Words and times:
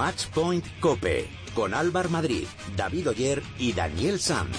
Match 0.00 0.28
Point 0.28 0.64
Cope 0.80 1.28
con 1.54 1.74
Álvar 1.74 2.08
Madrid, 2.08 2.46
David 2.74 3.10
Oyer 3.10 3.42
y 3.58 3.74
Daniel 3.74 4.18
Sanz. 4.18 4.56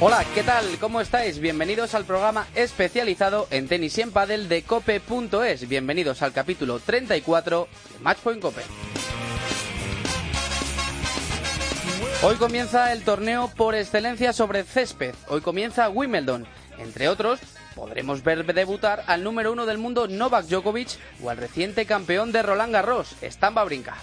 Hola, 0.00 0.24
¿qué 0.34 0.42
tal? 0.42 0.64
¿Cómo 0.80 1.00
estáis? 1.00 1.38
Bienvenidos 1.38 1.94
al 1.94 2.04
programa 2.04 2.48
especializado 2.56 3.46
en 3.52 3.68
tenis 3.68 3.96
y 3.96 4.00
en 4.00 4.10
pádel 4.10 4.48
de 4.48 4.64
cope.es. 4.64 5.68
Bienvenidos 5.68 6.22
al 6.22 6.32
capítulo 6.32 6.80
34 6.80 7.68
de 7.92 7.98
Matchpoint 8.00 8.42
Cope. 8.42 8.62
Hoy 12.24 12.34
comienza 12.34 12.92
el 12.92 13.04
torneo 13.04 13.52
por 13.56 13.76
excelencia 13.76 14.32
sobre 14.32 14.64
césped. 14.64 15.14
Hoy 15.28 15.42
comienza 15.42 15.88
Wimbledon. 15.88 16.44
Entre 16.78 17.08
otros, 17.08 17.38
podremos 17.78 18.24
ver 18.24 18.44
debutar 18.44 19.04
al 19.06 19.22
número 19.22 19.52
uno 19.52 19.64
del 19.64 19.78
mundo 19.78 20.08
Novak 20.08 20.46
Djokovic 20.46 20.98
o 21.22 21.30
al 21.30 21.36
reciente 21.36 21.86
campeón 21.86 22.32
de 22.32 22.42
Roland 22.42 22.72
Garros, 22.72 23.14
Stamba 23.22 23.62
Brinca. 23.62 23.96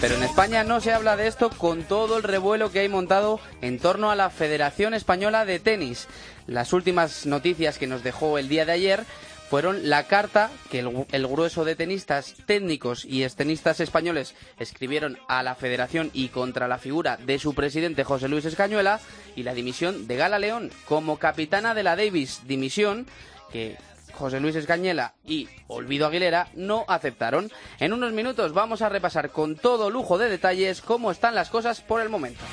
Pero 0.00 0.16
en 0.16 0.22
España 0.22 0.62
no 0.64 0.82
se 0.82 0.92
habla 0.92 1.16
de 1.16 1.26
esto 1.26 1.48
con 1.48 1.84
todo 1.84 2.18
el 2.18 2.22
revuelo 2.22 2.70
que 2.70 2.80
hay 2.80 2.88
montado 2.90 3.40
en 3.62 3.78
torno 3.78 4.10
a 4.10 4.16
la 4.16 4.28
Federación 4.28 4.92
Española 4.92 5.46
de 5.46 5.58
Tenis. 5.58 6.06
Las 6.46 6.74
últimas 6.74 7.24
noticias 7.24 7.78
que 7.78 7.86
nos 7.86 8.02
dejó 8.02 8.36
el 8.36 8.50
día 8.50 8.66
de 8.66 8.72
ayer 8.72 9.04
fueron 9.48 9.88
la 9.88 10.04
carta 10.04 10.50
que 10.70 10.80
el, 10.80 11.26
grueso 11.26 11.64
de 11.64 11.76
tenistas 11.76 12.34
técnicos 12.46 13.04
y 13.04 13.22
estenistas 13.22 13.80
españoles 13.80 14.34
escribieron 14.58 15.18
a 15.28 15.42
la 15.42 15.54
federación 15.54 16.10
y 16.12 16.28
contra 16.28 16.68
la 16.68 16.78
figura 16.78 17.16
de 17.18 17.38
su 17.38 17.54
presidente 17.54 18.04
José 18.04 18.28
Luis 18.28 18.44
Escañuela 18.44 19.00
y 19.36 19.42
la 19.42 19.54
dimisión 19.54 20.06
de 20.06 20.16
Gala 20.16 20.38
León 20.38 20.70
como 20.86 21.18
capitana 21.18 21.74
de 21.74 21.82
la 21.82 21.96
Davis, 21.96 22.42
dimisión 22.46 23.06
que 23.52 23.76
José 24.14 24.40
Luis 24.40 24.56
Escañela 24.56 25.14
y 25.24 25.48
Olvido 25.66 26.06
Aguilera 26.06 26.48
no 26.54 26.84
aceptaron. 26.88 27.50
En 27.80 27.92
unos 27.92 28.12
minutos 28.12 28.52
vamos 28.52 28.82
a 28.82 28.88
repasar 28.88 29.30
con 29.30 29.56
todo 29.56 29.90
lujo 29.90 30.18
de 30.18 30.28
detalles 30.28 30.80
cómo 30.80 31.10
están 31.10 31.34
las 31.34 31.50
cosas 31.50 31.80
por 31.80 32.00
el 32.00 32.08
momento. 32.08 32.44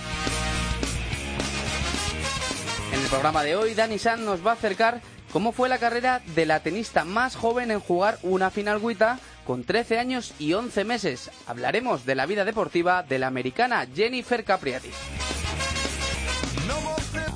En 2.91 2.99
el 2.99 3.07
programa 3.07 3.43
de 3.43 3.55
hoy, 3.55 3.73
Dani 3.73 3.97
San 3.97 4.25
nos 4.25 4.45
va 4.45 4.51
a 4.51 4.55
acercar 4.55 5.01
cómo 5.31 5.51
fue 5.51 5.69
la 5.69 5.77
carrera 5.77 6.21
de 6.35 6.45
la 6.45 6.61
tenista 6.61 7.05
más 7.05 7.35
joven 7.35 7.71
en 7.71 7.79
jugar 7.79 8.17
una 8.23 8.49
final 8.49 8.79
guita 8.79 9.19
con 9.45 9.63
13 9.63 9.99
años 9.99 10.33
y 10.39 10.53
11 10.53 10.83
meses. 10.85 11.31
Hablaremos 11.47 12.05
de 12.05 12.15
la 12.15 12.25
vida 12.25 12.45
deportiva 12.45 13.03
de 13.03 13.19
la 13.19 13.27
americana 13.27 13.87
Jennifer 13.93 14.43
Capriati. 14.43 14.91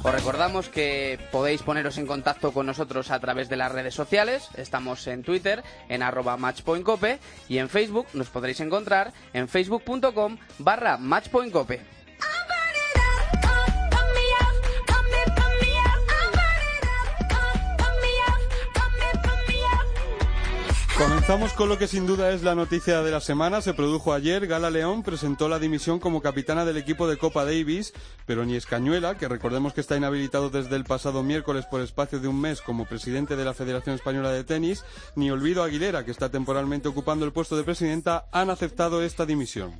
Os 0.05 0.13
recordamos 0.13 0.69
que 0.69 1.19
podéis 1.31 1.63
poneros 1.63 1.97
en 1.97 2.05
contacto 2.05 2.51
con 2.51 2.67
nosotros 2.67 3.09
a 3.09 3.19
través 3.19 3.49
de 3.49 3.55
las 3.55 3.71
redes 3.71 3.95
sociales. 3.95 4.49
Estamos 4.55 5.07
en 5.07 5.23
Twitter, 5.23 5.63
en 5.89 6.03
arroba 6.03 6.37
matchpointcope 6.37 7.17
y 7.49 7.57
en 7.57 7.69
Facebook 7.69 8.05
nos 8.13 8.29
podréis 8.29 8.59
encontrar 8.59 9.13
en 9.33 9.47
facebook.com 9.47 10.37
barra 10.59 10.97
matchpointcope. 10.97 11.81
Comenzamos 20.97 21.51
con 21.51 21.67
lo 21.67 21.77
que 21.77 21.87
sin 21.87 22.07
duda 22.07 22.31
es 22.31 22.41
la 22.41 22.55
noticia 22.55 23.01
de 23.01 23.11
la 23.11 23.19
semana. 23.19 23.61
Se 23.61 23.73
produjo 23.73 24.13
ayer. 24.13 24.47
Gala 24.47 24.69
León 24.69 25.03
presentó 25.03 25.49
la 25.49 25.59
dimisión 25.59 25.99
como 25.99 26.21
capitana 26.21 26.63
del 26.63 26.77
equipo 26.77 27.05
de 27.05 27.17
Copa 27.17 27.43
Davis, 27.43 27.91
pero 28.25 28.45
ni 28.45 28.55
Escañuela, 28.55 29.17
que 29.17 29.27
recordemos 29.27 29.73
que 29.73 29.81
está 29.81 29.97
inhabilitado 29.97 30.49
desde 30.49 30.77
el 30.77 30.85
pasado 30.85 31.21
miércoles 31.21 31.65
por 31.65 31.81
espacio 31.81 32.21
de 32.21 32.29
un 32.29 32.39
mes 32.39 32.61
como 32.61 32.85
presidente 32.85 33.35
de 33.35 33.43
la 33.43 33.53
Federación 33.53 33.95
Española 33.95 34.31
de 34.31 34.45
Tenis, 34.45 34.85
ni 35.17 35.29
Olvido 35.29 35.63
Aguilera, 35.63 36.05
que 36.05 36.11
está 36.11 36.29
temporalmente 36.29 36.87
ocupando 36.87 37.25
el 37.25 37.33
puesto 37.33 37.57
de 37.57 37.65
presidenta, 37.65 38.27
han 38.31 38.49
aceptado 38.49 39.03
esta 39.03 39.25
dimisión. 39.25 39.73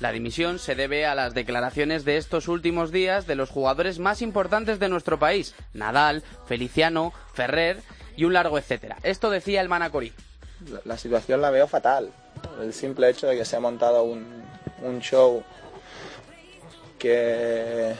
La 0.00 0.12
dimisión 0.12 0.58
se 0.58 0.74
debe 0.74 1.06
a 1.06 1.14
las 1.14 1.32
declaraciones 1.32 2.04
de 2.04 2.18
estos 2.18 2.46
últimos 2.46 2.92
días 2.92 3.26
de 3.26 3.36
los 3.36 3.48
jugadores 3.48 3.98
más 4.00 4.20
importantes 4.20 4.78
de 4.78 4.90
nuestro 4.90 5.18
país, 5.18 5.54
Nadal, 5.72 6.22
Feliciano, 6.46 7.14
Ferrer 7.32 7.80
y 8.18 8.26
un 8.26 8.34
largo 8.34 8.58
etcétera. 8.58 8.98
Esto 9.02 9.30
decía 9.30 9.62
el 9.62 9.70
Manacorí 9.70 10.12
la 10.84 10.96
situación 10.96 11.40
la 11.40 11.50
veo 11.50 11.66
fatal. 11.66 12.12
El 12.60 12.72
simple 12.72 13.08
hecho 13.08 13.26
de 13.26 13.36
que 13.36 13.44
se 13.44 13.56
ha 13.56 13.60
montado 13.60 14.02
un, 14.04 14.44
un 14.82 15.00
show 15.00 15.42
que 16.98 17.94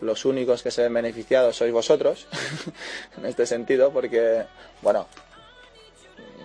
los 0.00 0.24
únicos 0.24 0.62
que 0.62 0.70
se 0.70 0.82
ven 0.82 0.94
beneficiados 0.94 1.56
sois 1.56 1.72
vosotros, 1.72 2.26
en 3.18 3.26
este 3.26 3.46
sentido, 3.46 3.92
porque, 3.92 4.44
bueno, 4.80 5.06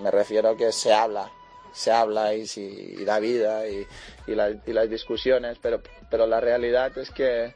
me 0.01 0.11
refiero 0.11 0.55
que 0.55 0.71
se 0.71 0.93
habla, 0.93 1.31
se 1.73 1.91
habla 1.91 2.33
y, 2.35 2.45
y 2.55 3.03
da 3.03 3.19
vida 3.19 3.67
y, 3.67 3.85
y, 4.27 4.35
las 4.35 4.89
discusiones, 4.89 5.57
pero, 5.61 5.81
pero 6.09 6.27
la 6.27 6.39
realidad 6.39 6.95
es 6.97 7.09
que, 7.09 7.55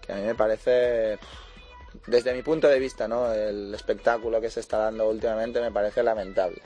que 0.00 0.12
a 0.12 0.16
mí 0.16 0.22
me 0.22 0.34
parece 0.34 1.18
desde 2.06 2.34
mi 2.34 2.42
punto 2.42 2.68
de 2.68 2.78
vista, 2.78 3.06
¿no? 3.08 3.32
El 3.32 3.74
espectáculo 3.74 4.40
que 4.40 4.50
se 4.50 4.60
está 4.60 4.78
dando 4.78 5.08
últimamente 5.08 5.60
me 5.60 5.70
parece 5.70 6.02
lamentable. 6.02 6.62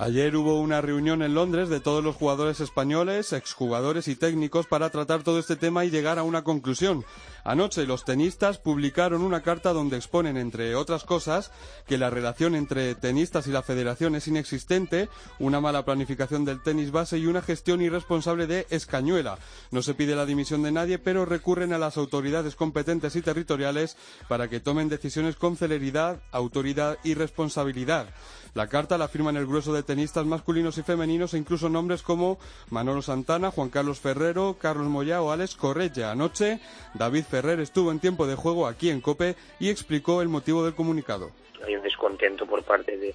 Ayer 0.00 0.34
hubo 0.34 0.58
una 0.58 0.80
reunión 0.80 1.20
en 1.20 1.34
Londres 1.34 1.68
de 1.68 1.78
todos 1.78 2.02
los 2.02 2.16
jugadores 2.16 2.60
españoles, 2.60 3.34
exjugadores 3.34 4.08
y 4.08 4.16
técnicos 4.16 4.66
para 4.66 4.88
tratar 4.88 5.22
todo 5.22 5.38
este 5.38 5.56
tema 5.56 5.84
y 5.84 5.90
llegar 5.90 6.18
a 6.18 6.22
una 6.22 6.42
conclusión. 6.42 7.04
Anoche 7.44 7.86
los 7.86 8.04
tenistas 8.04 8.58
publicaron 8.58 9.22
una 9.22 9.42
carta 9.42 9.72
donde 9.72 9.96
exponen, 9.96 10.36
entre 10.36 10.74
otras 10.74 11.04
cosas, 11.04 11.50
que 11.86 11.98
la 11.98 12.10
relación 12.10 12.54
entre 12.54 12.94
tenistas 12.94 13.46
y 13.46 13.50
la 13.50 13.62
federación 13.62 14.14
es 14.14 14.28
inexistente, 14.28 15.08
una 15.38 15.60
mala 15.60 15.84
planificación 15.84 16.44
del 16.44 16.62
tenis 16.62 16.90
base 16.90 17.18
y 17.18 17.26
una 17.26 17.42
gestión 17.42 17.80
irresponsable 17.82 18.46
de 18.46 18.66
escañuela. 18.70 19.38
No 19.70 19.82
se 19.82 19.94
pide 19.94 20.16
la 20.16 20.26
dimisión 20.26 20.62
de 20.62 20.72
nadie, 20.72 20.98
pero 20.98 21.24
recurren 21.24 21.72
a 21.72 21.78
las 21.78 21.96
autoridades 21.96 22.56
competentes 22.56 23.16
y 23.16 23.22
territoriales 23.22 23.96
para 24.28 24.48
que 24.48 24.60
tomen 24.60 24.88
decisiones 24.88 25.36
con 25.36 25.56
celeridad, 25.56 26.20
autoridad 26.32 26.98
y 27.04 27.14
responsabilidad. 27.14 28.06
La 28.54 28.66
carta 28.66 28.98
la 28.98 29.08
firman 29.08 29.36
el 29.36 29.46
grueso 29.46 29.72
de 29.72 29.84
tenistas 29.84 30.26
masculinos 30.26 30.76
y 30.76 30.82
femeninos 30.82 31.34
e 31.34 31.38
incluso 31.38 31.68
nombres 31.68 32.02
como 32.02 32.38
Manolo 32.70 33.00
Santana, 33.00 33.52
Juan 33.52 33.70
Carlos 33.70 34.00
Ferrero, 34.00 34.56
Carlos 34.60 34.88
Moya 34.88 35.22
o 35.22 35.30
Alex 35.30 35.54
Correia. 35.54 36.10
Anoche, 36.10 36.60
David 36.94 37.24
Ferrer 37.30 37.60
estuvo 37.60 37.90
en 37.92 38.00
tiempo 38.00 38.26
de 38.26 38.34
juego 38.34 38.66
aquí 38.66 38.90
en 38.90 39.00
COPE 39.00 39.36
y 39.60 39.70
explicó 39.70 40.20
el 40.20 40.28
motivo 40.28 40.64
del 40.64 40.74
comunicado. 40.74 41.30
Hay 41.64 41.76
un 41.76 41.82
descontento 41.82 42.44
por 42.44 42.62
parte 42.64 42.96
de, 42.96 43.14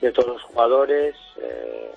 de 0.00 0.12
todos 0.12 0.28
los 0.34 0.42
jugadores, 0.42 1.14
eh, 1.40 1.90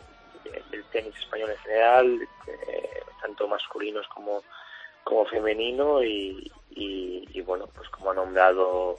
del 0.70 0.84
tenis 0.86 1.16
español 1.18 1.50
en 1.50 1.58
general, 1.58 2.22
eh, 2.48 3.02
tanto 3.22 3.48
masculinos 3.48 4.08
como, 4.10 4.44
como 5.04 5.26
femenino 5.26 6.04
y, 6.04 6.52
bueno, 7.46 7.68
pues 7.76 7.90
como 7.90 8.12
ha 8.12 8.14
nombrado 8.14 8.98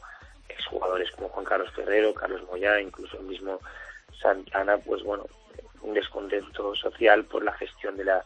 exjugadores 0.49 1.11
como 1.13 1.29
Juan 1.31 1.47
Carlos 1.47 1.73
Ferrero, 1.75 2.13
Carlos 2.13 2.43
Moyá, 2.51 2.79
incluso 2.79 3.17
el 3.19 3.25
mismo 3.25 3.59
Santana, 4.21 4.77
pues 4.79 5.03
bueno, 5.03 5.25
un 5.81 5.95
descontento 5.95 6.75
social 6.75 7.25
por 7.25 7.43
la 7.43 7.53
gestión 7.53 7.97
de 7.97 8.05
la, 8.05 8.25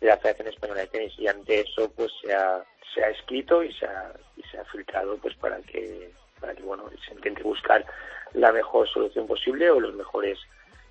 de 0.00 0.06
la 0.06 0.16
Federación 0.16 0.48
Española 0.48 0.80
de 0.80 0.86
Tenis. 0.88 1.12
Y 1.18 1.26
ante 1.26 1.60
eso 1.60 1.90
pues 1.92 2.10
se 2.22 2.32
ha, 2.32 2.64
se 2.94 3.04
ha 3.04 3.10
escrito 3.10 3.62
y 3.62 3.72
se 3.74 3.86
ha, 3.86 4.12
y 4.36 4.42
se 4.44 4.58
ha 4.58 4.64
filtrado 4.66 5.16
pues 5.18 5.34
para 5.36 5.60
que 5.62 6.10
para 6.40 6.54
que 6.54 6.62
bueno 6.62 6.88
se 7.06 7.14
intente 7.14 7.42
buscar 7.42 7.84
la 8.32 8.50
mejor 8.52 8.88
solución 8.88 9.26
posible 9.26 9.70
o 9.70 9.78
los 9.78 9.94
mejores 9.94 10.38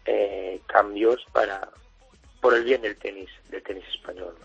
eh, 0.05 0.61
cambios 0.67 1.25
para 1.33 1.69
por 2.39 2.53
el 2.53 2.63
bien 2.63 2.81
del 2.81 2.97
tenis 2.97 3.29
del 3.49 3.63
tenis 3.63 3.83
español 3.87 4.35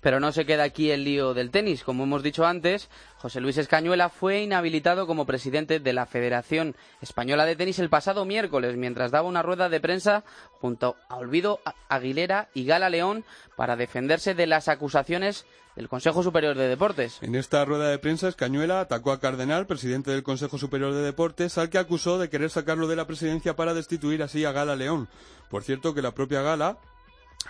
pero 0.00 0.20
no 0.20 0.32
se 0.32 0.46
queda 0.46 0.64
aquí 0.64 0.90
el 0.90 1.04
lío 1.04 1.34
del 1.34 1.50
tenis. 1.50 1.84
Como 1.84 2.04
hemos 2.04 2.22
dicho 2.22 2.46
antes, 2.46 2.88
José 3.18 3.40
Luis 3.40 3.58
Escañuela 3.58 4.08
fue 4.08 4.42
inhabilitado 4.42 5.06
como 5.06 5.26
presidente 5.26 5.80
de 5.80 5.92
la 5.92 6.06
Federación 6.06 6.76
Española 7.00 7.44
de 7.46 7.56
Tenis 7.56 7.78
el 7.78 7.88
pasado 7.88 8.24
miércoles, 8.24 8.76
mientras 8.76 9.10
daba 9.10 9.28
una 9.28 9.42
rueda 9.42 9.68
de 9.68 9.80
prensa 9.80 10.24
junto 10.60 10.96
a 11.08 11.16
Olvido 11.16 11.60
Aguilera 11.88 12.48
y 12.54 12.64
Gala 12.64 12.90
León 12.90 13.24
para 13.56 13.76
defenderse 13.76 14.34
de 14.34 14.46
las 14.46 14.68
acusaciones 14.68 15.46
del 15.76 15.88
Consejo 15.88 16.22
Superior 16.22 16.56
de 16.56 16.68
Deportes. 16.68 17.18
En 17.22 17.34
esta 17.34 17.64
rueda 17.64 17.88
de 17.88 17.98
prensa, 17.98 18.28
Escañuela 18.28 18.80
atacó 18.80 19.12
a 19.12 19.20
Cardenal, 19.20 19.66
presidente 19.66 20.10
del 20.10 20.22
Consejo 20.22 20.58
Superior 20.58 20.94
de 20.94 21.02
Deportes, 21.02 21.58
al 21.58 21.70
que 21.70 21.78
acusó 21.78 22.18
de 22.18 22.28
querer 22.28 22.50
sacarlo 22.50 22.86
de 22.86 22.96
la 22.96 23.06
presidencia 23.06 23.56
para 23.56 23.74
destituir 23.74 24.22
así 24.22 24.44
a 24.44 24.52
Gala 24.52 24.76
León. 24.76 25.08
Por 25.50 25.64
cierto, 25.64 25.94
que 25.94 26.02
la 26.02 26.14
propia 26.14 26.42
Gala 26.42 26.78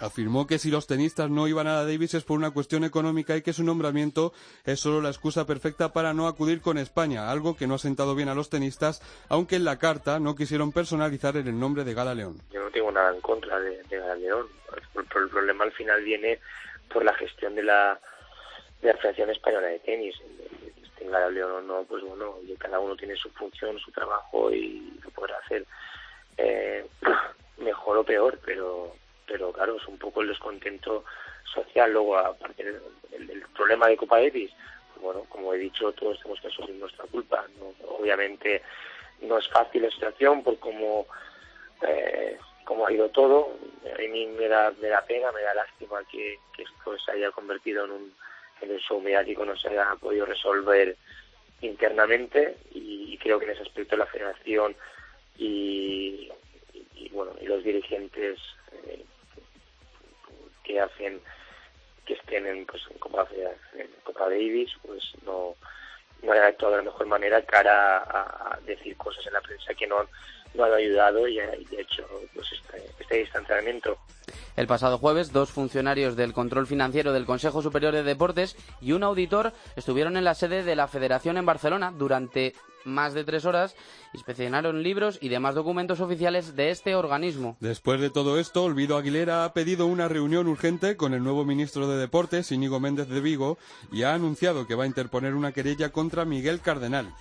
Afirmó 0.01 0.47
que 0.47 0.59
si 0.59 0.71
los 0.71 0.87
tenistas 0.87 1.31
no 1.31 1.47
iban 1.47 1.69
a 1.69 1.75
la 1.75 1.85
Davis 1.85 2.15
es 2.15 2.25
por 2.25 2.37
una 2.37 2.51
cuestión 2.51 2.83
económica 2.85 3.37
y 3.37 3.43
que 3.43 3.53
su 3.53 3.63
nombramiento 3.63 4.33
es 4.65 4.81
solo 4.81 5.01
la 5.01 5.09
excusa 5.09 5.47
perfecta 5.47 5.93
para 5.93 6.13
no 6.13 6.27
acudir 6.27 6.61
con 6.61 6.79
España, 6.79 7.31
algo 7.31 7.57
que 7.57 7.67
no 7.67 7.75
ha 7.75 7.79
sentado 7.79 8.15
bien 8.17 8.29
a 8.29 8.35
los 8.35 8.51
tenistas, 8.51 9.03
aunque 9.29 9.57
en 9.57 9.65
la 9.65 9.79
carta 9.79 10.19
no 10.19 10.35
quisieron 10.35 10.73
personalizar 10.73 11.37
el 11.37 11.59
nombre 11.59 11.85
de 11.85 11.95
Gala 11.95 12.15
León. 12.15 12.39
Yo 12.51 12.65
no 12.65 12.71
tengo 12.71 12.91
nada 12.91 13.15
en 13.15 13.21
contra 13.21 13.61
de, 13.61 13.83
Gala 13.89 14.17
León. 14.17 14.49
El, 14.97 15.29
problema 15.29 15.65
al 15.65 15.73
final 15.73 16.03
viene 16.03 16.41
por 16.93 17.05
la 17.05 17.15
gestión 17.15 17.55
de 17.55 17.63
la, 17.63 17.99
de 18.83 18.89
la 18.89 18.99
Federación 18.99 19.31
Española 19.31 19.69
de 19.69 19.79
Tenis. 19.79 20.17
tenga 20.99 21.21
la 21.21 21.31
León 21.31 21.53
o 21.53 21.61
no, 21.61 21.85
pues 21.85 22.03
bueno, 22.03 22.35
cada 22.59 22.81
uno 22.81 22.97
tiene 22.97 23.15
su 23.15 23.31
función, 23.31 23.79
su 23.79 23.93
trabajo 23.93 24.51
y 24.51 24.99
lo 25.05 25.11
podrá 25.11 25.39
hacer 25.39 25.65
eh, 26.37 26.85
mejor 27.59 27.99
o 27.99 28.05
peor, 28.05 28.41
pero 28.45 28.93
pero 29.27 29.53
claro, 29.53 29.77
es 29.77 29.87
un 29.87 29.99
poco 29.99 30.23
el 30.23 30.29
descontento 30.29 31.05
social. 31.45 31.93
Luego, 31.93 32.19
aparte 32.19 32.65
del, 32.65 33.45
problema 33.55 33.89
de 33.89 33.97
Copa 33.97 34.19
Davis, 34.19 34.51
pues 34.93 35.03
bueno, 35.03 35.25
como 35.29 35.55
he 35.55 35.59
dicho, 35.59 35.93
todos 35.93 36.19
tenemos 36.19 36.41
que 36.41 36.49
asumir 36.49 36.75
nuestra 36.77 37.05
culpa. 37.07 37.47
Obviamente 37.89 38.63
no 39.23 39.39
es 39.39 39.49
fácil 39.49 39.83
la 39.83 39.91
situación 39.91 40.43
por 40.43 40.59
cómo, 40.59 41.07
eh, 41.87 42.39
ha 42.87 42.93
ido 42.93 43.09
todo. 43.11 43.57
A 43.95 43.99
mí 43.99 44.27
me 44.27 44.49
da, 44.49 44.73
me 44.81 44.89
da 44.89 45.03
pena, 45.03 45.33
me 45.33 45.43
da 45.43 45.55
lástima 45.55 46.03
que, 46.11 46.39
esto 46.59 46.99
se 46.99 47.13
haya 47.13 47.31
convertido 47.31 47.85
en 47.85 47.91
un, 47.93 48.15
en 48.61 48.73
un 48.73 48.79
show 48.79 49.01
mediático, 49.01 49.45
no 49.45 49.57
se 49.57 49.69
haya 49.69 49.95
podido 50.01 50.27
resolver 50.27 50.97
internamente 51.61 52.57
y, 52.73 53.17
creo 53.19 53.39
que 53.39 53.47
en 53.47 53.53
ese 53.53 53.63
aspecto 53.63 53.97
la 53.97 54.07
federación 54.07 54.77
y, 55.39 56.31
bueno 57.13 57.33
y 57.41 57.47
los 57.47 57.65
dirigentes 57.65 58.39
eh, 58.73 59.05
que 60.65 60.81
hacen 60.81 61.21
que 62.05 62.15
estén 62.15 62.47
en, 62.47 62.67
pues, 62.67 62.83
en 62.91 62.99
Copa, 62.99 63.27
en 63.75 63.89
Copa 64.03 64.29
Davis, 64.29 64.71
pues 64.83 65.13
no, 65.25 65.55
no 66.23 66.33
han 66.33 66.43
actuado 66.43 66.77
de 66.77 66.83
la 66.83 66.91
mejor 66.91 67.07
manera 67.07 67.43
cara 67.43 67.99
a, 67.99 68.59
decir 68.67 68.97
cosas 68.97 69.27
en 69.27 69.35
la 69.35 69.41
prensa 69.41 69.75
que 69.75 69.87
no, 69.87 69.97
no 70.55 70.65
han 70.65 70.73
ayudado 70.73 71.29
y, 71.29 71.37
de 71.37 71.81
hecho 71.81 72.07
pues 72.35 72.51
este, 72.53 72.83
este 72.99 73.17
distanciamiento. 73.19 73.99
El 74.57 74.67
pasado 74.67 74.99
jueves, 74.99 75.33
dos 75.33 75.51
funcionarios 75.51 76.17
del 76.17 76.33
control 76.33 76.67
financiero 76.67 77.13
del 77.13 77.27
Consejo 77.27 77.61
Superior 77.61 77.93
de 77.93 78.05
Deportes 78.05 78.57
y 78.81 78.93
un 78.93 79.03
auditor 79.03 79.53
estuvieron 79.77 80.17
en 80.17 80.25
la 80.25 80.35
sede 80.35 80.63
de 80.63 80.77
la 80.77 80.89
Federación 80.89 81.37
en 81.37 81.47
Barcelona 81.47 81.93
durante 81.95 82.55
más 82.85 83.15
de 83.15 83.25
tres 83.25 83.45
horas, 83.45 83.77
inspeccionaron 84.13 84.83
libros 84.83 85.19
y 85.21 85.29
demás 85.29 85.55
documentos 85.55 86.01
oficiales 86.01 86.57
de 86.57 86.71
este 86.71 86.95
organismo. 86.95 87.57
Después 87.61 88.01
de 88.01 88.11
todo 88.11 88.39
esto, 88.39 88.65
Olvido 88.65 88.97
Aguilera 88.97 89.45
ha 89.45 89.53
pedido 89.53 89.87
una 89.87 90.09
reunión 90.09 90.49
urgente 90.49 90.97
con 90.97 91.15
el 91.15 91.23
nuevo 91.23 91.45
ministro 91.45 91.89
de 91.89 91.99
Deportes, 91.99 92.53
Íñigo 92.53 92.81
Méndez 92.81 93.09
de 93.09 93.21
Vigo, 93.21 93.59
y 93.93 94.03
ha 94.03 94.15
anunciado 94.15 94.67
que 94.67 94.75
va 94.75 94.85
a 94.85 94.89
interponer 94.89 95.35
una 95.35 95.53
querella 95.53 95.91
contra 95.91 96.25
Miguel 96.25 96.61
Cardenal. 96.61 97.15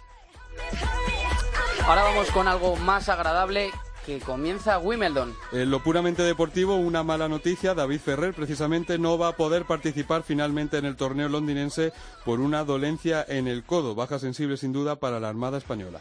Ahora 1.85 2.03
vamos 2.03 2.31
con 2.31 2.47
algo 2.47 2.75
más 2.77 3.09
agradable 3.09 3.71
que 4.05 4.19
comienza 4.19 4.79
Wimbledon. 4.79 5.35
En 5.51 5.71
lo 5.71 5.79
puramente 5.79 6.23
deportivo, 6.23 6.75
una 6.75 7.03
mala 7.03 7.27
noticia, 7.27 7.73
David 7.73 7.99
Ferrer 7.99 8.33
precisamente 8.33 8.97
no 8.97 9.17
va 9.17 9.29
a 9.29 9.35
poder 9.35 9.65
participar 9.65 10.23
finalmente 10.23 10.77
en 10.77 10.85
el 10.85 10.95
torneo 10.95 11.29
londinense 11.29 11.93
por 12.25 12.39
una 12.39 12.63
dolencia 12.63 13.25
en 13.27 13.47
el 13.47 13.63
codo, 13.63 13.95
baja 13.95 14.19
sensible 14.19 14.57
sin 14.57 14.73
duda 14.73 14.95
para 14.97 15.19
la 15.19 15.29
Armada 15.29 15.57
Española. 15.57 15.99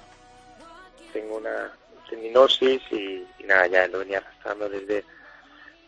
Tengo 1.13 1.37
una 1.37 1.73
tendinosis 2.09 2.81
y, 2.91 3.27
nada, 3.45 3.67
ya 3.67 3.89
lo 3.89 4.01
venía 4.01 4.19
arrastrando 4.19 4.69
desde, 4.69 5.05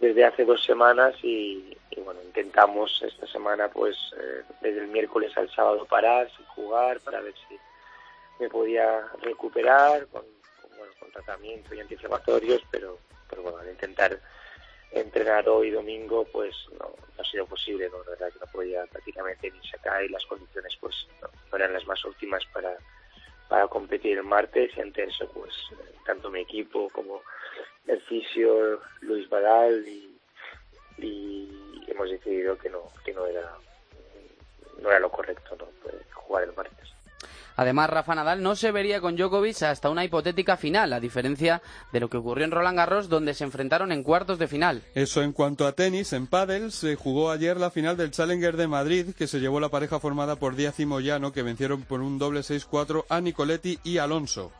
desde 0.00 0.25
hace 0.25 0.44
dos 0.44 0.64
semanas 0.64 1.14
y, 1.22 1.76
bueno, 2.05 2.20
intentamos 2.25 3.02
esta 3.02 3.26
semana 3.26 3.69
pues 3.69 3.96
eh, 4.16 4.43
desde 4.61 4.81
el 4.81 4.88
miércoles 4.88 5.37
al 5.37 5.50
sábado 5.50 5.87
parar, 5.87 6.28
sin 6.37 6.44
jugar, 6.46 7.00
para 7.00 7.20
ver 7.20 7.34
si 7.49 7.56
me 8.40 8.49
podía 8.49 9.06
recuperar 9.22 10.06
con 10.08 10.22
tratamiento 11.10 11.74
y 11.74 11.80
antiinflamatorios, 11.80 12.62
pero, 12.70 12.98
pero 13.28 13.42
bueno, 13.42 13.58
al 13.58 13.70
intentar 13.70 14.20
entrenar 14.94 15.48
hoy 15.48 15.70
domingo, 15.70 16.24
pues 16.24 16.54
no, 16.78 16.94
ha 17.18 17.24
sido 17.24 17.46
posible, 17.46 17.88
¿no? 17.90 17.98
La 18.04 18.10
verdad 18.10 18.32
que 18.32 18.38
no 18.38 18.46
podía 18.46 18.86
prácticamente 18.86 19.50
ni 19.50 19.68
sacar 19.68 20.04
y 20.04 20.08
las 20.08 20.24
condiciones 20.26 20.76
pues 20.80 21.06
no, 21.20 21.56
eran 21.56 21.72
las 21.72 21.86
más 21.86 22.04
óptimas 22.04 22.44
para, 22.52 22.76
para 23.48 23.66
competir 23.66 24.18
el 24.18 24.24
martes 24.24 24.70
y 24.76 24.80
ante 24.80 25.04
eso 25.04 25.28
pues 25.30 25.52
tanto 26.06 26.30
mi 26.30 26.40
equipo 26.40 26.88
como 26.90 27.22
el 27.86 28.00
fisio 28.02 28.80
Luis 29.00 29.28
Badal 29.28 29.84
y, 29.86 30.10
hemos 31.86 32.10
decidido 32.10 32.56
que 32.58 32.70
no, 32.70 32.88
que 33.04 33.12
no 33.12 33.26
era 33.26 33.56
no 34.80 34.90
era 34.90 34.98
lo 34.98 35.10
correcto 35.10 35.54
¿no? 35.56 35.66
Pues, 35.82 35.94
jugar 36.12 36.44
el 36.44 36.54
martes. 36.54 36.94
Además, 37.56 37.90
Rafa 37.90 38.14
Nadal 38.14 38.42
no 38.42 38.56
se 38.56 38.72
vería 38.72 39.00
con 39.00 39.16
Djokovic 39.16 39.62
hasta 39.62 39.90
una 39.90 40.04
hipotética 40.04 40.56
final, 40.56 40.92
a 40.92 41.00
diferencia 41.00 41.62
de 41.92 42.00
lo 42.00 42.08
que 42.08 42.16
ocurrió 42.16 42.44
en 42.44 42.50
Roland 42.50 42.76
Garros, 42.76 43.08
donde 43.08 43.34
se 43.34 43.44
enfrentaron 43.44 43.92
en 43.92 44.02
cuartos 44.02 44.38
de 44.38 44.48
final. 44.48 44.82
Eso 44.94 45.22
en 45.22 45.32
cuanto 45.32 45.66
a 45.66 45.72
tenis, 45.72 46.12
en 46.12 46.26
pádel 46.26 46.72
se 46.72 46.96
jugó 46.96 47.30
ayer 47.30 47.56
la 47.56 47.70
final 47.70 47.96
del 47.96 48.10
Challenger 48.10 48.56
de 48.56 48.68
Madrid, 48.68 49.14
que 49.16 49.26
se 49.26 49.40
llevó 49.40 49.60
la 49.60 49.68
pareja 49.68 50.00
formada 50.00 50.36
por 50.36 50.56
Díaz 50.56 50.80
y 50.80 50.86
Moyano, 50.86 51.32
que 51.32 51.42
vencieron 51.42 51.82
por 51.82 52.00
un 52.00 52.18
doble 52.18 52.40
6-4 52.40 53.04
a 53.08 53.20
Nicoletti 53.20 53.78
y 53.84 53.98
Alonso 53.98 54.52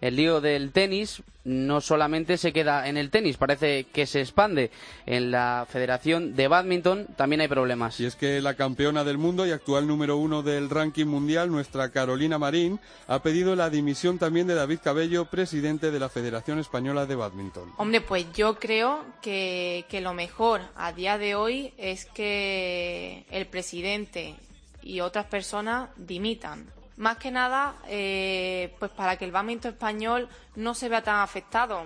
el 0.00 0.16
lío 0.16 0.40
del 0.40 0.72
tenis 0.72 1.22
no 1.44 1.80
solamente 1.80 2.36
se 2.36 2.52
queda 2.52 2.88
en 2.88 2.96
el 2.96 3.10
tenis, 3.10 3.36
parece 3.36 3.84
que 3.84 4.06
se 4.06 4.20
expande. 4.20 4.70
En 5.06 5.30
la 5.30 5.66
Federación 5.68 6.36
de 6.36 6.48
Badminton 6.48 7.06
también 7.16 7.40
hay 7.40 7.48
problemas. 7.48 7.98
Y 8.00 8.06
es 8.06 8.14
que 8.14 8.40
la 8.42 8.54
campeona 8.54 9.04
del 9.04 9.18
mundo 9.18 9.46
y 9.46 9.50
actual 9.50 9.86
número 9.86 10.16
uno 10.16 10.42
del 10.42 10.68
ranking 10.68 11.06
mundial, 11.06 11.50
nuestra 11.50 11.90
Carolina 11.90 12.38
Marín, 12.38 12.78
ha 13.08 13.22
pedido 13.22 13.56
la 13.56 13.70
dimisión 13.70 14.18
también 14.18 14.46
de 14.46 14.54
David 14.54 14.80
Cabello, 14.82 15.24
presidente 15.26 15.90
de 15.90 15.98
la 15.98 16.08
Federación 16.08 16.58
Española 16.58 17.06
de 17.06 17.14
Badminton. 17.14 17.72
Hombre, 17.78 18.00
pues 18.00 18.26
yo 18.32 18.56
creo 18.56 19.04
que, 19.22 19.86
que 19.88 20.00
lo 20.00 20.12
mejor 20.12 20.60
a 20.76 20.92
día 20.92 21.16
de 21.16 21.34
hoy 21.34 21.72
es 21.78 22.04
que 22.04 23.24
el 23.30 23.46
presidente 23.46 24.34
y 24.82 25.00
otras 25.00 25.26
personas 25.26 25.90
dimitan 25.96 26.66
más 27.00 27.16
que 27.16 27.30
nada 27.30 27.76
eh, 27.88 28.74
pues 28.78 28.92
para 28.92 29.16
que 29.16 29.24
el 29.24 29.32
badminton 29.32 29.72
español 29.72 30.28
no 30.54 30.74
se 30.74 30.88
vea 30.88 31.02
tan 31.02 31.20
afectado. 31.20 31.84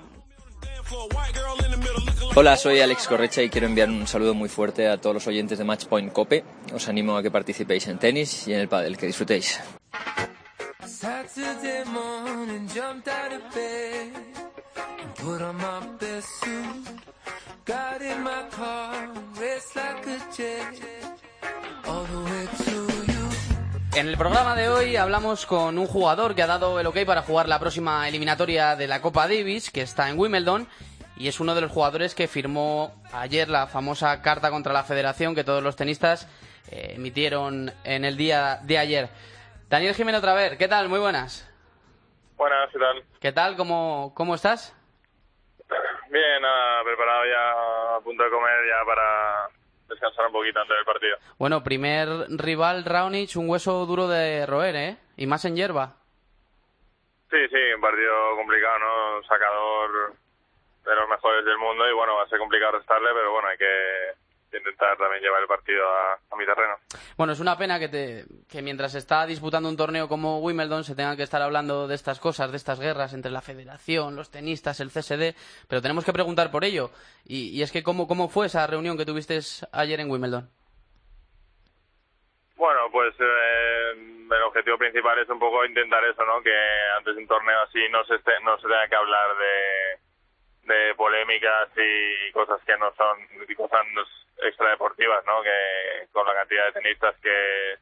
Hola, 2.35 2.57
soy 2.57 2.81
Alex 2.81 3.07
Correcha 3.07 3.41
y 3.43 3.49
quiero 3.49 3.69
enviar 3.69 3.89
un 3.89 4.07
saludo 4.09 4.35
muy 4.35 4.49
fuerte 4.49 4.89
a 4.89 4.99
todos 4.99 5.15
los 5.15 5.27
oyentes 5.29 5.57
de 5.57 5.65
Matchpoint 5.65 6.13
Cope. 6.13 6.45
Os 6.75 6.89
animo 6.89 7.17
a 7.17 7.23
que 7.23 7.31
participéis 7.31 7.87
en 7.87 7.99
tenis 7.99 8.49
y 8.49 8.55
en 8.55 8.61
el 8.61 8.69
pádel, 8.69 8.97
que 8.97 9.07
disfrutéis. 9.07 9.61
En 23.97 24.09
el 24.09 24.17
programa 24.17 24.57
de 24.57 24.69
hoy 24.69 24.97
hablamos 24.97 25.47
con 25.47 25.79
un 25.79 25.87
jugador 25.87 26.35
que 26.35 26.43
ha 26.43 26.49
dado 26.49 26.81
el 26.81 26.87
ok 26.89 27.05
para 27.07 27.23
jugar 27.23 27.49
la 27.49 27.61
próxima 27.61 28.09
eliminatoria 28.09 28.75
de 28.75 28.89
la 28.89 29.01
Copa 29.01 29.29
Davis, 29.29 29.71
que 29.71 29.83
está 29.83 30.11
en 30.11 30.19
Wimbledon, 30.19 30.67
y 31.17 31.29
es 31.29 31.39
uno 31.39 31.55
de 31.55 31.61
los 31.61 31.71
jugadores 31.71 32.17
que 32.17 32.27
firmó 32.27 32.93
ayer 33.13 33.49
la 33.49 33.69
famosa 33.69 34.21
carta 34.21 34.51
contra 34.51 34.73
la 34.73 34.83
federación 34.83 35.37
que 35.37 35.45
todos 35.45 35.63
los 35.63 35.77
tenistas 35.77 36.29
eh, 36.73 36.95
emitieron 36.97 37.71
en 37.85 38.05
el 38.05 38.17
día 38.17 38.59
de 38.65 38.79
ayer. 38.79 39.09
Daniel 39.69 39.95
Jiménez 39.95 40.19
otra 40.19 40.35
vez, 40.35 40.59
¿qué 40.59 40.67
tal? 40.67 40.89
Muy 40.89 40.99
buenas. 40.99 41.49
Buenas, 42.37 42.73
¿qué 42.73 42.79
tal? 42.81 43.05
¿Qué 43.21 43.33
tal? 43.33 43.57
¿Cómo, 43.57 44.11
cómo 44.17 44.35
estás? 44.35 44.75
Bien, 46.11 46.43
preparado 46.85 47.23
ya, 47.27 47.97
a 47.97 48.01
punto 48.01 48.25
de 48.25 48.31
comer 48.31 48.59
ya 48.69 48.85
para 48.85 49.49
descansar 49.95 50.27
un 50.27 50.33
poquito 50.33 50.61
antes 50.61 50.77
del 50.77 50.85
partido. 50.85 51.17
Bueno, 51.39 51.63
primer 51.63 52.09
rival, 52.29 52.85
Raonic, 52.85 53.37
un 53.37 53.49
hueso 53.49 53.87
duro 53.87 54.09
de 54.09 54.47
roer, 54.47 54.77
¿eh? 54.77 54.97
Y 55.17 55.27
más 55.27 55.45
en 55.45 55.57
hierba. 55.57 55.97
Sí, 57.31 57.49
sí, 57.49 57.73
un 57.75 57.81
partido 57.81 58.37
complicado, 58.37 58.79
¿no? 58.79 59.17
Un 59.19 59.25
sacador 59.25 60.15
de 60.85 60.95
los 60.95 61.09
mejores 61.09 61.45
del 61.45 61.59
mundo 61.59 61.89
y 61.89 61.93
bueno, 61.93 62.15
va 62.17 62.25
a 62.25 62.29
ser 62.29 62.39
complicado 62.39 62.79
restarle, 62.79 63.09
pero 63.15 63.33
bueno, 63.33 63.49
hay 63.49 63.59
que 63.59 64.14
intentar 64.57 64.97
también 64.97 65.23
llevar 65.23 65.43
el 65.43 65.49
partido 65.49 65.85
a, 65.89 66.37
mi 66.37 66.45
terreno. 66.45 66.75
Bueno, 67.17 67.33
es 67.33 67.41
una 67.41 67.57
pena 67.57 67.79
que, 67.79 67.89
te, 67.89 68.25
que 68.49 68.63
mientras 68.63 68.95
está 68.95 69.27
disputando 69.27 69.69
un 69.69 69.77
torneo 69.77 70.09
como 70.09 70.41
Wimbledon 70.41 70.85
se 70.85 70.95
tenga 70.95 71.17
que 71.17 71.23
estar 71.23 71.43
hablando 71.43 71.87
de 71.87 71.95
estas 71.95 72.19
cosas, 72.19 72.51
de 72.51 72.57
estas 72.57 72.81
guerras 72.81 73.15
entre 73.15 73.31
la 73.31 73.41
federación, 73.41 74.17
los 74.17 74.31
tenistas, 74.31 74.81
el 74.81 74.91
CSD, 74.91 75.35
pero 75.69 75.83
tenemos 75.83 76.05
que 76.05 76.13
preguntar 76.13 76.51
por 76.51 76.65
ello. 76.65 76.91
Y, 77.25 77.63
es 77.63 77.73
que, 77.73 77.83
¿cómo, 77.83 78.07
¿cómo 78.07 78.29
fue 78.29 78.47
esa 78.47 78.67
reunión 78.67 78.97
que 78.99 79.07
tuviste 79.07 79.39
ayer 79.73 80.01
en 80.01 80.11
Wimbledon? 80.11 80.51
Bueno, 82.57 82.81
pues 82.91 83.15
eh, 83.19 83.93
el 83.95 84.43
objetivo 84.43 84.79
principal 84.79 85.19
es 85.19 85.29
un 85.29 85.39
poco 85.39 85.65
intentar 85.65 86.05
eso, 86.05 86.25
¿no? 86.25 86.43
Que 86.43 86.55
antes 86.97 87.15
de 87.15 87.23
un 87.23 87.29
torneo 87.29 87.61
así 87.61 87.81
no 87.91 88.05
se, 88.05 88.17
esté, 88.17 88.33
no 88.43 88.57
se 88.59 88.69
tenga 88.69 88.89
que 88.89 88.97
hablar 88.97 89.37
de, 89.37 89.84
de 90.65 90.95
polémicas 90.95 91.69
y 91.77 92.33
cosas 92.33 92.61
que 92.65 92.77
no 92.79 92.93
son, 92.95 93.19
cosas 93.57 93.87
extradeportivas, 94.43 95.25
¿no? 95.27 95.43
Que 95.43 96.07
con 96.13 96.27
la 96.27 96.35
cantidad 96.35 96.67
de 96.67 96.81
tenistas 96.81 97.15
que, 97.21 97.77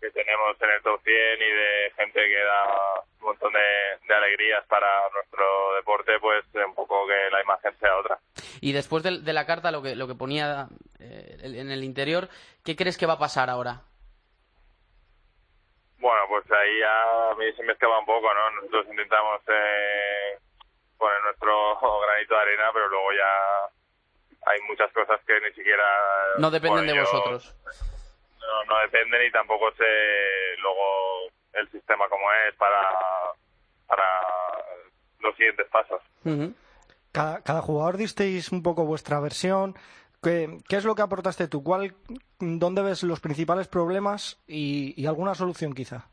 que 0.00 0.10
tenemos 0.10 0.60
en 0.60 0.70
el 0.70 0.82
top 0.82 1.00
100 1.02 1.14
y 1.14 1.52
de 1.52 1.92
gente 1.96 2.20
que 2.20 2.44
da 2.44 3.00
un 3.20 3.26
montón 3.26 3.52
de, 3.52 4.14
alegrías 4.14 4.64
para 4.66 4.86
nuestro 5.10 5.74
deporte, 5.76 6.12
pues 6.20 6.44
un 6.54 6.74
poco 6.74 7.06
que 7.06 7.30
la 7.30 7.42
imagen 7.42 7.78
sea 7.78 7.96
otra. 7.98 8.18
Y 8.60 8.72
después 8.72 9.02
de, 9.02 9.32
la 9.32 9.46
carta, 9.46 9.70
lo 9.70 9.82
que, 9.82 9.94
lo 9.94 10.08
que 10.08 10.14
ponía 10.14 10.66
eh, 10.98 11.36
en 11.42 11.70
el 11.70 11.84
interior, 11.84 12.28
¿qué 12.64 12.74
crees 12.74 12.98
que 12.98 13.06
va 13.06 13.14
a 13.14 13.18
pasar 13.18 13.48
ahora? 13.50 13.82
Bueno, 15.98 16.22
pues 16.28 16.44
ahí 16.50 16.80
a 16.82 17.34
mí 17.36 17.52
se 17.56 17.62
me 17.64 17.72
escapa 17.72 17.98
un 17.98 18.06
poco, 18.06 18.32
¿no? 18.32 18.50
Nosotros 18.52 18.86
intentamos 18.88 19.42
eh, 19.48 20.17
poner 20.98 21.22
nuestro 21.22 21.78
granito 22.02 22.34
de 22.34 22.40
arena, 22.40 22.70
pero 22.72 22.88
luego 22.88 23.12
ya 23.12 24.50
hay 24.50 24.60
muchas 24.68 24.92
cosas 24.92 25.20
que 25.26 25.40
ni 25.40 25.52
siquiera... 25.54 25.84
No 26.38 26.50
dependen 26.50 26.86
de 26.86 26.92
bueno, 26.92 27.08
vosotros. 27.10 27.54
No, 28.40 28.64
no 28.64 28.80
dependen 28.80 29.26
y 29.26 29.30
tampoco 29.30 29.70
sé 29.72 29.84
luego 30.60 31.28
el 31.52 31.70
sistema 31.70 32.08
como 32.08 32.30
es 32.48 32.54
para, 32.56 32.80
para 33.86 34.04
los 35.20 35.34
siguientes 35.36 35.66
pasos. 35.68 36.02
Cada 37.12 37.62
jugador 37.62 37.96
disteis 37.96 38.52
un 38.52 38.62
poco 38.62 38.84
vuestra 38.84 39.20
versión. 39.20 39.74
¿Qué, 40.22 40.58
qué 40.68 40.76
es 40.76 40.84
lo 40.84 40.94
que 40.94 41.02
aportaste 41.02 41.48
tú? 41.48 41.62
¿Cuál, 41.62 41.94
¿Dónde 42.38 42.82
ves 42.82 43.02
los 43.02 43.20
principales 43.20 43.68
problemas 43.68 44.40
y, 44.46 45.00
y 45.00 45.06
alguna 45.06 45.34
solución 45.34 45.74
quizá? 45.74 46.08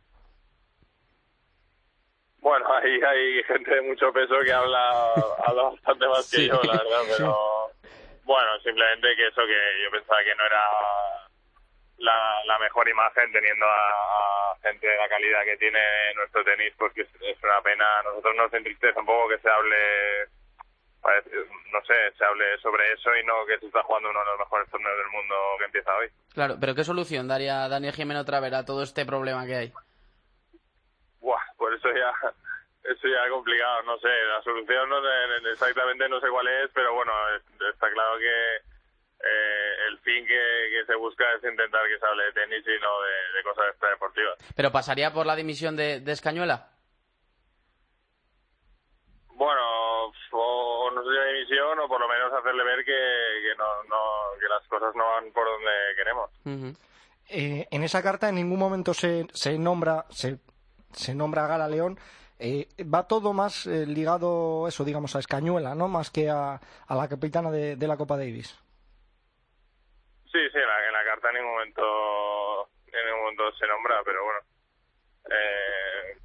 Ahí 2.86 3.02
hay 3.02 3.44
gente 3.44 3.74
de 3.74 3.82
mucho 3.82 4.14
peso 4.14 4.36
que 4.44 4.54
habla, 4.54 4.90
habla 5.48 5.64
bastante 5.64 6.08
más 6.08 6.30
que 6.30 6.38
Sí. 6.38 6.48
yo, 6.48 6.62
la 6.64 6.74
verdad, 6.84 7.02
pero 7.18 7.72
bueno, 8.24 8.60
simplemente 8.64 9.08
que 9.16 9.28
eso 9.28 9.42
que 9.46 9.84
yo 9.84 9.92
pensaba 9.92 10.24
que 10.24 10.36
no 10.36 10.46
era 10.46 10.62
la, 11.98 12.44
la 12.46 12.60
mejor 12.60 12.88
imagen 12.88 13.32
teniendo 13.32 13.66
a, 13.66 14.52
a 14.52 14.58
gente 14.62 14.86
de 14.88 14.98
la 14.98 15.08
calidad 15.10 15.44
que 15.46 15.58
tiene 15.58 15.80
nuestro 16.16 16.44
tenis, 16.44 16.74
porque 16.78 17.02
es, 17.02 17.10
es 17.22 17.42
una 17.44 17.62
pena. 17.62 17.86
A 18.00 18.04
nosotros 18.04 18.36
nos 18.36 18.54
entristece 18.54 19.00
un 19.00 19.06
poco 19.06 19.30
que 19.30 19.40
se 19.40 19.50
hable, 19.50 20.28
parece- 21.02 21.32
no 21.72 21.82
sé, 21.86 22.12
se 22.18 22.26
hable 22.26 22.58
sobre 22.60 22.92
eso 22.94 23.16
y 23.16 23.24
no 23.26 23.46
que 23.48 23.58
se 23.60 23.66
está 23.68 23.82
jugando 23.84 24.10
uno 24.12 24.20
de 24.20 24.26
los 24.26 24.40
mejores 24.40 24.70
torneos 24.70 24.98
del 24.98 25.08
mundo 25.10 25.36
que 25.58 25.66
empieza 25.66 25.96
hoy. 25.96 26.08
Claro, 26.34 26.56
pero 26.60 26.76
¿qué 26.76 26.84
solución 26.84 27.28
daría 27.28 27.68
Daniel 27.68 27.94
Jiménez 27.96 28.26
Travera 28.26 28.60
a 28.60 28.66
todo 28.66 28.84
este 28.84 29.06
problema 29.06 29.46
que 29.48 29.56
hay? 29.56 29.74
Buah, 31.22 31.42
por 31.58 31.74
eso 31.74 31.90
ya, 31.92 32.12
eso 32.92 33.08
ya 33.08 33.26
es 33.26 33.32
complicado, 33.32 33.84
no 33.84 33.98
sé, 34.00 34.08
la 34.08 34.42
solución 34.44 34.90
no 34.90 34.98
exactamente 35.52 36.08
no 36.10 36.20
sé 36.20 36.28
cuál 36.30 36.48
es, 36.48 36.72
pero 36.74 36.94
bueno, 36.94 37.12
es- 37.36 37.62
está 37.74 37.90
claro 37.92 38.18
que 38.20 38.56
eh, 38.58 39.88
el 39.88 39.98
fin 40.00 40.26
que, 40.28 40.34
que 40.72 40.86
se 40.86 40.96
busca 40.96 41.24
es 41.34 41.44
intentar 41.44 41.82
que 41.88 41.98
se 41.98 42.06
hable 42.06 42.26
de 42.26 42.32
tenis 42.34 42.64
y 42.68 42.82
no 42.82 43.02
de, 43.02 43.38
de 43.38 43.44
cosas 43.44 43.66
extradeportivas. 43.72 44.38
¿Pero 44.56 44.72
pasaría 44.72 45.12
por 45.14 45.26
la 45.26 45.36
dimisión 45.36 45.76
de, 45.76 46.00
de 46.02 46.12
Escañuela? 46.12 46.70
Bueno, 49.30 50.12
o 50.32 50.92
no 50.94 51.04
sé 51.04 51.10
si 51.10 51.16
la 51.16 51.26
dimisión 51.26 51.80
o 51.80 51.88
por 51.88 52.00
lo 52.00 52.08
menos 52.08 52.32
hacerle 52.34 52.64
ver 52.64 52.86
que, 52.86 52.92
que, 52.92 53.56
no, 53.58 53.84
no, 53.86 54.40
que 54.40 54.48
las 54.48 54.66
cosas 54.68 54.96
no 54.96 55.06
van 55.08 55.32
por 55.34 55.46
donde 55.46 55.72
queremos. 55.96 56.30
Ujú. 56.46 56.78
Eh, 57.30 57.68
en 57.72 57.84
esa 57.84 58.02
carta 58.04 58.30
en 58.30 58.36
ningún 58.36 58.60
momento 58.60 58.94
se, 58.94 59.26
se 59.34 59.58
nombra 59.58 60.06
se, 60.10 60.38
se 60.94 61.16
nombra 61.16 61.46
a 61.46 61.48
Gala 61.48 61.68
León. 61.68 61.98
Eh, 62.38 62.68
va 62.84 63.08
todo 63.08 63.32
más 63.34 63.66
eh, 63.66 63.86
ligado, 63.86 64.68
eso, 64.68 64.84
digamos, 64.84 65.16
a 65.16 65.20
Escañuela, 65.20 65.74
¿no? 65.74 65.88
Más 65.88 66.12
que 66.12 66.30
a, 66.30 66.60
a 66.88 66.96
la 66.96 67.08
capitana 67.08 67.50
de, 67.50 67.76
de 67.78 67.88
la 67.88 67.96
Copa 67.96 68.18
Davis. 68.18 68.60
Sí, 70.26 70.40
sí, 70.52 70.58
en 70.58 70.68
la, 70.68 70.88
en 70.88 70.94
la 70.94 71.06
carta 71.06 71.30
en 71.30 71.36
ningún 71.36 71.52
momento, 71.54 72.70
en 72.88 73.06
ningún 73.06 73.22
momento 73.22 73.56
se 73.58 73.68
nombra, 73.68 74.02
pero 74.04 74.24
bueno. 74.24 74.40
Eh, 75.32 76.18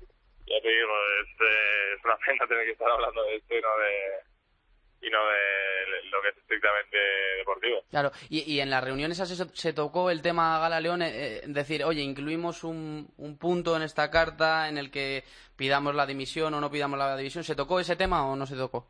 ya 0.46 0.60
te 0.60 0.68
digo, 0.68 0.92
es, 1.22 1.28
eh, 1.40 1.94
es 1.96 2.04
una 2.04 2.16
pena 2.18 2.46
tener 2.48 2.64
que 2.66 2.72
estar 2.72 2.90
hablando 2.90 3.22
de 3.22 3.36
esto 3.36 3.54
y 3.54 3.60
no 3.60 3.78
de, 3.78 5.06
y 5.06 5.10
no 5.10 5.18
de 5.26 6.10
lo 6.10 6.22
que 6.22 6.28
es 6.30 6.36
estrictamente 6.38 6.98
deportivo. 7.38 7.82
Claro, 7.88 8.10
y, 8.28 8.52
y 8.52 8.60
en 8.60 8.68
las 8.70 8.82
reuniones 8.82 9.16
se, 9.16 9.26
se 9.48 9.72
tocó 9.72 10.10
el 10.10 10.22
tema 10.22 10.58
Gala 10.58 10.80
León, 10.80 11.02
eh, 11.02 11.36
eh, 11.36 11.42
decir, 11.46 11.84
oye, 11.84 12.02
incluimos 12.02 12.64
un, 12.64 13.08
un 13.16 13.38
punto 13.38 13.76
en 13.76 13.82
esta 13.82 14.10
carta 14.10 14.68
en 14.68 14.76
el 14.76 14.90
que 14.90 15.22
pidamos 15.60 15.94
la 15.94 16.06
dimisión 16.06 16.54
o 16.54 16.58
no 16.58 16.70
pidamos 16.70 16.98
la 16.98 17.14
dimisión. 17.18 17.44
¿Se 17.44 17.54
tocó 17.54 17.78
ese 17.78 17.94
tema 17.94 18.24
o 18.24 18.34
no 18.34 18.46
se 18.46 18.56
tocó? 18.56 18.86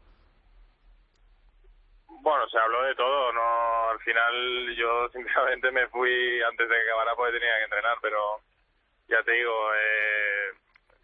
Bueno, 2.06 2.48
se 2.48 2.58
habló 2.58 2.84
de 2.84 2.94
todo, 2.94 3.32
no 3.32 3.90
al 3.90 3.98
final 3.98 4.76
yo 4.76 5.08
sinceramente 5.12 5.72
me 5.72 5.88
fui 5.88 6.40
antes 6.42 6.68
de 6.68 6.76
que 6.76 6.82
acabara 6.82 7.16
porque 7.16 7.40
tenía 7.40 7.58
que 7.58 7.64
entrenar, 7.64 7.98
pero 8.00 8.38
ya 9.08 9.20
te 9.24 9.32
digo, 9.32 9.74
eh, 9.74 10.52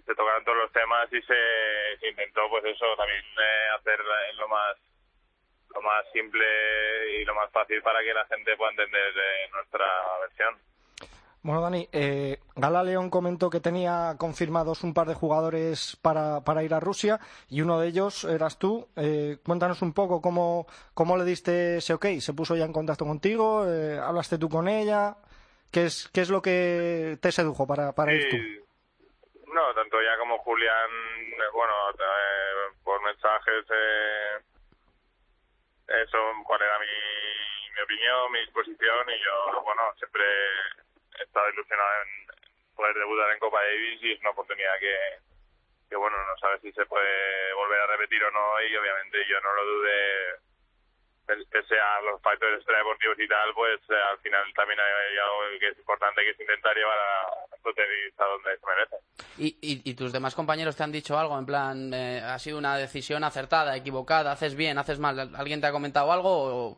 se 0.06 0.14
tocaron 0.14 0.44
todos 0.44 0.58
los 0.58 0.70
temas 0.70 1.12
y 1.12 1.20
se, 1.22 1.98
se 1.98 2.10
intentó 2.10 2.48
pues 2.48 2.64
eso 2.66 2.86
también 2.96 3.24
eh, 3.24 3.68
hacer 3.74 3.98
lo 4.38 4.46
más 4.46 4.76
lo 5.74 5.82
más 5.82 6.06
simple 6.12 6.46
y 7.18 7.24
lo 7.24 7.34
más 7.34 7.50
fácil 7.50 7.82
para 7.82 8.04
que 8.04 8.14
la 8.14 8.24
gente 8.26 8.56
pueda 8.56 8.70
entender 8.70 9.12
eh, 9.18 9.50
nuestra 9.52 9.86
versión. 10.20 10.54
Bueno, 11.46 11.60
Dani, 11.60 11.88
eh, 11.92 12.40
Gala 12.56 12.82
León 12.82 13.08
comentó 13.08 13.48
que 13.50 13.60
tenía 13.60 14.16
confirmados 14.18 14.82
un 14.82 14.92
par 14.92 15.06
de 15.06 15.14
jugadores 15.14 15.96
para, 16.02 16.40
para 16.40 16.64
ir 16.64 16.74
a 16.74 16.80
Rusia 16.80 17.20
y 17.48 17.60
uno 17.60 17.78
de 17.78 17.86
ellos 17.86 18.24
eras 18.24 18.58
tú. 18.58 18.88
Eh, 18.96 19.38
cuéntanos 19.46 19.80
un 19.80 19.94
poco 19.94 20.20
cómo, 20.20 20.66
cómo 20.92 21.16
le 21.16 21.22
diste 21.22 21.76
ese 21.76 21.94
ok. 21.94 22.18
¿Se 22.18 22.34
puso 22.34 22.56
ya 22.56 22.64
en 22.64 22.72
contacto 22.72 23.04
contigo? 23.04 23.64
Eh, 23.64 23.96
¿Hablaste 23.96 24.38
tú 24.38 24.48
con 24.48 24.66
ella? 24.66 25.18
¿Qué 25.70 25.84
es, 25.84 26.10
qué 26.12 26.22
es 26.22 26.30
lo 26.30 26.42
que 26.42 27.16
te 27.22 27.30
sedujo 27.30 27.64
para, 27.64 27.92
para 27.92 28.12
ir 28.12 28.28
tú? 28.28 28.38
No, 29.46 29.72
tanto 29.72 30.02
ya 30.02 30.18
como 30.18 30.38
Julián, 30.38 30.90
eh, 31.30 31.50
bueno, 31.54 31.74
eh, 31.90 32.74
por 32.82 33.00
mensajes, 33.04 33.64
eso, 35.86 36.18
cuál 36.44 36.60
era 36.60 36.76
mi, 36.80 36.86
mi 37.72 37.82
opinión, 37.82 38.32
mi 38.32 38.40
disposición, 38.40 39.06
y 39.10 39.24
yo, 39.24 39.62
bueno, 39.62 39.82
siempre 39.96 40.24
he 41.20 41.24
estado 41.24 41.48
ilusionado 41.50 41.88
en 42.02 42.08
poder 42.74 42.94
debutar 42.94 43.30
en 43.32 43.38
Copa 43.38 43.62
Davis 43.62 44.00
y 44.02 44.12
es 44.12 44.20
una 44.20 44.30
oportunidad 44.30 44.78
que, 44.78 44.94
que 45.88 45.96
bueno, 45.96 46.16
no 46.18 46.36
sabes 46.38 46.60
si 46.62 46.72
se 46.72 46.84
puede 46.86 47.52
volver 47.54 47.80
a 47.80 47.86
repetir 47.86 48.22
o 48.24 48.30
no, 48.30 48.60
y 48.62 48.76
obviamente 48.76 49.18
yo 49.28 49.40
no 49.40 49.52
lo 49.54 49.64
dudé, 49.64 50.34
pese- 51.26 51.80
a 51.80 52.00
los 52.02 52.20
factores 52.22 52.56
extradeportivos 52.58 53.18
y 53.18 53.26
tal, 53.28 53.52
pues 53.54 53.80
eh, 53.90 53.94
al 54.10 54.18
final 54.18 54.44
también 54.54 54.78
hay 54.78 55.18
algo 55.18 55.58
que 55.58 55.68
es 55.68 55.78
importante, 55.78 56.22
que 56.22 56.30
es 56.30 56.40
intentar 56.40 56.76
llevar 56.76 56.98
a 56.98 57.48
nuestro 57.50 57.74
tenis 57.74 58.14
donde 58.16 58.58
se 58.58 58.66
merece. 58.66 58.96
¿Y, 59.38 59.46
y, 59.60 59.90
y 59.90 59.94
tus 59.94 60.12
demás 60.12 60.34
compañeros 60.34 60.76
te 60.76 60.82
han 60.84 60.92
dicho 60.92 61.18
algo? 61.18 61.38
En 61.38 61.46
plan, 61.46 61.92
eh, 61.92 62.20
¿ha 62.22 62.38
sido 62.38 62.58
una 62.58 62.76
decisión 62.78 63.24
acertada, 63.24 63.76
equivocada? 63.76 64.32
¿Haces 64.32 64.54
bien, 64.54 64.78
haces 64.78 64.98
mal? 64.98 65.34
¿Alguien 65.36 65.60
te 65.60 65.66
ha 65.66 65.72
comentado 65.72 66.12
algo 66.12 66.30
o, 66.30 66.76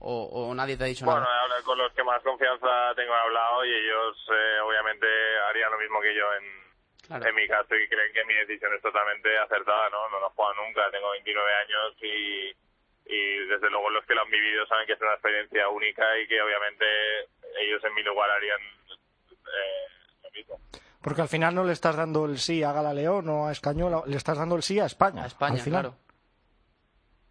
o- 0.00 0.48
o 0.50 0.54
nadie 0.54 0.76
te 0.76 0.84
ha 0.84 0.86
dicho 0.86 1.04
Bueno, 1.04 1.20
nada? 1.20 1.42
hablado 1.42 1.64
con 1.64 1.78
los 1.78 1.92
que 1.92 2.04
más 2.04 2.22
confianza 2.22 2.94
tengo 2.94 3.12
he 3.14 3.18
hablado 3.20 3.64
y 3.64 3.72
ellos 3.74 4.16
eh, 4.32 4.60
obviamente 4.64 5.06
harían 5.48 5.72
lo 5.72 5.78
mismo 5.78 6.00
que 6.00 6.14
yo 6.14 6.24
en, 6.34 6.44
Claro. 7.06 7.26
en 7.26 7.34
mi 7.36 7.48
caso 7.48 7.74
y 7.74 7.88
creen 7.88 8.12
que 8.12 8.24
mi 8.26 8.34
decisión 8.34 8.74
es 8.74 8.82
totalmente 8.82 9.36
acertada, 9.38 9.88
¿no? 9.90 10.08
No 10.10 10.20
lo 10.20 10.26
he 10.26 10.30
jugado 10.30 10.54
nunca, 10.62 10.90
tengo 10.90 11.10
29 11.12 11.52
años 11.54 11.96
y, 12.02 12.54
y 13.06 13.38
desde 13.48 13.70
luego 13.70 13.88
los 13.90 14.04
que 14.04 14.14
lo 14.14 14.22
han 14.22 14.30
vivido 14.30 14.66
saben 14.66 14.86
que 14.86 14.92
es 14.92 15.00
una 15.00 15.14
experiencia 15.14 15.68
única 15.70 16.04
y 16.18 16.28
que 16.28 16.40
obviamente 16.42 16.84
ellos 17.60 17.82
en 17.84 17.94
mi 17.94 18.02
lugar 18.02 18.28
harían 18.30 18.60
eh, 18.60 19.86
lo 20.22 20.30
mismo. 20.32 20.60
Porque 21.02 21.22
al 21.22 21.28
final 21.28 21.54
no 21.54 21.64
le 21.64 21.72
estás 21.72 21.96
dando 21.96 22.26
el 22.26 22.38
sí 22.38 22.62
a 22.62 22.72
Gala 22.72 22.92
León 22.92 23.28
o 23.30 23.48
a 23.48 23.52
Escañola, 23.52 24.02
le 24.06 24.16
estás 24.16 24.36
dando 24.36 24.56
el 24.56 24.62
sí 24.62 24.78
a 24.78 24.84
España. 24.86 25.24
A 25.24 25.26
España, 25.28 25.54
al 25.54 25.60
final. 25.60 25.82
claro. 25.82 25.96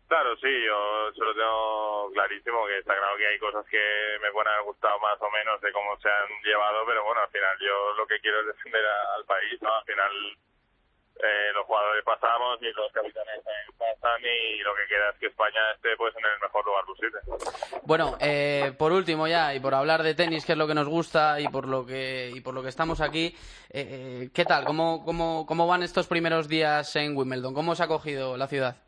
Claro, 0.07 0.37
sí, 0.37 0.47
yo 0.65 1.11
se 1.13 1.19
lo 1.19 1.35
tengo 1.35 2.09
clarísimo, 2.13 2.65
que 2.65 2.77
está 2.79 2.95
claro 2.95 3.17
que 3.17 3.27
hay 3.27 3.37
cosas 3.39 3.65
que 3.67 4.17
me 4.21 4.31
pueden 4.31 4.47
haber 4.47 4.63
gustado 4.63 4.97
más 4.99 5.21
o 5.21 5.29
menos 5.29 5.59
de 5.59 5.71
cómo 5.73 5.99
se 5.99 6.09
han 6.09 6.29
llevado, 6.43 6.85
pero 6.85 7.03
bueno, 7.03 7.21
al 7.21 7.29
final 7.29 7.57
yo 7.59 7.93
lo 7.93 8.07
que 8.07 8.19
quiero 8.21 8.39
es 8.39 8.47
defender 8.47 8.85
al 8.85 9.25
país, 9.25 9.61
¿no? 9.61 9.75
Al 9.75 9.83
final 9.83 10.11
eh, 11.19 11.51
los 11.53 11.65
jugadores 11.65 12.03
pasamos 12.05 12.61
y 12.61 12.71
los 12.71 12.91
capitanes 12.93 13.43
pasan 13.77 14.21
y 14.23 14.59
lo 14.59 14.75
que 14.75 14.87
queda 14.87 15.09
es 15.09 15.17
que 15.17 15.27
España 15.27 15.71
esté 15.75 15.97
pues 15.97 16.15
en 16.15 16.25
el 16.25 16.39
mejor 16.41 16.65
lugar 16.65 16.85
posible. 16.85 17.19
Bueno, 17.83 18.17
eh, 18.21 18.73
por 18.77 18.93
último 18.93 19.27
ya, 19.27 19.53
y 19.53 19.59
por 19.59 19.73
hablar 19.73 20.03
de 20.03 20.15
tenis, 20.15 20.45
que 20.45 20.53
es 20.53 20.57
lo 20.57 20.67
que 20.67 20.73
nos 20.73 20.87
gusta 20.87 21.41
y 21.41 21.49
por 21.49 21.67
lo 21.67 21.85
que, 21.85 22.31
y 22.33 22.39
por 22.39 22.53
lo 22.53 22.63
que 22.63 22.69
estamos 22.69 23.01
aquí, 23.01 23.35
eh, 23.71 24.23
eh, 24.23 24.29
¿qué 24.33 24.45
tal? 24.45 24.63
¿Cómo, 24.63 25.03
cómo, 25.03 25.45
¿Cómo 25.45 25.67
van 25.67 25.83
estos 25.83 26.07
primeros 26.07 26.47
días 26.47 26.95
en 26.95 27.17
Wimbledon? 27.17 27.53
¿Cómo 27.53 27.75
se 27.75 27.83
ha 27.83 27.85
acogido 27.85 28.37
la 28.37 28.47
ciudad? 28.47 28.87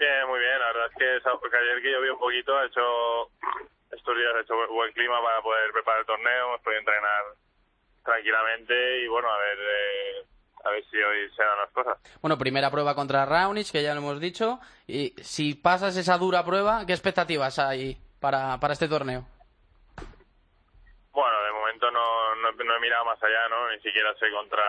Bien, 0.00 0.26
muy 0.28 0.40
bien, 0.40 0.58
la 0.58 0.66
verdad 0.72 0.86
es 0.86 0.96
que, 0.96 1.50
que 1.50 1.56
ayer 1.58 1.82
que 1.82 1.92
llovió 1.92 2.14
un 2.14 2.20
poquito, 2.20 2.56
ha 2.56 2.64
hecho 2.64 3.28
estos 3.92 4.16
días 4.16 4.32
ha 4.34 4.40
hecho 4.40 4.54
bu- 4.54 4.72
buen 4.72 4.90
clima 4.94 5.20
para 5.22 5.42
poder 5.42 5.70
preparar 5.72 6.00
el 6.00 6.06
torneo, 6.06 6.46
hemos 6.48 6.60
podido 6.62 6.80
entrenar 6.80 7.22
tranquilamente 8.02 9.02
y 9.04 9.08
bueno, 9.08 9.28
a 9.30 9.36
ver 9.38 9.58
eh, 9.60 10.24
a 10.64 10.70
ver 10.70 10.84
si 10.90 10.96
hoy 10.96 11.28
se 11.36 11.42
dan 11.44 11.58
las 11.58 11.70
cosas. 11.70 11.98
Bueno, 12.22 12.38
primera 12.38 12.70
prueba 12.70 12.94
contra 12.94 13.26
Raonic, 13.26 13.70
que 13.70 13.82
ya 13.82 13.92
lo 13.94 14.00
hemos 14.00 14.20
dicho. 14.20 14.58
Y 14.86 15.10
si 15.22 15.54
pasas 15.54 15.94
esa 15.96 16.16
dura 16.16 16.44
prueba, 16.46 16.86
¿qué 16.86 16.92
expectativas 16.94 17.58
hay 17.58 17.98
para, 18.20 18.58
para 18.58 18.72
este 18.72 18.88
torneo? 18.88 19.26
Bueno, 21.12 21.42
de 21.44 21.49
momento 21.70 21.90
no, 21.90 22.34
no, 22.36 22.50
no 22.52 22.76
he 22.76 22.80
mirado 22.80 23.04
más 23.04 23.22
allá, 23.22 23.48
¿no? 23.48 23.70
Ni 23.70 23.78
siquiera 23.80 24.12
sé 24.14 24.30
contra, 24.30 24.64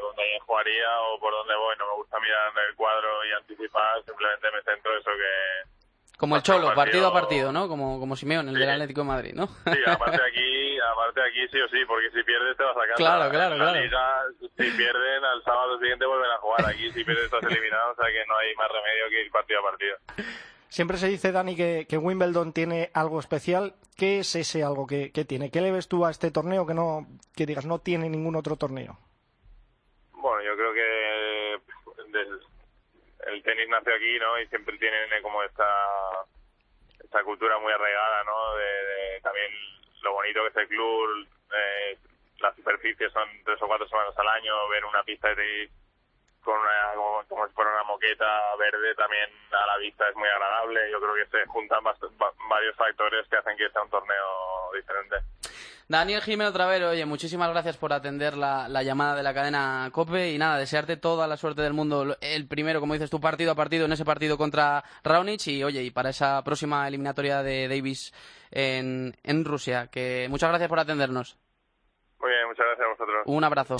contra 0.00 0.24
quién 0.24 0.40
jugaría 0.40 1.00
o 1.02 1.18
por 1.20 1.32
dónde 1.32 1.54
voy. 1.54 1.76
No 1.78 1.86
me 1.86 1.94
gusta 1.94 2.18
mirar 2.20 2.52
el 2.68 2.74
cuadro 2.74 3.24
y 3.24 3.32
anticipar, 3.32 4.02
simplemente 4.04 4.48
me 4.50 4.62
centro 4.62 4.92
en 4.92 4.98
eso 5.00 5.10
que, 5.10 6.16
Como 6.18 6.36
el 6.36 6.42
Cholo, 6.42 6.74
partido, 6.74 7.08
a 7.08 7.12
partido, 7.12 7.52
¿no? 7.52 7.68
Como, 7.68 8.00
como 8.00 8.16
Simeón, 8.16 8.48
el 8.48 8.54
del 8.54 8.70
Atlético 8.70 9.02
de 9.02 9.06
Madrid, 9.06 9.34
¿no? 9.34 9.46
Sí, 9.46 9.80
aparte 9.86 10.20
aquí, 10.22 10.78
aparte 10.80 11.22
aquí 11.22 11.48
sí 11.48 11.60
o 11.60 11.68
sí, 11.68 11.84
porque 11.86 12.10
si 12.10 12.22
pierdes 12.24 12.56
te 12.56 12.64
vas 12.64 12.76
a 12.76 12.80
casa. 12.80 12.96
Claro, 12.96 13.30
claro, 13.30 13.56
la 13.56 13.64
claro. 13.64 13.80
Liga, 13.80 14.24
si 14.40 14.70
pierden, 14.76 15.24
al 15.24 15.42
sábado 15.44 15.78
siguiente 15.78 16.06
vuelven 16.06 16.30
a 16.30 16.38
jugar. 16.38 16.66
Aquí 16.66 16.90
si 16.92 17.04
pierdes 17.04 17.24
estás 17.26 17.44
eliminado, 17.44 17.92
o 17.92 17.96
sea 17.96 18.06
que 18.10 18.26
no 18.26 18.36
hay 18.38 18.54
más 18.56 18.68
remedio 18.68 19.08
que 19.10 19.22
ir 19.22 19.30
partido 19.30 19.60
a 19.60 19.62
partido. 19.62 19.96
Siempre 20.74 20.96
se 20.96 21.06
dice, 21.06 21.30
Dani, 21.30 21.54
que, 21.54 21.86
Wimbledon 21.96 22.52
tiene 22.52 22.90
algo 22.94 23.20
especial. 23.20 23.76
¿Qué 23.96 24.18
es 24.18 24.34
ese 24.34 24.64
algo 24.64 24.88
que, 24.88 25.10
tiene? 25.24 25.48
¿Qué 25.52 25.60
le 25.60 25.70
ves 25.70 25.86
tú 25.86 26.04
a 26.04 26.10
este 26.10 26.32
torneo 26.32 26.66
que 26.66 26.74
no, 26.74 27.06
que 27.36 27.46
digas, 27.46 27.64
no 27.64 27.78
tiene 27.78 28.10
ningún 28.10 28.34
otro 28.34 28.56
torneo? 28.56 28.98
Bueno, 30.10 30.42
yo 30.42 30.56
creo 30.56 30.72
que 30.74 31.54
el 33.30 33.42
tenis 33.44 33.68
nació 33.68 33.94
aquí, 33.94 34.18
¿no? 34.18 34.40
Y 34.40 34.48
siempre 34.48 34.76
tienen 34.78 35.12
eh, 35.12 35.22
como 35.22 35.44
esta 35.44 35.64
esta 36.98 37.22
cultura 37.22 37.56
muy 37.60 37.72
arraigada, 37.72 38.24
¿no? 38.24 38.56
De 38.56 39.20
también 39.22 39.52
lo 40.02 40.12
bonito 40.14 40.42
que 40.42 40.48
es 40.48 40.56
el 40.56 40.66
club, 40.66 41.28
eh, 41.54 41.98
las 42.40 42.56
superficies 42.56 43.12
son 43.12 43.28
tres 43.44 43.62
o 43.62 43.68
cuatro 43.68 43.86
semanas 43.86 44.18
al 44.18 44.26
año, 44.26 44.68
ver 44.70 44.84
una 44.84 45.04
pista 45.04 45.28
de 45.28 45.36
tenis 45.36 45.70
con 46.44 46.54
una, 46.60 46.94
como, 47.28 47.46
si 47.48 47.54
fuera 47.54 47.70
una 47.72 47.84
moqueta 47.84 48.26
verde 48.58 48.94
también 48.94 49.28
a 49.50 49.66
la 49.66 49.76
vista 49.78 50.08
es 50.08 50.14
muy 50.16 50.28
agradable. 50.28 50.80
Yo 50.92 51.00
creo 51.00 51.14
que 51.14 51.26
se 51.30 51.46
juntan 51.46 51.84
va- 51.84 52.32
varios 52.48 52.76
factores 52.76 53.26
que 53.28 53.36
hacen 53.36 53.56
que 53.56 53.68
sea 53.70 53.82
un 53.82 53.90
torneo 53.90 54.70
diferente. 54.74 55.16
Daniel 55.86 56.22
Jiménez 56.22 56.50
otra 56.50 56.66
vez, 56.66 56.82
oye, 56.82 57.04
muchísimas 57.04 57.50
gracias 57.50 57.76
por 57.76 57.92
atender 57.92 58.38
la, 58.38 58.68
la 58.68 58.82
llamada 58.82 59.14
de 59.16 59.22
la 59.22 59.34
cadena 59.34 59.90
COPE 59.92 60.30
y 60.32 60.38
nada, 60.38 60.56
desearte 60.56 60.96
toda 60.96 61.26
la 61.26 61.36
suerte 61.36 61.60
del 61.60 61.74
mundo. 61.74 62.16
El 62.22 62.48
primero, 62.48 62.80
como 62.80 62.94
dices 62.94 63.10
tú, 63.10 63.20
partido 63.20 63.52
a 63.52 63.54
partido 63.54 63.84
en 63.84 63.92
ese 63.92 64.04
partido 64.04 64.38
contra 64.38 64.82
Raonic 65.02 65.46
y 65.48 65.62
oye, 65.62 65.82
y 65.82 65.90
para 65.90 66.08
esa 66.08 66.42
próxima 66.42 66.88
eliminatoria 66.88 67.42
de 67.42 67.68
Davis 67.68 68.14
en, 68.50 69.14
en 69.22 69.44
Rusia. 69.44 69.88
Que 69.92 70.26
muchas 70.30 70.48
gracias 70.48 70.70
por 70.70 70.78
atendernos. 70.78 71.36
Muy 72.18 72.30
bien, 72.30 72.46
muchas 72.48 72.64
gracias 72.64 72.86
a 72.86 72.90
vosotros. 72.90 73.22
Un 73.26 73.44
abrazo. 73.44 73.76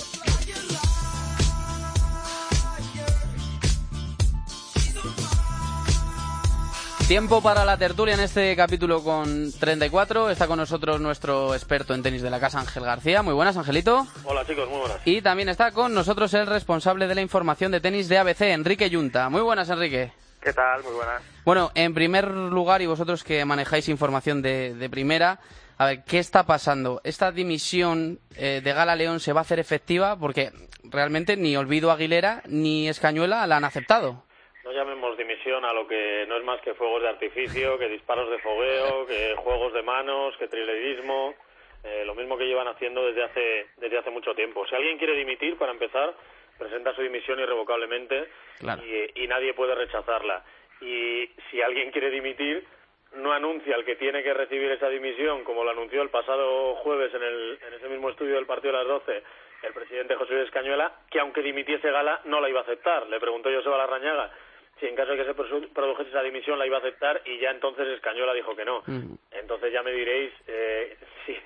Tiempo 7.07 7.39
para 7.43 7.65
la 7.65 7.77
tertulia 7.77 8.15
en 8.15 8.19
este 8.19 8.55
capítulo 8.55 9.03
con 9.03 9.51
34. 9.51 10.31
Está 10.31 10.47
con 10.47 10.57
nosotros 10.57 10.99
nuestro 10.99 11.53
experto 11.53 11.93
en 11.93 12.01
tenis 12.01 12.23
de 12.23 12.31
la 12.31 12.39
casa, 12.39 12.59
Ángel 12.59 12.83
García. 12.83 13.21
Muy 13.21 13.35
buenas, 13.35 13.55
Angelito. 13.57 14.07
Hola 14.23 14.43
chicos, 14.43 14.67
muy 14.67 14.79
buenas. 14.79 14.97
Y 15.05 15.21
también 15.21 15.49
está 15.49 15.71
con 15.71 15.93
nosotros 15.93 16.33
el 16.33 16.47
responsable 16.47 17.07
de 17.07 17.13
la 17.13 17.21
información 17.21 17.71
de 17.71 17.79
tenis 17.79 18.09
de 18.09 18.17
ABC, 18.17 18.41
Enrique 18.41 18.89
Yunta. 18.89 19.29
Muy 19.29 19.41
buenas, 19.41 19.69
Enrique. 19.69 20.13
¿Qué 20.41 20.51
tal? 20.51 20.81
Muy 20.81 20.93
buenas. 20.93 21.21
Bueno, 21.45 21.71
en 21.75 21.93
primer 21.93 22.27
lugar, 22.27 22.81
y 22.81 22.87
vosotros 22.87 23.23
que 23.23 23.45
manejáis 23.45 23.87
información 23.87 24.41
de, 24.41 24.73
de 24.73 24.89
primera, 24.89 25.39
a 25.77 25.85
ver, 25.85 26.03
¿qué 26.05 26.17
está 26.17 26.47
pasando? 26.47 27.01
¿Esta 27.03 27.31
dimisión 27.31 28.19
eh, 28.35 28.61
de 28.63 28.73
Gala 28.73 28.95
León 28.95 29.19
se 29.19 29.31
va 29.31 29.41
a 29.41 29.43
hacer 29.43 29.59
efectiva? 29.59 30.17
Porque 30.17 30.51
realmente 30.83 31.37
ni 31.37 31.55
Olvido 31.55 31.91
Aguilera 31.91 32.41
ni 32.47 32.89
Escañuela 32.89 33.45
la 33.45 33.57
han 33.57 33.65
aceptado. 33.65 34.23
No 34.65 34.71
llamemos 34.71 35.15
dimisión 35.15 35.63
a 35.63 35.71
lo 35.73 35.87
que 35.87 36.25
no 36.27 36.37
es 36.37 36.43
más 36.43 36.59
que 36.61 36.73
fuegos 36.73 37.01
de 37.03 37.09
artificio, 37.09 37.77
que 37.77 37.87
disparos 37.87 38.29
de 38.31 38.39
fogueo, 38.39 39.05
que 39.05 39.35
juegos 39.37 39.71
de 39.73 39.83
manos, 39.83 40.35
que 40.37 40.47
trilerismo, 40.47 41.35
eh, 41.83 42.03
lo 42.03 42.15
mismo 42.15 42.35
que 42.35 42.47
llevan 42.47 42.67
haciendo 42.67 43.05
desde 43.05 43.23
hace, 43.23 43.67
desde 43.77 43.99
hace 43.99 44.09
mucho 44.09 44.33
tiempo. 44.33 44.65
Si 44.65 44.73
alguien 44.75 44.97
quiere 44.97 45.13
dimitir, 45.13 45.55
para 45.57 45.71
empezar, 45.71 46.15
presenta 46.57 46.95
su 46.95 47.03
dimisión 47.03 47.39
irrevocablemente 47.39 48.27
Claro. 48.57 48.81
y, 48.83 49.23
y 49.23 49.27
nadie 49.27 49.53
puede 49.53 49.75
rechazarla. 49.75 50.43
Y 50.81 51.29
si 51.51 51.61
alguien 51.61 51.91
quiere 51.91 52.09
dimitir, 52.09 52.65
no 53.13 53.31
anuncia 53.33 53.75
al 53.75 53.85
que 53.85 53.95
tiene 53.97 54.23
que 54.23 54.33
recibir 54.33 54.71
esa 54.71 54.89
dimisión, 54.89 55.43
como 55.43 55.63
lo 55.63 55.69
anunció 55.69 56.01
el 56.01 56.09
pasado 56.09 56.73
jueves 56.77 57.13
en, 57.13 57.21
el, 57.21 57.59
en 57.67 57.73
ese 57.75 57.87
mismo 57.87 58.09
estudio 58.09 58.33
del 58.35 58.47
partido 58.47 58.71
de 58.73 58.79
las 58.79 58.87
12 58.87 59.23
el 59.63 59.73
presidente 59.73 60.15
José 60.15 60.33
Luis 60.33 60.45
Escañuela, 60.45 60.91
que 61.09 61.19
aunque 61.19 61.41
dimitiese 61.41 61.89
Gala, 61.89 62.21
no 62.25 62.39
la 62.39 62.49
iba 62.49 62.59
a 62.59 62.63
aceptar. 62.63 63.07
Le 63.07 63.19
preguntó 63.19 63.49
Joseba 63.51 63.77
Larrañaga 63.77 64.31
si 64.79 64.87
en 64.87 64.95
caso 64.95 65.11
de 65.11 65.17
que 65.17 65.25
se 65.25 65.35
produ- 65.35 65.69
produjese 65.73 66.09
esa 66.09 66.21
dimisión 66.23 66.59
la 66.59 66.65
iba 66.65 66.77
a 66.77 66.79
aceptar 66.79 67.21
y 67.25 67.37
ya 67.39 67.51
entonces 67.51 67.87
Escañuela 67.87 68.33
dijo 68.33 68.55
que 68.55 68.65
no. 68.65 68.83
Entonces 69.31 69.71
ya 69.71 69.81
me 69.83 69.91
diréis 69.91 70.31
eh, 70.47 70.97
si- 71.25 71.37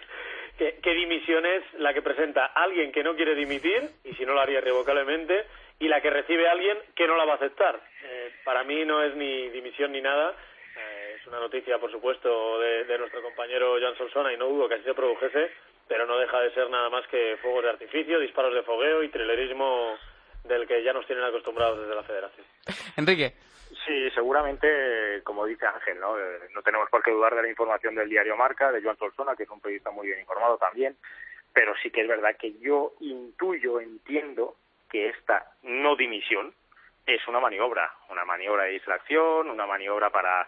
¿qué, 0.58 0.80
qué 0.82 0.94
dimisión 0.94 1.46
es 1.46 1.64
la 1.76 1.94
que 1.94 2.02
presenta 2.02 2.46
alguien 2.48 2.92
que 2.92 3.04
no 3.04 3.16
quiere 3.16 3.36
dimitir 3.36 3.82
y 4.04 4.14
si 4.16 4.26
no 4.26 4.34
lo 4.34 4.42
haría 4.42 4.60
irrevocablemente 4.60 5.46
y 5.80 5.88
la 5.88 6.02
que 6.02 6.10
recibe 6.10 6.48
alguien 6.50 6.78
que 6.96 7.08
no 7.08 7.16
la 7.16 7.26
va 7.26 7.34
a 7.34 7.36
aceptar. 7.36 7.80
Eh, 8.04 8.32
para 8.44 8.64
mí 8.64 8.84
no 8.84 9.02
es 9.04 9.16
ni 9.16 9.50
dimisión 9.50 9.92
ni 9.94 10.02
nada. 10.02 10.36
Eh, 10.78 11.16
es 11.20 11.28
una 11.28 11.40
noticia, 11.40 11.78
por 11.78 11.90
supuesto, 11.92 12.60
de, 12.60 12.84
de 12.86 12.98
nuestro 12.98 13.22
compañero 13.22 13.78
Jan 13.80 13.96
Solsona 13.98 14.34
y 14.34 14.38
no 14.38 14.48
dudo 14.48 14.68
que 14.68 14.76
así 14.76 14.84
se 14.84 14.94
produjese, 14.94 15.52
pero 15.88 16.06
no 16.06 16.18
deja 16.18 16.42
de 16.42 16.52
ser 16.52 16.70
nada 16.70 16.90
más 16.90 17.08
que 17.08 17.38
fuegos 17.42 17.64
de 17.64 17.70
artificio, 17.70 18.20
disparos 18.20 18.54
de 18.54 18.64
fogueo 18.64 19.04
y 19.04 19.10
trilerismo 19.10 19.98
del 20.44 20.68
que 20.68 20.84
ya 20.84 20.94
nos 20.94 21.06
tienen 21.06 21.26
acostumbrados 21.26 21.80
desde 21.80 21.96
la 21.96 22.04
federación. 22.04 22.46
Enrique. 22.98 23.34
Sí, 23.86 24.10
seguramente, 24.12 25.22
como 25.24 25.46
dice 25.46 25.66
Ángel, 25.66 26.00
¿no? 26.00 26.18
Eh, 26.18 26.40
no 26.54 26.62
tenemos 26.62 26.90
por 26.90 27.04
qué 27.04 27.12
dudar 27.12 27.36
de 27.36 27.44
la 27.44 27.50
información 27.50 27.96
del 27.96 28.10
diario 28.10 28.36
Marca, 28.36 28.72
de 28.72 28.82
Joan 28.82 28.98
Solsona, 28.98 29.36
que 29.36 29.44
es 29.44 29.50
un 29.50 29.62
periodista 29.62 29.92
muy 29.92 30.08
bien 30.08 30.20
informado 30.20 30.58
también, 30.58 30.96
pero 31.54 31.74
sí 31.82 31.92
que 31.92 32.02
es 32.02 32.08
verdad 32.08 32.36
que 32.38 32.58
yo 32.60 32.94
intuyo, 33.00 33.80
entiendo 33.80 34.56
que 34.90 35.10
esta 35.10 35.52
no 35.64 35.96
dimisión 35.96 36.54
es 37.06 37.28
una 37.28 37.40
maniobra, 37.40 37.92
una 38.10 38.26
maniobra 38.26 38.64
de 38.64 38.72
distracción, 38.72 39.50
una 39.50 39.66
maniobra 39.66 40.10
para 40.10 40.48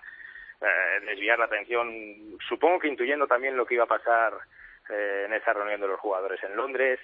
eh, 0.61 1.05
desviar 1.05 1.39
la 1.39 1.45
atención, 1.45 2.37
supongo 2.47 2.79
que 2.79 2.87
intuyendo 2.87 3.27
también 3.27 3.57
lo 3.57 3.65
que 3.65 3.75
iba 3.75 3.83
a 3.83 3.87
pasar 3.87 4.33
eh, 4.89 5.23
en 5.25 5.33
esa 5.33 5.53
reunión 5.53 5.81
de 5.81 5.87
los 5.87 5.99
jugadores 5.99 6.41
en 6.43 6.55
Londres, 6.55 6.99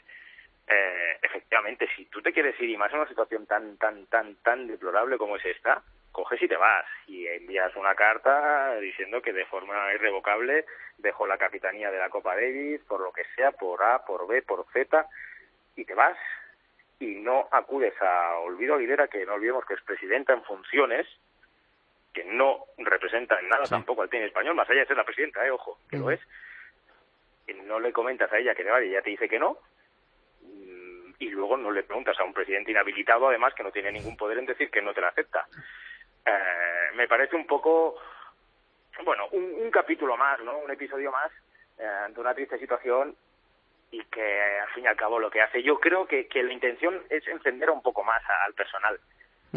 eh, 0.68 1.18
efectivamente, 1.22 1.88
si 1.96 2.06
tú 2.06 2.22
te 2.22 2.34
quieres 2.34 2.60
ir 2.60 2.70
y 2.70 2.78
más 2.78 2.92
en 2.92 3.00
una 3.00 3.08
situación 3.08 3.46
tan, 3.46 3.78
tan, 3.78 4.06
tan, 4.08 4.36
tan 4.36 4.68
deplorable 4.68 5.18
como 5.18 5.38
es 5.38 5.46
esta, 5.46 5.82
coges 6.12 6.42
y 6.42 6.48
te 6.48 6.58
vas. 6.58 6.86
Y 7.08 7.28
envías 7.28 7.76
una 7.76 7.96
carta 7.96 8.76
diciendo 8.80 9.22
que 9.22 9.34
de 9.34 9.46
forma 9.46 9.94
irrevocable 9.94 10.66
dejó 10.98 11.26
la 11.26 11.38
capitanía 11.38 11.92
de 11.92 12.00
la 12.00 12.10
Copa 12.10 12.36
Davis, 12.36 12.82
por 12.88 13.00
lo 13.00 13.14
que 13.14 13.24
sea, 13.36 13.52
por 13.52 13.82
A, 13.84 14.04
por 14.06 14.28
B, 14.28 14.42
por 14.42 14.66
Z, 14.74 15.08
y 15.76 15.86
te 15.86 15.94
vas. 15.94 16.18
Y 17.00 17.16
no 17.16 17.48
acudes 17.52 17.94
a 18.02 18.40
Olvido 18.40 18.76
Aguilera, 18.76 19.08
que 19.08 19.26
no 19.26 19.36
olvidemos 19.36 19.64
que 19.66 19.76
es 19.76 19.82
presidenta 19.84 20.34
en 20.34 20.44
funciones, 20.44 21.08
que 22.14 22.26
no 22.26 22.66
representa 22.80 23.40
en 23.40 23.48
nada 23.48 23.66
tampoco 23.66 24.02
al 24.02 24.10
tenis 24.10 24.28
español, 24.28 24.56
más 24.56 24.68
allá 24.70 24.80
de 24.80 24.88
ser 24.88 24.98
la 24.98 25.04
presidenta, 25.04 25.46
eh, 25.46 25.52
ojo, 25.52 25.78
que 25.88 25.98
lo 25.98 26.10
es, 26.10 26.20
y 27.48 27.54
no 27.54 27.80
le 27.80 27.94
comentas 27.94 28.34
a 28.34 28.40
ella 28.40 28.56
que 28.56 28.64
le 28.64 28.72
vale 28.72 28.88
y 28.88 28.90
ella 28.90 29.04
te 29.04 29.12
dice 29.12 29.30
que 29.30 29.38
no, 29.38 29.60
y 31.20 31.30
luego 31.30 31.58
no 31.58 31.72
le 31.72 31.84
preguntas 31.84 32.20
a 32.20 32.24
un 32.24 32.34
presidente 32.34 32.72
inhabilitado, 32.72 33.28
además, 33.30 33.54
que 33.54 33.64
no 33.64 33.72
tiene 33.72 33.92
ningún 33.92 34.16
poder 34.18 34.38
en 34.38 34.46
decir 34.46 34.70
que 34.70 34.82
no 34.82 34.94
te 34.94 35.02
la 35.02 35.08
acepta. 35.10 35.48
Eh, 36.26 36.92
me 36.96 37.08
parece 37.08 37.36
un 37.36 37.48
poco, 37.48 37.96
bueno, 39.04 39.28
un, 39.32 39.44
un 39.62 39.72
capítulo 39.72 40.16
más, 40.18 40.40
¿no? 40.42 40.58
Un 40.60 40.72
episodio 40.72 41.12
más 41.12 41.32
eh, 41.80 41.86
ante 41.86 42.20
una 42.20 42.34
triste 42.34 42.58
situación 42.60 43.16
y 43.92 44.04
que 44.06 44.42
al 44.60 44.70
fin 44.70 44.84
y 44.84 44.88
al 44.88 44.98
cabo 44.98 45.18
lo 45.20 45.32
que 45.32 45.42
hace, 45.42 45.64
yo 45.64 45.80
creo 45.80 46.06
que, 46.06 46.28
que 46.28 46.44
la 46.44 46.54
intención 46.54 47.02
es 47.10 47.26
encender 47.28 47.70
un 47.72 47.82
poco 47.82 48.04
más 48.04 48.22
a- 48.30 48.44
al 48.46 48.54
personal, 48.54 49.00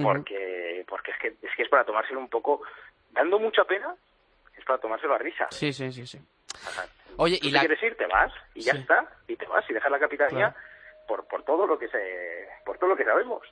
porque 0.02 0.84
porque 0.88 1.10
es 1.10 1.18
que 1.18 1.28
es 1.42 1.54
que 1.56 1.62
es 1.64 1.68
para 1.68 1.84
tomárselo 1.84 2.20
un 2.20 2.28
poco, 2.30 2.62
dando 3.10 3.38
mucha 3.40 3.64
pena, 3.64 3.94
es 4.56 4.64
para 4.64 4.78
tomárselo 4.78 5.14
a 5.14 5.18
risa. 5.18 5.48
Sí, 5.50 5.72
sí, 5.72 5.90
sí, 5.92 6.06
sí. 6.06 6.18
Oye, 7.16 7.38
y 7.42 7.50
la... 7.50 7.60
quieres 7.60 7.82
ir, 7.82 7.96
te 7.96 8.06
vas 8.06 8.32
y 8.54 8.62
ya 8.62 8.72
está, 8.72 9.04
y 9.26 9.36
te 9.36 9.46
vas 9.46 9.68
y 9.68 9.74
dejas 9.74 9.90
la 9.90 9.98
capitanía 9.98 10.50
Claro. 10.52 10.69
Por 11.10 11.26
por 11.26 11.42
todo 11.42 11.66
lo 11.66 11.76
que 11.76 11.88
se 11.88 12.46
por 12.64 12.78
todo 12.78 12.90
lo 12.90 12.96
que 12.96 13.04
sabemos. 13.04 13.42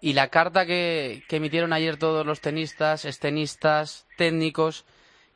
Y 0.00 0.12
la 0.12 0.28
carta 0.28 0.64
que, 0.64 1.22
que 1.28 1.36
emitieron 1.36 1.72
ayer 1.72 1.98
todos 1.98 2.24
los 2.24 2.40
tenistas, 2.40 3.04
estenistas, 3.04 4.06
técnicos, 4.16 4.86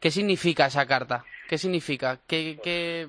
¿qué 0.01 0.11
significa 0.11 0.66
esa 0.66 0.87
carta? 0.87 1.25
¿Qué 1.49 1.59
significa? 1.59 2.18
¿Qué, 2.29 2.59
qué... 2.62 3.09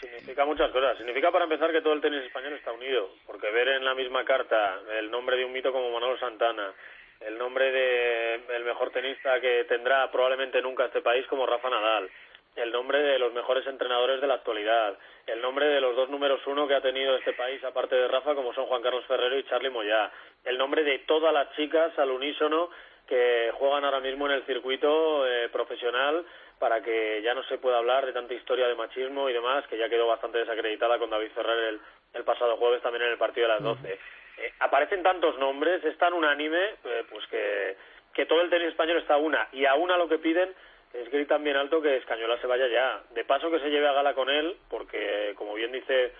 Significa 0.00 0.44
muchas 0.44 0.70
cosas. 0.70 0.98
Significa, 0.98 1.32
para 1.32 1.44
empezar, 1.44 1.72
que 1.72 1.80
todo 1.80 1.94
el 1.94 2.02
tenis 2.02 2.22
español 2.24 2.52
está 2.52 2.72
unido. 2.72 3.08
Porque 3.26 3.50
ver 3.50 3.68
en 3.68 3.84
la 3.84 3.94
misma 3.94 4.24
carta 4.24 4.80
el 4.98 5.10
nombre 5.10 5.36
de 5.36 5.46
un 5.46 5.52
mito 5.52 5.72
como 5.72 5.90
Manolo 5.90 6.18
Santana, 6.18 6.74
el 7.20 7.38
nombre 7.38 7.72
de 7.72 8.34
el 8.54 8.64
mejor 8.64 8.90
tenista 8.90 9.40
que 9.40 9.64
tendrá 9.64 10.10
probablemente 10.10 10.60
nunca 10.60 10.84
este 10.84 11.00
país 11.00 11.26
como 11.26 11.46
Rafa 11.46 11.70
Nadal, 11.70 12.10
el 12.56 12.70
nombre 12.70 12.98
de 12.98 13.18
los 13.18 13.32
mejores 13.32 13.66
entrenadores 13.66 14.20
de 14.20 14.26
la 14.26 14.34
actualidad, 14.34 14.96
el 15.26 15.40
nombre 15.40 15.66
de 15.66 15.80
los 15.80 15.96
dos 15.96 16.10
números 16.10 16.40
uno 16.46 16.68
que 16.68 16.74
ha 16.74 16.80
tenido 16.80 17.16
este 17.16 17.32
país, 17.32 17.62
aparte 17.64 17.96
de 17.96 18.08
Rafa, 18.08 18.34
como 18.34 18.52
son 18.52 18.66
Juan 18.66 18.82
Carlos 18.82 19.04
Ferrero 19.06 19.38
y 19.38 19.44
Charlie 19.44 19.70
Moyá, 19.70 20.10
el 20.44 20.58
nombre 20.58 20.84
de 20.84 21.00
todas 21.00 21.32
las 21.32 21.50
chicas 21.56 21.98
al 21.98 22.10
unísono 22.10 22.70
que 23.06 23.50
juegan 23.54 23.84
ahora 23.84 24.00
mismo 24.00 24.26
en 24.26 24.32
el 24.32 24.44
circuito 24.44 25.26
eh, 25.26 25.48
profesional 25.50 26.24
para 26.58 26.82
que 26.82 27.20
ya 27.22 27.34
no 27.34 27.42
se 27.44 27.58
pueda 27.58 27.78
hablar 27.78 28.06
de 28.06 28.12
tanta 28.12 28.34
historia 28.34 28.68
de 28.68 28.74
machismo 28.74 29.28
y 29.28 29.32
demás, 29.32 29.66
que 29.66 29.78
ya 29.78 29.88
quedó 29.88 30.06
bastante 30.06 30.38
desacreditada 30.38 30.98
con 30.98 31.10
David 31.10 31.32
Ferrer 31.34 31.58
el, 31.70 31.80
el 32.14 32.24
pasado 32.24 32.56
jueves 32.56 32.82
también 32.82 33.04
en 33.04 33.12
el 33.12 33.18
partido 33.18 33.48
de 33.48 33.54
las 33.54 33.62
12. 33.62 33.92
Eh, 33.92 34.52
aparecen 34.60 35.02
tantos 35.02 35.38
nombres, 35.38 35.84
es 35.84 35.98
tan 35.98 36.12
unánime, 36.12 36.74
eh, 36.84 37.04
pues 37.10 37.26
que 37.26 37.76
que 38.12 38.26
todo 38.26 38.40
el 38.40 38.50
tenis 38.50 38.68
español 38.68 38.98
está 38.98 39.14
a 39.14 39.18
una 39.18 39.48
y 39.52 39.64
a 39.64 39.74
una 39.74 39.96
lo 39.96 40.08
que 40.08 40.18
piden 40.18 40.54
es 40.94 41.10
gritan 41.10 41.42
bien 41.42 41.56
alto 41.56 41.80
que 41.80 41.96
Escañola 41.96 42.38
se 42.40 42.46
vaya 42.46 42.66
ya. 42.68 43.02
De 43.10 43.24
paso 43.24 43.50
que 43.50 43.60
se 43.60 43.70
lleve 43.70 43.88
a 43.88 43.92
gala 43.92 44.14
con 44.14 44.28
él, 44.28 44.56
porque 44.68 45.34
como 45.36 45.54
bien 45.54 45.72
dice, 45.72 46.12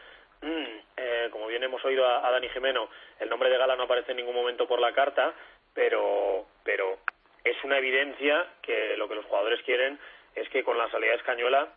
eh, 0.96 1.28
como 1.30 1.46
bien 1.46 1.62
hemos 1.62 1.84
oído 1.84 2.06
a, 2.06 2.30
Dani 2.30 2.48
Jimeno, 2.48 2.88
el 3.20 3.28
nombre 3.28 3.50
de 3.50 3.58
gala 3.58 3.76
no 3.76 3.84
aparece 3.84 4.12
en 4.12 4.18
ningún 4.18 4.34
momento 4.34 4.66
por 4.66 4.80
la 4.80 4.92
carta, 4.92 5.32
pero, 5.74 6.46
pero 6.64 6.98
es 7.44 7.56
una 7.64 7.78
evidencia 7.78 8.46
que 8.62 8.96
lo 8.96 9.08
que 9.08 9.14
los 9.14 9.26
jugadores 9.26 9.60
quieren 9.62 9.98
es 10.34 10.48
que 10.48 10.64
con 10.64 10.78
la 10.78 10.90
salida 10.90 11.10
de 11.10 11.16
Escañola 11.18 11.68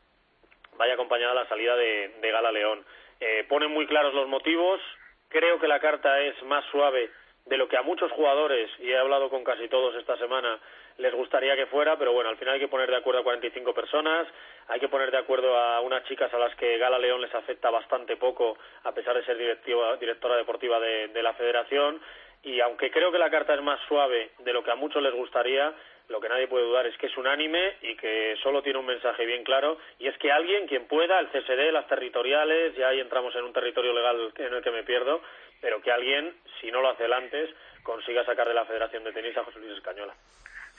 vaya 0.77 0.93
acompañada 0.93 1.34
la 1.34 1.47
salida 1.47 1.75
de, 1.75 2.12
Gala 2.21 2.51
León. 2.51 2.86
Eh, 3.19 3.45
ponen 3.47 3.71
muy 3.71 3.88
claros 3.88 4.13
los 4.13 4.27
motivos, 4.27 4.81
creo 5.29 5.60
que 5.60 5.67
la 5.67 5.79
carta 5.79 6.19
es 6.21 6.41
más 6.43 6.65
suave 6.65 7.10
de 7.45 7.58
lo 7.58 7.67
que 7.67 7.77
a 7.77 7.84
muchos 7.84 8.12
jugadores, 8.12 8.69
y 8.79 8.91
he 8.91 8.97
hablado 8.97 9.29
con 9.29 9.43
casi 9.43 9.67
todos 9.67 9.95
esta 9.95 10.17
semana, 10.17 10.60
les 10.97 11.13
gustaría 11.13 11.55
que 11.55 11.67
fuera, 11.67 11.97
pero 11.97 12.12
bueno, 12.12 12.29
al 12.29 12.38
final 12.38 12.55
hay 12.55 12.60
que 12.60 12.67
poner 12.67 12.89
de 12.89 12.95
acuerdo 12.95 13.21
a 13.21 13.23
45 13.23 13.73
personas, 13.73 14.27
hay 14.67 14.79
que 14.79 14.89
poner 14.89 15.12
de 15.12 15.17
acuerdo 15.17 15.55
a 15.55 15.79
unas 15.81 16.03
chicas 16.05 16.34
a 16.34 16.39
las 16.39 16.55
que 16.55 16.77
Gala 16.77 16.97
León 16.97 17.21
les 17.21 17.34
afecta 17.36 17.69
bastante 17.69 18.17
poco, 18.17 18.58
a 18.84 18.93
pesar 18.93 19.15
de 19.15 19.25
ser 19.25 19.38
directora 19.38 20.38
deportiva 20.38 20.79
de, 20.79 21.10
de 21.10 21.23
la 21.23 21.34
federación, 21.34 22.01
y 22.41 22.60
aunque 22.62 22.89
creo 22.91 23.12
que 23.12 23.17
la 23.17 23.29
carta 23.29 23.53
es 23.53 23.62
más 23.62 23.79
suave 23.88 24.31
de 24.39 24.53
lo 24.53 24.63
que 24.63 24.71
a 24.71 24.75
muchos 24.75 25.01
les 25.03 25.13
gustaría, 25.13 25.73
lo 26.10 26.20
que 26.20 26.30
nadie 26.30 26.48
puede 26.48 26.65
dudar 26.65 26.86
es 26.86 26.98
que 26.98 27.08
es 27.08 27.18
unánime 27.18 27.78
y 27.82 27.96
que 27.96 28.36
solo 28.41 28.62
tiene 28.62 28.80
un 28.80 28.86
mensaje 28.86 29.26
bien 29.26 29.44
claro 29.44 29.78
y 30.00 30.08
es 30.08 30.18
que 30.18 30.32
alguien, 30.32 30.68
quien 30.68 30.88
pueda, 30.88 31.20
el 31.20 31.30
CSD, 31.30 31.72
las 31.72 31.88
territoriales, 31.88 32.76
ya 32.76 32.89
ahí 32.89 33.00
entramos 33.00 33.36
en 33.36 33.44
un 33.44 33.54
territorio 33.54 33.94
legal 33.94 34.32
en 34.38 34.54
el 34.54 34.63
que 34.63 34.72
me 34.72 34.84
pierdo, 34.84 35.22
pero 35.62 35.82
que 35.82 35.91
alguien, 35.91 36.36
si 36.60 36.72
no 36.72 36.82
lo 36.82 36.89
hace 36.89 37.06
el 37.06 37.13
antes, 37.13 37.50
consiga 37.84 38.26
sacar 38.26 38.48
de 38.48 38.54
la 38.54 38.65
Federación 38.65 39.04
de 39.04 39.13
Tenis 39.13 39.38
a 39.38 39.44
José 39.44 39.60
Luis 39.60 39.78
Escañola. 39.78 40.13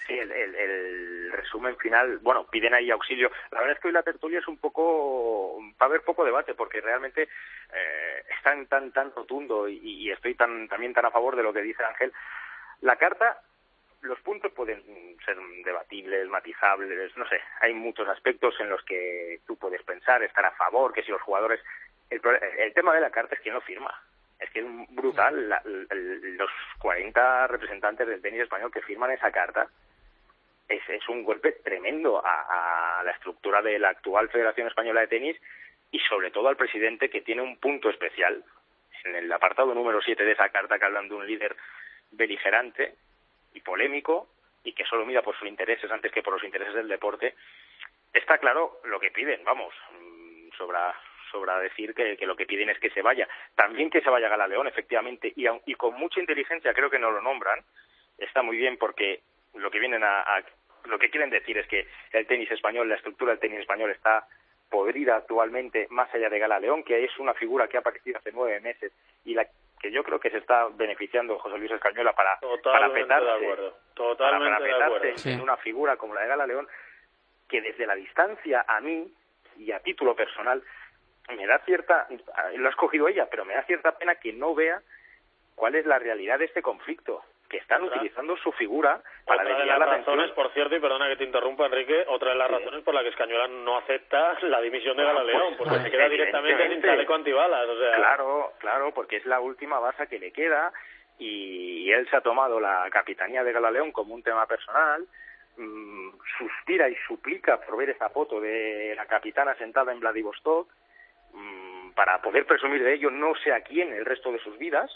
Sí, 0.06 0.16
el, 0.16 1.32
resumen 1.32 1.76
final, 1.78 2.18
bueno, 2.18 2.46
piden 2.48 2.74
ahí 2.74 2.90
auxilio. 2.90 3.30
La 3.50 3.58
verdad 3.58 3.76
es 3.76 3.82
que 3.82 3.88
hoy 3.88 3.94
la 3.94 4.04
tertulia 4.04 4.38
es 4.38 4.46
un 4.46 4.58
poco, 4.58 5.58
va 5.60 5.74
a 5.80 5.84
haber 5.86 6.02
poco 6.02 6.24
debate 6.24 6.54
porque 6.54 6.80
realmente 6.80 7.22
eh, 7.22 8.22
es 8.28 8.42
tan, 8.42 8.66
tan, 8.66 8.92
tan 8.92 9.12
rotundo 9.12 9.68
y, 9.68 9.78
y 9.82 10.10
estoy 10.12 10.36
tan, 10.36 10.68
también 10.68 10.94
tan 10.94 11.06
a 11.06 11.10
favor 11.10 11.34
de 11.34 11.42
lo 11.42 11.52
que 11.52 11.62
dice 11.62 11.82
Ángel. 11.82 12.12
La 12.82 12.96
carta 12.96 13.40
los 14.06 14.20
puntos 14.20 14.52
pueden 14.52 14.82
ser 15.24 15.36
debatibles, 15.64 16.28
matizables, 16.28 17.16
no 17.16 17.28
sé, 17.28 17.40
hay 17.60 17.74
muchos 17.74 18.08
aspectos 18.08 18.54
en 18.60 18.70
los 18.70 18.82
que 18.84 19.40
tú 19.46 19.56
puedes 19.56 19.82
pensar, 19.82 20.22
estar 20.22 20.44
a 20.44 20.52
favor, 20.52 20.92
que 20.92 21.02
si 21.02 21.10
los 21.10 21.22
jugadores... 21.22 21.60
El, 22.08 22.72
tema 22.72 22.94
de 22.94 23.00
la 23.00 23.10
carta 23.10 23.34
es 23.34 23.40
que 23.40 23.50
no 23.50 23.60
firma. 23.60 23.92
Es 24.38 24.48
que 24.50 24.60
es 24.60 24.66
brutal 24.90 25.48
los 26.38 26.50
40 26.78 27.46
representantes 27.48 28.06
del 28.06 28.22
tenis 28.22 28.42
español 28.42 28.70
que 28.70 28.82
firman 28.82 29.10
esa 29.10 29.32
carta. 29.32 29.66
Es, 30.68 30.88
es 30.88 31.08
un 31.08 31.24
golpe 31.24 31.52
tremendo 31.64 32.24
a, 32.24 33.00
a 33.00 33.02
la 33.02 33.10
estructura 33.10 33.60
de 33.62 33.78
la 33.78 33.88
actual 33.88 34.28
Federación 34.28 34.68
Española 34.68 35.00
de 35.00 35.08
Tenis 35.08 35.36
y 35.90 35.98
sobre 36.00 36.30
todo 36.30 36.48
al 36.48 36.56
presidente 36.56 37.10
que 37.10 37.22
tiene 37.22 37.42
un 37.42 37.56
punto 37.58 37.90
especial. 37.90 38.44
En 39.04 39.16
el 39.16 39.32
apartado 39.32 39.74
número 39.74 40.00
7 40.00 40.24
de 40.24 40.32
esa 40.32 40.48
carta 40.50 40.78
que 40.78 40.84
hablan 40.84 41.08
de 41.08 41.14
un 41.14 41.26
líder 41.26 41.56
beligerante, 42.10 42.94
y 43.56 43.60
polémico 43.60 44.28
y 44.62 44.72
que 44.72 44.84
solo 44.84 45.06
mira 45.06 45.22
por 45.22 45.36
sus 45.36 45.48
intereses 45.48 45.90
antes 45.90 46.12
que 46.12 46.22
por 46.22 46.34
los 46.34 46.44
intereses 46.44 46.74
del 46.74 46.88
deporte, 46.88 47.34
está 48.12 48.38
claro 48.38 48.80
lo 48.84 49.00
que 49.00 49.10
piden, 49.10 49.42
vamos, 49.44 49.72
mm, 49.92 50.50
sobra, 50.56 50.94
sobra 51.30 51.58
decir 51.60 51.94
que, 51.94 52.16
lo 52.26 52.36
que 52.36 52.46
piden 52.46 52.70
es 52.70 52.78
que 52.78 52.90
se 52.90 53.02
vaya. 53.02 53.28
También 53.54 53.90
que 53.90 54.00
se 54.00 54.10
vaya 54.10 54.46
León, 54.46 54.66
efectivamente, 54.66 55.32
y, 55.34 55.46
y 55.66 55.74
con 55.74 55.94
mucha 55.94 56.20
inteligencia 56.20 56.74
creo 56.74 56.90
que 56.90 56.98
no 56.98 57.10
lo 57.10 57.22
nombran, 57.22 57.64
está 58.18 58.42
muy 58.42 58.56
bien 58.56 58.76
porque 58.76 59.22
lo 59.54 59.70
que 59.70 59.78
vienen 59.78 60.02
a, 60.04 60.42
lo 60.84 60.98
que 60.98 61.10
quieren 61.10 61.30
decir 61.30 61.58
es 61.58 61.66
que 61.66 61.86
el 62.12 62.26
tenis 62.26 62.50
español, 62.50 62.88
la 62.88 62.96
estructura 62.96 63.32
del 63.32 63.40
tenis 63.40 63.60
español 63.60 63.90
está 63.90 64.26
podrida 64.70 65.16
actualmente 65.16 65.86
más 65.90 66.12
allá 66.12 66.28
de 66.28 66.38
Gala 66.38 66.60
León, 66.60 66.82
que 66.82 67.04
es 67.04 67.16
una 67.18 67.34
figura 67.34 67.68
que 67.68 67.76
ha 67.76 67.80
aparecido 67.80 68.18
hace 68.18 68.32
nueve 68.32 68.60
meses 68.60 68.92
y 69.24 69.34
la 69.34 69.46
que 69.80 69.90
yo 69.90 70.02
creo 70.02 70.18
que 70.18 70.30
se 70.30 70.38
está 70.38 70.68
beneficiando 70.74 71.38
José 71.38 71.58
Luis 71.58 71.70
Escañola 71.70 72.12
para, 72.14 72.38
para 72.62 72.92
petarse, 72.92 73.72
Totalmente 73.94 75.32
en 75.32 75.40
una 75.40 75.56
figura 75.58 75.96
como 75.96 76.14
la 76.14 76.22
de 76.22 76.28
Gala 76.28 76.46
León, 76.46 76.66
que 77.48 77.60
desde 77.60 77.86
la 77.86 77.94
distancia 77.94 78.64
a 78.66 78.80
mí 78.80 79.12
y 79.58 79.72
a 79.72 79.80
título 79.80 80.14
personal 80.14 80.62
me 81.28 81.46
da 81.46 81.58
cierta, 81.60 82.06
lo 82.54 82.66
ha 82.66 82.70
escogido 82.70 83.08
ella, 83.08 83.26
pero 83.30 83.44
me 83.44 83.54
da 83.54 83.62
cierta 83.64 83.98
pena 83.98 84.14
que 84.16 84.32
no 84.32 84.54
vea 84.54 84.80
cuál 85.54 85.74
es 85.74 85.86
la 85.86 85.98
realidad 85.98 86.38
de 86.38 86.44
este 86.44 86.62
conflicto 86.62 87.22
que 87.48 87.58
están 87.58 87.82
utilizando 87.82 88.36
su 88.38 88.52
figura 88.52 89.00
para 89.24 89.42
otra 89.42 89.58
de 89.58 89.66
las 89.66 89.78
razones, 89.78 90.30
por 90.32 90.52
cierto, 90.52 90.76
y 90.76 90.80
perdona 90.80 91.08
que 91.08 91.16
te 91.16 91.24
interrumpa, 91.24 91.66
Enrique, 91.66 92.04
otra 92.08 92.30
de 92.30 92.36
las 92.36 92.50
razones 92.50 92.82
por 92.82 92.94
la 92.94 93.02
que 93.02 93.08
Escañola 93.08 93.48
no 93.48 93.78
acepta 93.78 94.36
la 94.42 94.60
dimisión 94.60 94.96
de 94.96 95.04
Galaleón, 95.04 95.56
pues, 95.56 95.68
porque 95.68 95.84
se 95.84 95.90
queda 95.90 96.08
directamente 96.08 96.68
sin 96.68 96.82
chaleco 96.82 97.14
antibalas. 97.14 97.68
O 97.68 97.78
sea... 97.78 97.96
Claro, 97.96 98.52
claro, 98.58 98.92
porque 98.94 99.16
es 99.16 99.26
la 99.26 99.40
última 99.40 99.78
base 99.78 100.06
que 100.08 100.18
le 100.18 100.32
queda 100.32 100.72
y 101.18 101.90
él 101.90 102.08
se 102.10 102.16
ha 102.16 102.20
tomado 102.20 102.60
la 102.60 102.88
capitanía 102.90 103.42
de 103.42 103.52
Galaleón 103.52 103.92
como 103.92 104.14
un 104.14 104.22
tema 104.22 104.46
personal, 104.46 105.06
mm, 105.56 106.10
suspira 106.38 106.88
y 106.88 106.96
suplica 107.06 107.60
por 107.60 107.76
ver 107.76 107.90
esa 107.90 108.10
foto 108.10 108.40
de 108.40 108.94
la 108.94 109.06
capitana 109.06 109.54
sentada 109.54 109.92
en 109.92 110.00
Vladivostok, 110.00 110.68
mm, 111.32 111.92
para 111.92 112.20
poder 112.20 112.44
presumir 112.44 112.82
de 112.82 112.94
ello 112.94 113.10
no 113.10 113.34
sé 113.36 113.52
a 113.52 113.62
quién 113.62 113.92
el 113.92 114.04
resto 114.04 114.30
de 114.32 114.38
sus 114.40 114.58
vidas, 114.58 114.90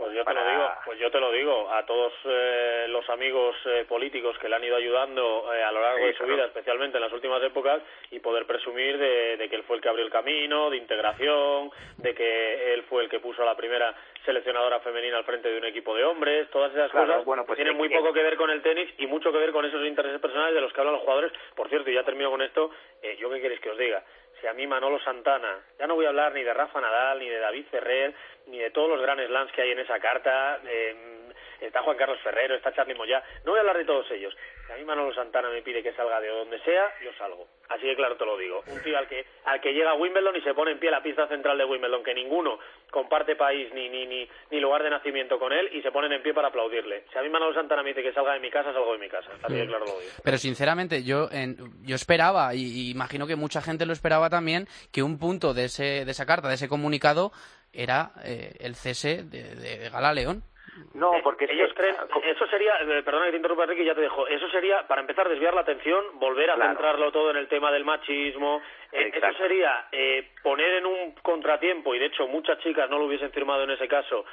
pues 0.00 0.14
yo 0.14 0.24
te 0.24 0.32
lo 0.32 0.50
digo, 0.50 0.70
pues 0.86 0.98
yo 0.98 1.10
te 1.10 1.20
lo 1.20 1.30
digo. 1.30 1.70
A 1.70 1.84
todos 1.84 2.12
eh, 2.24 2.86
los 2.88 3.08
amigos 3.10 3.54
eh, 3.66 3.84
políticos 3.86 4.34
que 4.38 4.48
le 4.48 4.56
han 4.56 4.64
ido 4.64 4.74
ayudando 4.74 5.52
eh, 5.52 5.62
a 5.62 5.70
lo 5.70 5.82
largo 5.82 6.06
de 6.06 6.14
su 6.14 6.24
vida, 6.24 6.46
especialmente 6.46 6.96
en 6.96 7.04
las 7.04 7.12
últimas 7.12 7.42
épocas, 7.42 7.82
y 8.10 8.18
poder 8.18 8.46
presumir 8.46 8.96
de, 8.96 9.46
que 9.50 9.56
él 9.56 9.62
fue 9.64 9.76
el 9.76 9.82
que 9.82 9.90
abrió 9.90 10.02
el 10.02 10.10
camino, 10.10 10.70
de 10.70 10.78
integración, 10.78 11.70
de 11.98 12.14
que 12.14 12.72
él 12.72 12.82
fue 12.84 13.02
el 13.02 13.10
que 13.10 13.20
puso 13.20 13.42
a 13.42 13.44
la 13.44 13.54
primera 13.54 13.94
seleccionadora 14.24 14.80
femenina 14.80 15.18
al 15.18 15.24
frente 15.24 15.50
de 15.50 15.58
un 15.58 15.66
equipo 15.66 15.94
de 15.94 16.04
hombres, 16.04 16.48
todas 16.50 16.72
esas 16.72 16.90
cosas 16.90 17.24
bueno, 17.26 17.44
pues 17.44 17.56
tienen 17.56 17.76
muy 17.76 17.90
poco 17.90 18.12
que 18.12 18.22
ver 18.22 18.36
con 18.36 18.50
el 18.50 18.62
tenis 18.62 18.88
y 18.98 19.06
mucho 19.06 19.30
que 19.30 19.38
ver 19.38 19.52
con 19.52 19.66
esos 19.66 19.84
intereses 19.86 20.18
personales 20.18 20.54
de 20.54 20.62
los 20.62 20.72
que 20.72 20.80
hablan 20.80 20.94
los 20.94 21.02
jugadores. 21.02 21.32
Por 21.54 21.68
cierto, 21.68 21.90
y 21.90 21.94
ya 21.94 22.04
termino 22.04 22.30
con 22.30 22.40
esto, 22.40 22.70
yo 23.18 23.28
qué 23.30 23.40
queréis 23.40 23.60
que 23.60 23.70
os 23.70 23.78
diga, 23.78 24.02
si 24.40 24.46
a 24.46 24.52
mí 24.52 24.66
Manolo 24.66 24.98
Santana, 25.00 25.60
ya 25.78 25.86
no 25.86 25.94
voy 25.94 26.06
a 26.06 26.08
hablar 26.08 26.32
ni 26.32 26.42
de 26.42 26.54
Rafa 26.54 26.80
Nadal, 26.80 27.18
ni 27.18 27.28
de 27.28 27.38
David 27.38 27.66
Ferrer, 27.70 28.14
ni 28.46 28.58
de 28.58 28.70
todos 28.70 28.88
los 28.88 29.00
grandes 29.00 29.28
slams 29.28 29.52
que 29.52 29.62
hay 29.62 29.70
en 29.72 29.78
esa 29.80 29.98
carta, 30.00 30.60
está 31.60 31.82
Juan 31.82 31.96
Carlos 31.96 32.20
Ferrero, 32.22 32.54
está 32.54 32.72
Charlie 32.72 32.94
Moya, 32.94 33.22
no 33.44 33.52
voy 33.52 33.58
a 33.58 33.60
hablar 33.60 33.78
de 33.78 33.84
todos 33.84 34.10
ellos. 34.10 34.36
Si 34.66 34.72
a 34.72 34.76
mí 34.76 34.84
Manolo 34.84 35.12
Santana 35.14 35.50
me 35.50 35.62
pide 35.62 35.82
que 35.82 35.92
salga 35.92 36.20
de 36.20 36.28
donde 36.28 36.60
sea, 36.60 36.92
yo 37.02 37.10
salgo. 37.18 37.48
Así 37.68 37.82
que 37.82 37.96
claro 37.96 38.16
te 38.16 38.24
lo 38.24 38.36
digo. 38.36 38.62
Un 38.66 38.82
tío 38.82 38.98
al 38.98 39.08
que, 39.08 39.24
al 39.44 39.60
que 39.60 39.72
llega 39.72 39.90
a 39.90 39.94
Wimbledon 39.94 40.36
y 40.36 40.40
se 40.42 40.54
pone 40.54 40.72
en 40.72 40.78
pie 40.78 40.90
la 40.90 41.02
pista 41.02 41.26
central 41.28 41.56
de 41.58 41.64
Wimbledon, 41.64 42.02
que 42.02 42.14
ninguno 42.14 42.58
comparte 42.90 43.36
país 43.36 43.72
ni, 43.72 43.88
ni, 43.88 44.06
ni, 44.06 44.28
ni 44.50 44.60
lugar 44.60 44.82
de 44.82 44.90
nacimiento 44.90 45.38
con 45.38 45.52
él 45.52 45.70
y 45.72 45.82
se 45.82 45.92
ponen 45.92 46.12
en 46.12 46.22
pie 46.22 46.34
para 46.34 46.48
aplaudirle. 46.48 47.04
Si 47.12 47.18
a 47.18 47.22
mí 47.22 47.28
Manolo 47.28 47.54
Santana 47.54 47.82
me 47.82 47.90
dice 47.90 48.02
que 48.02 48.12
salga 48.12 48.34
de 48.34 48.40
mi 48.40 48.50
casa, 48.50 48.72
salgo 48.72 48.92
de 48.92 48.98
mi 48.98 49.08
casa. 49.08 49.30
Así 49.42 49.54
que 49.54 49.66
claro 49.66 49.86
lo 49.86 50.00
digo. 50.00 50.12
Pero 50.22 50.38
sinceramente, 50.38 51.04
yo, 51.04 51.28
yo 51.82 51.94
esperaba, 51.94 52.54
y, 52.54 52.90
imagino 52.90 53.26
que 53.26 53.36
mucha 53.36 53.62
gente 53.62 53.86
lo 53.86 53.92
esperaba 53.92 54.30
también, 54.30 54.66
que 54.92 55.02
un 55.02 55.18
punto 55.18 55.54
de, 55.54 55.66
ese, 55.66 56.04
de 56.04 56.10
esa 56.10 56.26
carta, 56.26 56.48
de 56.48 56.54
ese 56.54 56.68
comunicado, 56.68 57.32
era 57.72 58.12
eh, 58.24 58.54
el 58.60 58.74
cese 58.74 59.22
de, 59.22 59.54
de 59.54 59.88
Gala 59.90 60.12
León. 60.12 60.42
No, 60.94 61.14
eh, 61.14 61.20
porque 61.22 61.46
ellos 61.48 61.72
creen, 61.74 61.96
eso 62.24 62.46
sería, 62.46 62.76
eh, 62.80 63.02
perdona 63.02 63.26
que 63.26 63.32
te 63.32 63.36
interrumpa 63.36 63.64
Enrique, 63.64 63.84
ya 63.84 63.94
te 63.94 64.02
dejo, 64.02 64.26
eso 64.26 64.48
sería, 64.50 64.86
para 64.86 65.00
empezar, 65.00 65.28
desviar 65.28 65.54
la 65.54 65.62
atención, 65.62 66.04
volver 66.14 66.50
a 66.50 66.56
centrarlo 66.56 67.12
todo 67.12 67.30
en 67.30 67.36
el 67.36 67.48
tema 67.48 67.70
del 67.72 67.84
machismo, 67.84 68.62
eh, 68.92 69.10
eso 69.12 69.32
sería 69.38 69.86
poner 70.42 70.74
en 70.74 70.86
un 70.86 71.12
contratiempo, 71.22 71.94
y 71.94 71.98
de 71.98 72.06
hecho 72.06 72.26
muchas 72.26 72.58
chicas 72.60 72.88
no 72.90 72.98
lo 72.98 73.06
hubiesen 73.06 73.30
firmado 73.30 73.64
en 73.64 73.70
ese 73.70 73.88
caso, 73.88 74.24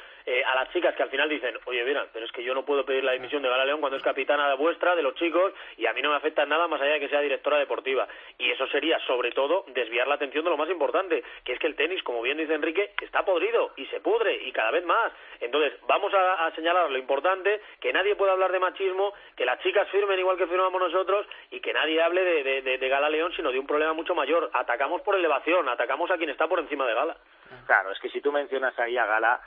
a 0.46 0.56
las 0.56 0.72
chicas 0.74 0.96
que 0.96 1.04
al 1.04 1.10
final 1.10 1.30
dicen, 1.30 1.58
oye, 1.66 1.84
mira, 1.84 2.06
pero 2.12 2.26
es 2.26 2.32
que 2.32 2.44
yo 2.44 2.54
no 2.54 2.66
puedo 2.66 2.86
pedir 2.86 3.04
la 3.04 3.14
dimisión 3.14 3.42
de 3.42 3.50
Gala 3.50 3.66
León 3.66 3.80
cuando 3.80 3.98
es 3.98 4.04
capitana 4.04 4.54
vuestra, 4.56 4.96
de 4.96 5.02
los 5.02 5.16
chicos, 5.16 5.54
y 5.78 5.86
a 5.86 5.94
mí 5.94 6.02
no 6.02 6.10
me 6.10 6.18
afecta 6.18 6.46
nada 6.46 6.68
más 6.68 6.82
allá 6.82 6.94
de 6.94 7.00
que 7.00 7.10
sea 7.10 7.22
directora 7.22 7.58
deportiva. 7.58 8.08
Y 8.38 8.52
eso 8.52 8.68
sería, 8.68 9.00
sobre 9.08 9.32
todo, 9.32 9.66
desviar 9.68 10.08
la 10.08 10.16
atención 10.16 10.44
de 10.44 10.50
lo 10.50 10.58
más 10.58 10.70
importante, 10.70 11.24
que 11.44 11.54
es 11.54 11.60
que 11.60 11.68
el 11.68 11.76
tenis, 11.76 12.04
como 12.04 12.22
bien 12.22 12.38
dice 12.38 12.54
Enrique, 12.54 12.92
está 13.02 13.24
podrido 13.24 13.72
y 13.78 13.86
se 13.88 14.00
pudre, 14.02 14.36
y 14.44 14.52
cada 14.52 14.72
vez 14.72 14.86
más. 14.86 15.12
Entonces, 15.40 15.74
vamos 15.88 16.14
a 16.14 16.28
a, 16.28 16.52
señalar 16.52 16.90
lo 16.90 16.98
importante, 16.98 17.62
que 17.80 17.94
nadie 17.94 18.16
pueda 18.16 18.34
hablar 18.34 18.52
de 18.52 18.60
machismo, 18.60 19.14
que 19.36 19.46
las 19.46 19.60
chicas 19.62 19.88
firmen 19.90 20.20
igual 20.20 20.38
que 20.38 20.48
firmamos 20.48 20.80
nosotros 20.82 21.26
y 21.52 21.60
que 21.60 21.74
nadie 21.74 22.02
hable 22.02 22.24
de, 22.24 22.62
de, 22.62 22.78
de, 22.78 22.90
Gala 22.90 23.10
León, 23.10 23.32
sino 23.36 23.52
de 23.52 23.60
un 23.60 23.68
problema 23.68 23.94
mucho 23.94 24.16
mayor. 24.16 24.50
Atacamos 24.54 25.02
por 25.02 25.16
elevación, 25.16 25.68
atacamos 25.70 26.10
a 26.12 26.18
quien 26.18 26.30
está 26.30 26.48
por 26.48 26.60
encima 26.60 26.86
de 26.86 26.94
Gala. 26.94 27.18
Claro, 27.66 27.92
es 27.92 28.00
que 28.00 28.10
si 28.10 28.22
tú 28.22 28.32
mencionas 28.32 28.78
ahí 28.80 28.98
a 28.98 29.06
Gala, 29.06 29.42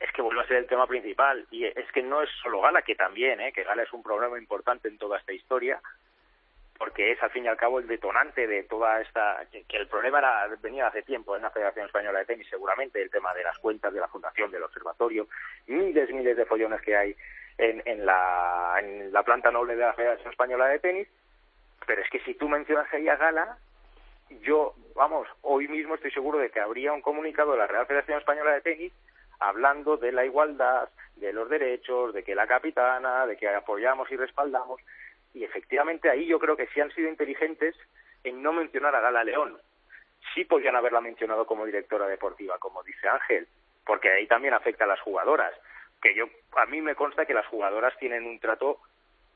es 0.00 0.10
que 0.12 0.22
vuelve 0.22 0.40
a 0.40 0.46
ser 0.46 0.56
el 0.56 0.66
tema 0.66 0.86
principal. 0.86 1.46
Y 1.50 1.66
es 1.66 1.92
que 1.92 2.02
no 2.02 2.22
es 2.22 2.30
solo 2.42 2.62
Gala, 2.62 2.82
que 2.82 2.94
también, 2.94 3.40
¿eh? 3.40 3.52
que 3.52 3.64
Gala 3.64 3.82
es 3.82 3.92
un 3.92 4.02
problema 4.02 4.38
importante 4.38 4.88
en 4.88 4.98
toda 4.98 5.18
esta 5.18 5.32
historia, 5.32 5.80
porque 6.78 7.12
es 7.12 7.22
al 7.22 7.30
fin 7.30 7.44
y 7.44 7.48
al 7.48 7.58
cabo 7.58 7.78
el 7.78 7.86
detonante 7.86 8.46
de 8.46 8.62
toda 8.62 9.02
esta 9.02 9.44
que, 9.52 9.76
el 9.76 9.86
problema 9.86 10.18
era 10.20 10.48
venía 10.62 10.86
hace 10.86 11.02
tiempo 11.02 11.36
en 11.36 11.42
la 11.42 11.50
Federación 11.50 11.84
Española 11.84 12.20
de 12.20 12.24
Tenis 12.24 12.48
seguramente 12.48 13.02
el 13.02 13.10
tema 13.10 13.34
de 13.34 13.44
las 13.44 13.58
cuentas 13.58 13.92
de 13.92 14.00
la 14.00 14.08
fundación 14.08 14.50
del 14.50 14.62
observatorio 14.62 15.28
miles 15.66 16.08
miles 16.08 16.38
de 16.38 16.46
follones 16.46 16.80
que 16.80 16.96
hay 16.96 17.14
en, 17.58 17.82
en, 17.84 18.06
la, 18.06 18.78
en 18.80 19.12
la 19.12 19.22
planta 19.22 19.50
noble 19.50 19.76
de 19.76 19.82
la 19.82 19.92
Federación 19.92 20.30
Española 20.30 20.68
de 20.68 20.78
Tenis, 20.78 21.08
pero 21.86 22.00
es 22.00 22.08
que 22.08 22.20
si 22.20 22.32
tú 22.32 22.48
mencionas 22.48 22.90
ahí 22.94 23.06
a 23.10 23.16
Gala, 23.16 23.58
yo, 24.40 24.74
vamos, 24.94 25.28
hoy 25.42 25.68
mismo 25.68 25.96
estoy 25.96 26.12
seguro 26.12 26.38
de 26.38 26.50
que 26.50 26.60
habría 26.60 26.94
un 26.94 27.02
comunicado 27.02 27.52
de 27.52 27.58
la 27.58 27.66
Real 27.66 27.84
Federación 27.84 28.18
Española 28.18 28.52
de 28.52 28.62
Tenis 28.62 28.92
hablando 29.40 29.96
de 29.96 30.12
la 30.12 30.24
igualdad, 30.24 30.88
de 31.16 31.32
los 31.32 31.48
derechos, 31.48 32.14
de 32.14 32.22
que 32.22 32.34
la 32.34 32.46
capitana, 32.46 33.26
de 33.26 33.36
que 33.36 33.48
apoyamos 33.48 34.10
y 34.10 34.16
respaldamos. 34.16 34.80
Y 35.34 35.44
efectivamente 35.44 36.10
ahí 36.10 36.26
yo 36.26 36.38
creo 36.38 36.56
que 36.56 36.66
sí 36.68 36.80
han 36.80 36.92
sido 36.92 37.08
inteligentes 37.08 37.74
en 38.24 38.42
no 38.42 38.52
mencionar 38.52 38.94
a 38.94 39.00
Gala 39.00 39.24
León. 39.24 39.58
Sí 40.34 40.44
podrían 40.44 40.76
haberla 40.76 41.00
mencionado 41.00 41.46
como 41.46 41.66
directora 41.66 42.06
deportiva, 42.06 42.58
como 42.58 42.82
dice 42.82 43.08
Ángel, 43.08 43.48
porque 43.84 44.10
ahí 44.12 44.26
también 44.26 44.54
afecta 44.54 44.84
a 44.84 44.88
las 44.88 45.00
jugadoras. 45.00 45.52
Que 46.02 46.14
yo, 46.14 46.26
a 46.56 46.66
mí 46.66 46.80
me 46.80 46.94
consta 46.94 47.26
que 47.26 47.34
las 47.34 47.46
jugadoras 47.46 47.96
tienen 47.98 48.26
un 48.26 48.38
trato 48.38 48.78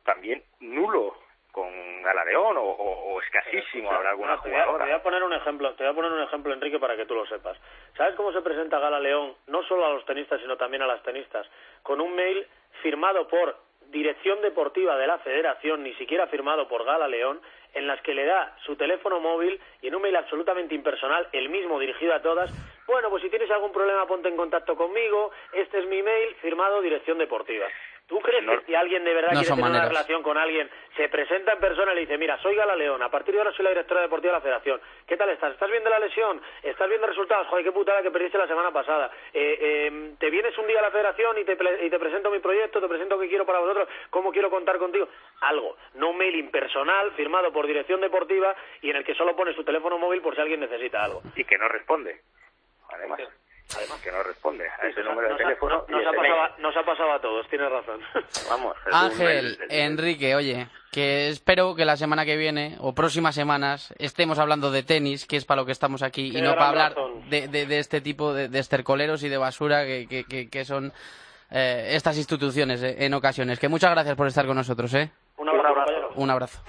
también 0.05 0.43
nulo 0.61 1.17
con 1.55 2.03
Galareón 2.03 2.57
o, 2.57 2.63
o, 2.63 3.15
o 3.15 3.21
escasísimo 3.23 3.89
habrá 3.93 4.11
alguna 4.11 4.43
te 4.43 4.49
voy, 4.49 4.59
a, 4.59 4.65
jugadora. 4.65 4.85
te 4.85 4.91
voy 4.91 4.99
a 4.99 5.03
poner 5.05 5.23
un 5.23 5.33
ejemplo, 5.33 5.73
te 5.75 5.85
voy 5.85 5.93
a 5.93 5.95
poner 5.95 6.11
un 6.11 6.23
ejemplo, 6.23 6.53
Enrique, 6.53 6.81
para 6.81 6.97
que 6.97 7.07
tú 7.07 7.15
lo 7.15 7.25
sepas. 7.27 7.57
¿Sabes 7.97 8.17
cómo 8.17 8.33
se 8.33 8.43
presenta 8.43 8.81
Gala 8.81 8.99
León, 8.99 9.35
no 9.47 9.63
solo 9.63 9.87
a 9.87 9.91
los 9.91 10.05
tenistas, 10.05 10.41
sino 10.41 10.57
también 10.57 10.83
a 10.83 10.89
las 10.89 11.01
tenistas? 11.05 11.47
Con 11.85 12.01
un 12.01 12.13
mail 12.17 12.45
firmado 12.83 13.29
por 13.29 13.57
Dirección 13.87 14.43
Deportiva 14.43 14.97
de 14.97 15.07
la 15.07 15.19
Federación, 15.19 15.85
ni 15.85 15.95
siquiera 15.95 16.27
firmado 16.27 16.67
por 16.67 16.85
Gala 16.85 17.07
León, 17.07 17.41
en 17.75 17.87
las 17.87 18.01
que 18.03 18.15
le 18.15 18.25
da 18.25 18.57
su 18.65 18.75
teléfono 18.75 19.21
móvil 19.21 19.61
y 19.81 19.87
en 19.87 19.95
un 19.95 20.03
mail 20.03 20.17
absolutamente 20.17 20.75
impersonal, 20.75 21.29
el 21.31 21.49
mismo 21.51 21.79
dirigido 21.79 22.15
a 22.15 22.23
todas, 22.23 22.51
bueno, 22.89 23.11
pues 23.11 23.23
si 23.23 23.31
tienes 23.31 23.51
algún 23.53 23.71
problema 23.71 24.07
ponte 24.07 24.29
en 24.29 24.37
contacto 24.37 24.75
conmigo, 24.75 25.31
este 25.53 25.79
es 25.79 25.87
mi 25.87 26.03
mail, 26.03 26.35
firmado 26.37 26.83
Dirección 26.83 27.19
Deportiva. 27.19 27.67
¿Tú 28.07 28.21
crees 28.21 28.45
que 28.45 28.67
si 28.67 28.75
alguien 28.75 29.03
de 29.03 29.15
verdad 29.15 29.33
No 29.33 29.41
quiere 29.41 29.55
tener 29.55 29.71
una 29.71 29.89
relación 29.89 30.23
con 30.23 30.37
alguien, 30.37 30.69
se 30.95 31.09
presenta 31.09 31.55
en 31.55 31.59
persona 31.59 31.93
y 31.93 31.95
le 31.95 32.01
dice, 32.03 32.19
mira, 32.19 32.37
soy 32.43 32.55
Gala 32.55 32.77
León, 32.77 33.03
a 33.03 33.11
partir 33.11 33.33
de 33.33 33.41
ahora 33.41 33.53
soy 33.53 33.65
la 33.65 33.71
directora 33.71 34.03
deportiva 34.03 34.33
de 34.33 34.39
la 34.39 34.43
federación, 34.43 34.81
¿qué 35.07 35.17
tal 35.17 35.31
estás? 35.31 35.53
¿Estás 35.53 35.71
viendo 35.71 35.89
la 35.89 35.99
lesión? 35.99 36.41
¿Estás 36.63 36.89
viendo 36.89 37.07
resultados? 37.07 37.47
Joder, 37.47 37.65
qué 37.65 37.73
putada 37.73 38.03
que 38.03 38.11
perdiste 38.11 38.37
la 38.37 38.47
semana 38.47 38.71
pasada. 38.73 39.11
Eh, 39.33 39.59
eh, 39.59 40.15
¿Te 40.19 40.29
vienes 40.29 40.57
un 40.59 40.67
día 40.67 40.81
a 40.81 40.83
la 40.83 40.91
federación 40.91 41.39
y 41.39 41.45
te, 41.45 41.57
y 41.87 41.91
te 41.91 41.99
presento 41.99 42.31
mi 42.31 42.41
proyecto, 42.41 42.79
te 42.79 42.89
presento 42.89 43.19
qué 43.19 43.29
quiero 43.29 43.47
para 43.47 43.61
vosotros, 43.61 43.89
cómo 44.11 44.33
quiero 44.33 44.51
contar 44.51 44.77
contigo? 44.77 45.09
Algo, 45.41 45.79
no 45.95 46.11
un 46.11 46.19
mail 46.19 46.37
impersonal 46.37 47.13
firmado 47.13 47.53
por 47.53 47.67
dirección 47.67 48.03
deportiva 48.03 48.55
y 48.83 48.91
en 48.91 48.97
el 48.97 49.05
que 49.05 49.15
solo 49.15 49.35
pone 49.35 49.55
su 49.55 49.65
teléfono 49.65 49.97
móvil 49.97 50.21
por 50.21 50.35
si 50.35 50.43
alguien 50.43 50.61
necesita 50.61 51.03
algo. 51.03 51.23
Y 51.37 51.45
que 51.45 51.57
no 51.57 51.69
responde. 51.69 52.21
Además, 52.91 53.21
además 53.77 54.01
que 54.03 54.13
no 54.13 54.23
responde 54.23 54.65
a 54.69 54.87
ese 54.87 55.03
número 55.03 55.23
de 55.23 55.29
Nos 55.31 55.39
teléfono. 55.39 55.85
y 55.89 55.93
nos, 55.93 56.07
ha 56.07 56.13
pasado, 56.13 56.43
a- 56.43 56.55
nos 56.59 56.77
ha 56.77 56.83
pasado 56.85 57.13
a 57.13 57.21
todos, 57.21 57.49
tienes 57.49 57.71
razón. 57.71 58.01
Vamos, 58.51 58.77
Ángel, 58.93 59.59
Enrique, 59.69 60.35
oye, 60.35 60.69
que 60.93 61.29
espero 61.29 61.75
que 61.75 61.85
la 61.85 61.97
semana 61.97 62.25
que 62.25 62.37
viene 62.37 62.77
o 62.81 62.95
próximas 62.95 63.35
semanas 63.35 63.93
estemos 63.99 64.39
hablando 64.39 64.71
de 64.71 64.83
tenis, 64.83 65.27
que 65.27 65.37
es 65.37 65.45
para 65.45 65.63
lo 65.63 65.67
que 65.67 65.73
estamos 65.73 66.03
aquí, 66.03 66.37
y 66.37 66.41
no 66.41 66.55
para 66.55 66.69
hablar 66.69 66.95
de, 67.29 67.49
de- 67.49 67.67
de 67.67 67.79
este 67.79 68.01
tipo 68.01 68.33
de, 68.35 68.49
de 68.49 68.59
estercoleros 68.59 69.23
y 69.23 69.29
de 69.29 69.39
basura 69.39 69.85
que, 69.85 70.07
que- 70.09 70.25
que- 70.25 70.49
que 70.51 70.65
son 70.65 70.93
eh, 71.51 71.91
estas 71.95 72.17
instituciones 72.17 72.83
eh, 72.83 72.97
en 73.01 73.15
ocasiones. 73.15 73.59
Que 73.59 73.69
muchas 73.69 73.91
gracias 73.91 74.15
por 74.17 74.27
estar 74.27 74.47
con 74.47 74.57
nosotros, 74.57 74.93
¿eh? 74.95 75.11
Un 75.37 75.49
abrazo. 75.49 76.11
Un 76.17 76.31
abrazo. 76.31 76.61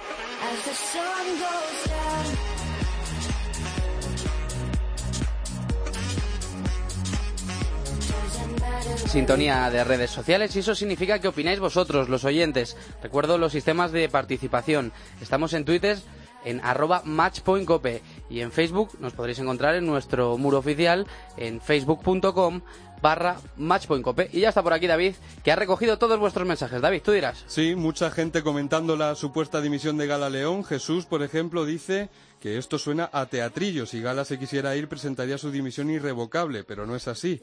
Sintonía 9.16 9.70
de 9.70 9.86
redes 9.86 10.12
sociales 10.12 10.54
y 10.54 10.60
eso 10.60 10.76
significa 10.76 11.20
que 11.20 11.30
opináis 11.30 11.62
vosotros, 11.62 12.10
los 12.10 12.26
oyentes. 12.26 12.76
Recuerdo 13.02 13.38
los 13.38 13.54
sistemas 13.54 13.94
de 13.94 14.10
participación. 14.10 14.92
Estamos 15.22 15.54
en 15.54 15.64
Twitter 15.64 15.98
en 16.44 16.60
arroba 16.62 17.02
matchpointcope 17.06 18.02
y 18.30 18.42
en 18.42 18.52
Facebook 18.52 18.90
nos 19.00 19.14
podréis 19.14 19.40
encontrar 19.40 19.76
en 19.76 19.86
nuestro 19.86 20.38
muro 20.38 20.58
oficial 20.58 21.08
en 21.38 21.62
facebook.com 21.62 22.60
barra 23.02 23.38
matchpointcope. 23.56 24.32
Y 24.34 24.42
ya 24.42 24.50
está 24.50 24.62
por 24.62 24.74
aquí 24.74 24.86
David, 24.86 25.16
que 25.46 25.54
ha 25.54 25.56
recogido 25.56 25.98
todos 25.98 26.20
vuestros 26.20 26.46
mensajes. 26.46 26.82
David, 26.82 27.02
tú 27.02 27.14
dirás. 27.14 27.46
Sí, 27.48 27.74
mucha 27.74 28.12
gente 28.12 28.44
comentando 28.44 28.98
la 28.98 29.16
supuesta 29.16 29.62
dimisión 29.62 29.96
de 29.96 30.08
Gala 30.08 30.30
León. 30.30 30.66
Jesús, 30.66 31.06
por 31.06 31.24
ejemplo, 31.24 31.66
dice 31.66 32.10
que 32.42 32.58
esto 32.58 32.78
suena 32.78 33.10
a 33.14 33.28
teatrillo. 33.28 33.86
Si 33.86 34.02
Gala 34.02 34.26
se 34.26 34.38
quisiera 34.38 34.76
ir, 34.76 34.90
presentaría 34.90 35.38
su 35.38 35.52
dimisión 35.52 35.90
irrevocable, 35.90 36.66
pero 36.66 36.86
no 36.86 36.98
es 36.98 37.08
así. 37.08 37.42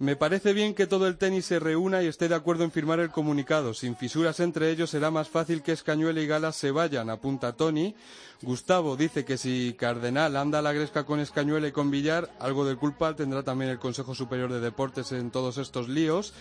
Me 0.00 0.14
parece 0.14 0.52
bien 0.52 0.74
que 0.74 0.86
todo 0.86 1.08
el 1.08 1.18
tenis 1.18 1.46
se 1.46 1.58
reúna 1.58 2.04
y 2.04 2.06
esté 2.06 2.28
de 2.28 2.36
acuerdo 2.36 2.62
en 2.62 2.70
firmar 2.70 3.00
el 3.00 3.10
comunicado. 3.10 3.74
Sin 3.74 3.96
fisuras 3.96 4.38
entre 4.38 4.70
ellos 4.70 4.90
será 4.90 5.10
más 5.10 5.28
fácil 5.28 5.60
que 5.60 5.72
Escañuela 5.72 6.20
y 6.20 6.26
Gala 6.28 6.52
se 6.52 6.70
vayan, 6.70 7.10
apunta 7.10 7.56
Tony. 7.56 7.96
Gustavo 8.40 8.96
dice 8.96 9.24
que 9.24 9.36
si 9.36 9.74
Cardenal 9.76 10.36
anda 10.36 10.60
a 10.60 10.62
la 10.62 10.72
gresca 10.72 11.04
con 11.04 11.18
Escañuela 11.18 11.66
y 11.66 11.72
con 11.72 11.90
Villar, 11.90 12.30
algo 12.38 12.64
de 12.64 12.76
culpa 12.76 13.16
tendrá 13.16 13.42
también 13.42 13.72
el 13.72 13.80
Consejo 13.80 14.14
Superior 14.14 14.52
de 14.52 14.60
Deportes 14.60 15.10
en 15.10 15.32
todos 15.32 15.58
estos 15.58 15.88
líos. 15.88 16.32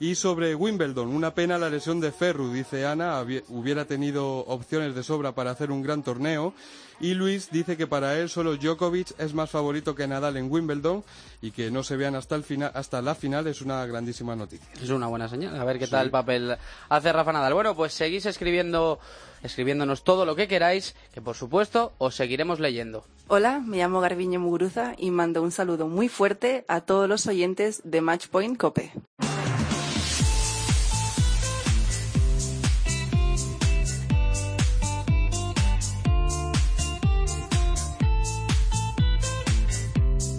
Y 0.00 0.16
sobre 0.16 0.54
Wimbledon, 0.56 1.08
una 1.08 1.34
pena 1.34 1.56
la 1.56 1.70
lesión 1.70 2.00
de 2.00 2.10
Ferru, 2.10 2.52
dice 2.52 2.84
Ana, 2.84 3.24
hubiera 3.48 3.84
tenido 3.84 4.38
opciones 4.40 4.94
de 4.94 5.04
sobra 5.04 5.32
para 5.32 5.52
hacer 5.52 5.70
un 5.70 5.82
gran 5.82 6.02
torneo. 6.02 6.52
Y 7.00 7.14
Luis 7.14 7.50
dice 7.50 7.76
que 7.76 7.86
para 7.86 8.18
él 8.18 8.28
solo 8.28 8.56
Djokovic 8.56 9.18
es 9.18 9.34
más 9.34 9.50
favorito 9.50 9.94
que 9.94 10.06
Nadal 10.06 10.36
en 10.36 10.50
Wimbledon 10.50 11.04
y 11.42 11.50
que 11.50 11.70
no 11.70 11.82
se 11.82 11.96
vean 11.96 12.14
hasta, 12.16 12.34
el 12.34 12.44
final, 12.44 12.70
hasta 12.74 13.02
la 13.02 13.14
final 13.14 13.46
es 13.46 13.62
una 13.62 13.84
grandísima 13.86 14.36
noticia. 14.36 14.66
Es 14.80 14.90
una 14.90 15.06
buena 15.06 15.28
señal. 15.28 15.58
A 15.58 15.64
ver 15.64 15.78
qué 15.78 15.86
tal 15.86 16.10
papel 16.10 16.56
hace 16.88 17.12
Rafa 17.12 17.32
Nadal. 17.32 17.54
Bueno, 17.54 17.74
pues 17.74 17.92
seguís 17.92 18.26
escribiendo, 18.26 18.98
escribiéndonos 19.42 20.04
todo 20.04 20.24
lo 20.24 20.36
que 20.36 20.48
queráis, 20.48 20.94
que 21.12 21.20
por 21.20 21.36
supuesto 21.36 21.92
os 21.98 22.14
seguiremos 22.14 22.60
leyendo. 22.60 23.04
Hola, 23.28 23.60
me 23.60 23.78
llamo 23.78 24.00
Garbiñe 24.00 24.38
Muguruza 24.38 24.94
y 24.98 25.10
mando 25.10 25.42
un 25.42 25.50
saludo 25.50 25.88
muy 25.88 26.08
fuerte 26.08 26.64
a 26.68 26.82
todos 26.82 27.08
los 27.08 27.26
oyentes 27.26 27.80
de 27.84 28.00
Matchpoint 28.00 28.56
Cope. 28.56 28.92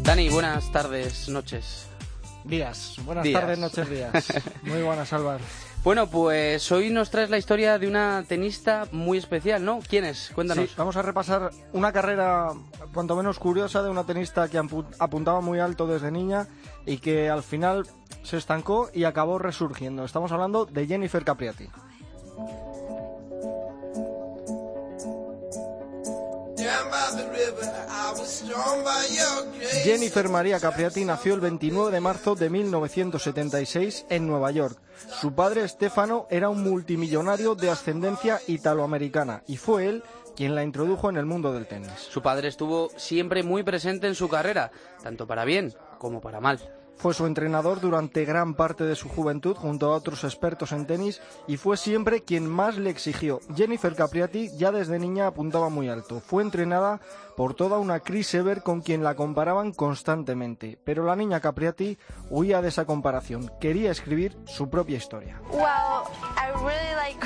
Dani, 0.05 0.29
buenas 0.29 0.71
tardes, 0.71 1.29
noches. 1.29 1.87
Días. 2.43 2.97
Buenas 3.05 3.23
Días. 3.23 3.41
tardes, 3.41 3.57
noches, 3.59 3.89
días. 3.89 4.33
Muy 4.63 4.83
buenas, 4.83 5.11
Álvaro. 5.13 5.43
Bueno, 5.83 6.07
pues 6.07 6.71
hoy 6.71 6.89
nos 6.91 7.09
traes 7.09 7.29
la 7.29 7.37
historia 7.37 7.77
de 7.79 7.87
una 7.87 8.23
tenista 8.27 8.87
muy 8.91 9.19
especial, 9.19 9.63
¿no? 9.63 9.79
¿Quién 9.87 10.03
es? 10.05 10.31
Cuéntanos. 10.33 10.69
Sí, 10.69 10.75
vamos 10.77 10.95
a 10.95 11.03
repasar 11.03 11.51
una 11.73 11.91
carrera 11.91 12.49
cuanto 12.93 13.15
menos 13.15 13.37
curiosa 13.37 13.83
de 13.83 13.89
una 13.89 14.03
tenista 14.03 14.47
que 14.47 14.57
apuntaba 14.57 15.41
muy 15.41 15.59
alto 15.59 15.85
desde 15.85 16.09
niña 16.11 16.47
y 16.87 16.97
que 16.97 17.29
al 17.29 17.43
final 17.43 17.85
se 18.23 18.37
estancó 18.37 18.89
y 18.93 19.03
acabó 19.03 19.37
resurgiendo. 19.37 20.05
Estamos 20.05 20.31
hablando 20.31 20.65
de 20.65 20.87
Jennifer 20.87 21.23
Capriati. 21.23 21.69
Jennifer 29.83 30.29
María 30.29 30.59
Capriati 30.59 31.05
nació 31.05 31.35
el 31.35 31.41
29 31.41 31.91
de 31.91 32.01
marzo 32.01 32.35
de 32.35 32.49
1976 32.49 34.05
en 34.09 34.27
Nueva 34.27 34.51
York. 34.51 34.79
Su 35.21 35.33
padre, 35.33 35.67
Stefano, 35.67 36.27
era 36.29 36.49
un 36.49 36.63
multimillonario 36.63 37.55
de 37.55 37.69
ascendencia 37.69 38.39
italoamericana 38.47 39.43
y 39.47 39.57
fue 39.57 39.87
él 39.87 40.03
quien 40.35 40.55
la 40.55 40.63
introdujo 40.63 41.09
en 41.09 41.17
el 41.17 41.25
mundo 41.25 41.53
del 41.53 41.67
tenis. 41.67 41.91
Su 41.97 42.21
padre 42.21 42.49
estuvo 42.49 42.89
siempre 42.97 43.43
muy 43.43 43.63
presente 43.63 44.07
en 44.07 44.15
su 44.15 44.27
carrera, 44.27 44.71
tanto 45.01 45.27
para 45.27 45.45
bien 45.45 45.73
como 45.97 46.21
para 46.21 46.41
mal. 46.41 46.59
Fue 46.97 47.13
su 47.13 47.25
entrenador 47.25 47.81
durante 47.81 48.25
gran 48.25 48.53
parte 48.53 48.83
de 48.83 48.95
su 48.95 49.09
juventud 49.09 49.55
junto 49.55 49.87
a 49.87 49.95
otros 49.95 50.23
expertos 50.23 50.71
en 50.71 50.87
tenis 50.87 51.21
y 51.47 51.57
fue 51.57 51.77
siempre 51.77 52.23
quien 52.23 52.47
más 52.47 52.77
le 52.77 52.89
exigió. 52.89 53.41
Jennifer 53.55 53.93
Capriati 53.95 54.49
ya 54.57 54.71
desde 54.71 54.97
niña 54.97 55.27
apuntaba 55.27 55.69
muy 55.69 55.89
alto. 55.89 56.19
Fue 56.19 56.41
entrenada 56.41 57.01
por 57.35 57.53
toda 57.53 57.79
una 57.79 57.99
Chris 57.99 58.33
Ever 58.33 58.63
con 58.63 58.81
quien 58.81 59.03
la 59.03 59.15
comparaban 59.15 59.73
constantemente. 59.73 60.79
Pero 60.83 61.03
la 61.03 61.15
niña 61.15 61.39
Capriati 61.39 61.97
huía 62.29 62.61
de 62.61 62.69
esa 62.69 62.85
comparación. 62.85 63.51
Quería 63.59 63.91
escribir 63.91 64.37
su 64.45 64.69
propia 64.69 64.97
historia. 64.97 65.41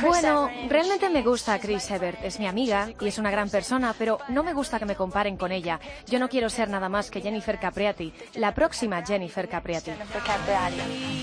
Bueno, 0.02 0.50
realmente 0.68 1.10
me 1.10 1.22
gusta 1.22 1.60
Chris 1.60 1.90
Evert, 1.92 2.20
es 2.24 2.40
mi 2.40 2.48
amiga 2.48 2.90
y 3.00 3.08
es 3.08 3.18
una 3.18 3.32
gran 3.32 3.50
persona, 3.50 3.94
pero 3.98 4.20
no 4.30 4.44
me 4.44 4.54
gusta 4.54 4.80
que 4.80 4.86
me 4.86 4.96
comparen 4.96 5.38
con 5.38 5.52
ella. 5.52 5.80
Yo 6.08 6.20
no 6.20 6.30
quiero 6.30 6.50
ser 6.50 6.70
nada 6.70 6.90
más 6.90 7.10
que 7.10 7.22
Jennifer 7.22 7.60
Capriati, 7.60 8.14
la 8.36 8.54
próxima 8.54 9.06
Jennifer 9.06 9.48
Capriati. 9.48 9.92
Capriati 10.26 11.20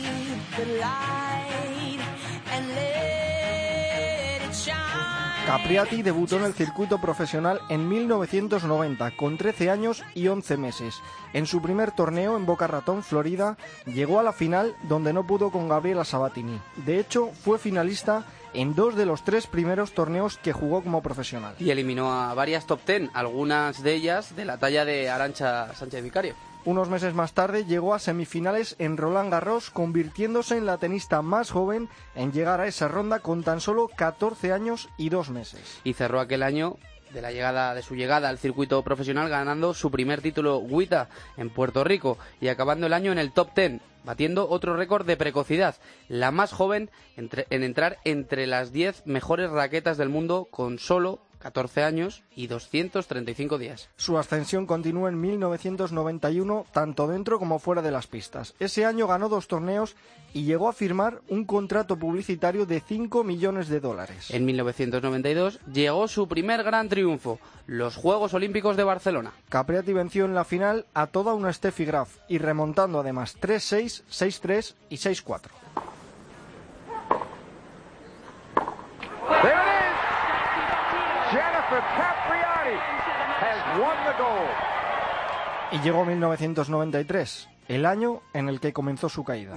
debutó 6.02 6.36
en 6.38 6.44
el 6.44 6.54
circuito 6.54 7.00
profesional 7.00 7.60
en 7.68 7.88
1990 7.88 9.16
con 9.16 9.38
13 9.38 9.70
años 9.70 10.02
y 10.12 10.26
11 10.26 10.56
meses. 10.56 11.00
En 11.32 11.46
su 11.46 11.62
primer 11.62 11.92
torneo 11.92 12.36
en 12.36 12.46
Boca 12.46 12.66
Ratón, 12.66 13.04
Florida, 13.04 13.56
llegó 13.86 14.18
a 14.18 14.24
la 14.24 14.32
final 14.32 14.74
donde 14.88 15.12
no 15.12 15.24
pudo 15.24 15.52
con 15.52 15.68
Gabriela 15.68 16.04
Sabatini. 16.04 16.60
De 16.84 16.98
hecho, 16.98 17.30
fue 17.44 17.58
finalista 17.60 18.24
en 18.54 18.74
dos 18.74 18.96
de 18.96 19.06
los 19.06 19.22
tres 19.22 19.46
primeros 19.46 19.92
torneos 19.92 20.36
que 20.36 20.52
jugó 20.52 20.82
como 20.82 21.00
profesional. 21.00 21.54
Y 21.60 21.70
eliminó 21.70 22.12
a 22.12 22.34
varias 22.34 22.66
top 22.66 22.80
ten, 22.84 23.10
algunas 23.14 23.82
de 23.82 23.94
ellas 23.94 24.34
de 24.34 24.46
la 24.46 24.58
talla 24.58 24.84
de 24.84 25.08
Arancha 25.10 25.72
Sánchez 25.74 26.02
Vicario. 26.02 26.34
Unos 26.66 26.88
meses 26.88 27.14
más 27.14 27.32
tarde 27.32 27.64
llegó 27.64 27.94
a 27.94 28.00
semifinales 28.00 28.74
en 28.80 28.96
Roland 28.96 29.30
Garros, 29.30 29.70
convirtiéndose 29.70 30.56
en 30.56 30.66
la 30.66 30.78
tenista 30.78 31.22
más 31.22 31.52
joven 31.52 31.88
en 32.16 32.32
llegar 32.32 32.60
a 32.60 32.66
esa 32.66 32.88
ronda 32.88 33.20
con 33.20 33.44
tan 33.44 33.60
solo 33.60 33.86
14 33.86 34.52
años 34.52 34.88
y 34.98 35.08
dos 35.08 35.30
meses. 35.30 35.80
Y 35.84 35.92
cerró 35.92 36.18
aquel 36.18 36.42
año 36.42 36.76
de 37.14 37.22
la 37.22 37.30
llegada 37.30 37.72
de 37.72 37.82
su 37.82 37.94
llegada 37.94 38.28
al 38.28 38.38
circuito 38.38 38.82
profesional 38.82 39.28
ganando 39.28 39.74
su 39.74 39.92
primer 39.92 40.22
título 40.22 40.58
WTA 40.58 41.08
en 41.36 41.50
Puerto 41.50 41.84
Rico 41.84 42.18
y 42.40 42.48
acabando 42.48 42.88
el 42.88 42.94
año 42.94 43.12
en 43.12 43.18
el 43.18 43.30
top 43.30 43.54
10, 43.54 43.80
batiendo 44.04 44.48
otro 44.48 44.74
récord 44.74 45.06
de 45.06 45.16
precocidad, 45.16 45.76
la 46.08 46.32
más 46.32 46.52
joven 46.52 46.90
en 47.16 47.62
entrar 47.62 47.98
entre 48.04 48.48
las 48.48 48.72
10 48.72 49.06
mejores 49.06 49.50
raquetas 49.50 49.98
del 49.98 50.08
mundo 50.08 50.48
con 50.50 50.80
solo 50.80 51.20
14 51.46 51.84
años 51.84 52.24
y 52.34 52.48
235 52.48 53.56
días. 53.56 53.88
Su 53.94 54.18
ascensión 54.18 54.66
continuó 54.66 55.08
en 55.08 55.20
1991, 55.20 56.66
tanto 56.72 57.06
dentro 57.06 57.38
como 57.38 57.60
fuera 57.60 57.82
de 57.82 57.92
las 57.92 58.08
pistas. 58.08 58.54
Ese 58.58 58.84
año 58.84 59.06
ganó 59.06 59.28
dos 59.28 59.46
torneos 59.46 59.94
y 60.34 60.42
llegó 60.42 60.68
a 60.68 60.72
firmar 60.72 61.20
un 61.28 61.44
contrato 61.44 61.96
publicitario 62.00 62.66
de 62.66 62.80
5 62.80 63.22
millones 63.22 63.68
de 63.68 63.78
dólares. 63.78 64.32
En 64.32 64.44
1992 64.44 65.60
llegó 65.72 66.08
su 66.08 66.26
primer 66.26 66.64
gran 66.64 66.88
triunfo, 66.88 67.38
los 67.68 67.94
Juegos 67.94 68.34
Olímpicos 68.34 68.76
de 68.76 68.82
Barcelona. 68.82 69.32
Capriati 69.48 69.92
venció 69.92 70.24
en 70.24 70.34
la 70.34 70.44
final 70.44 70.86
a 70.94 71.06
toda 71.06 71.34
una 71.34 71.52
Steffi 71.52 71.84
Graf 71.84 72.16
y 72.28 72.38
remontando 72.38 72.98
además 72.98 73.36
3-6, 73.40 74.02
6-3 74.10 74.74
y 74.90 74.96
6-4. 74.96 75.42
Y 85.72 85.80
llegó 85.80 86.04
1993, 86.04 87.48
el 87.68 87.86
año 87.86 88.22
en 88.32 88.48
el 88.48 88.60
que 88.60 88.72
comenzó 88.72 89.08
su 89.08 89.24
caída. 89.24 89.56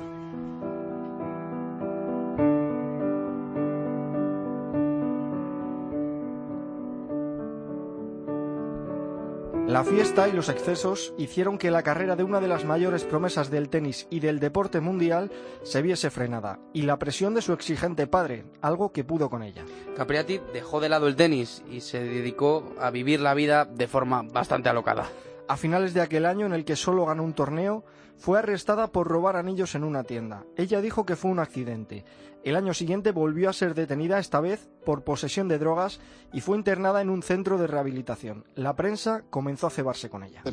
La 9.70 9.84
fiesta 9.84 10.28
y 10.28 10.32
los 10.32 10.50
excesos 10.50 11.14
hicieron 11.20 11.60
que 11.60 11.70
la 11.70 11.84
carrera 11.84 12.16
de 12.16 12.24
una 12.24 12.40
de 12.40 12.48
las 12.48 12.66
mayores 12.66 13.04
promesas 13.04 13.52
del 13.52 13.70
tenis 13.70 14.08
y 14.10 14.20
del 14.20 14.40
deporte 14.40 14.80
mundial 14.80 15.32
se 15.62 15.84
viese 15.84 16.10
frenada, 16.10 16.58
y 16.74 16.82
la 16.82 16.98
presión 16.98 17.36
de 17.36 17.44
su 17.44 17.54
exigente 17.54 18.08
padre, 18.08 18.46
algo 18.62 18.92
que 18.92 19.04
pudo 19.04 19.30
con 19.30 19.44
ella. 19.44 19.64
Capriati 19.96 20.42
dejó 20.54 20.80
de 20.80 20.90
lado 20.90 21.08
el 21.08 21.16
tenis 21.16 21.62
y 21.70 21.82
se 21.82 22.04
dedicó 22.04 22.74
a 22.80 22.90
vivir 22.90 23.20
la 23.20 23.36
vida 23.36 23.66
de 23.66 23.88
forma 23.88 24.24
bastante 24.24 24.70
alocada. 24.70 25.08
A 25.50 25.58
finales 25.58 25.96
de 25.96 26.02
aquel 26.02 26.28
año 26.28 26.46
en 26.46 26.54
el 26.54 26.64
que 26.64 26.76
solo 26.76 27.08
ganó 27.08 27.24
un 27.24 27.34
torneo, 27.34 27.84
fue 28.20 28.38
arrestada 28.38 28.92
por 28.92 29.08
robar 29.08 29.36
anillos 29.36 29.74
en 29.74 29.84
una 29.84 30.04
tienda. 30.04 30.44
Ella 30.56 30.80
dijo 30.80 31.08
que 31.08 31.16
fue 31.16 31.32
un 31.32 31.40
accidente. 31.40 32.06
El 32.44 32.56
año 32.56 32.76
siguiente 32.76 33.12
volvió 33.12 33.50
a 33.50 33.54
ser 33.54 33.74
detenida, 33.74 34.20
esta 34.20 34.42
vez 34.42 34.70
por 34.86 35.04
posesión 35.04 35.48
de 35.48 35.58
drogas, 35.58 36.02
y 36.32 36.42
fue 36.42 36.56
internada 36.56 37.02
en 37.02 37.10
un 37.10 37.24
centro 37.24 37.58
de 37.58 37.66
rehabilitación. 37.66 38.46
La 38.54 38.76
prensa 38.76 39.24
comenzó 39.32 39.66
a 39.66 39.72
cebarse 39.72 40.08
con 40.08 40.24
ella. 40.24 40.44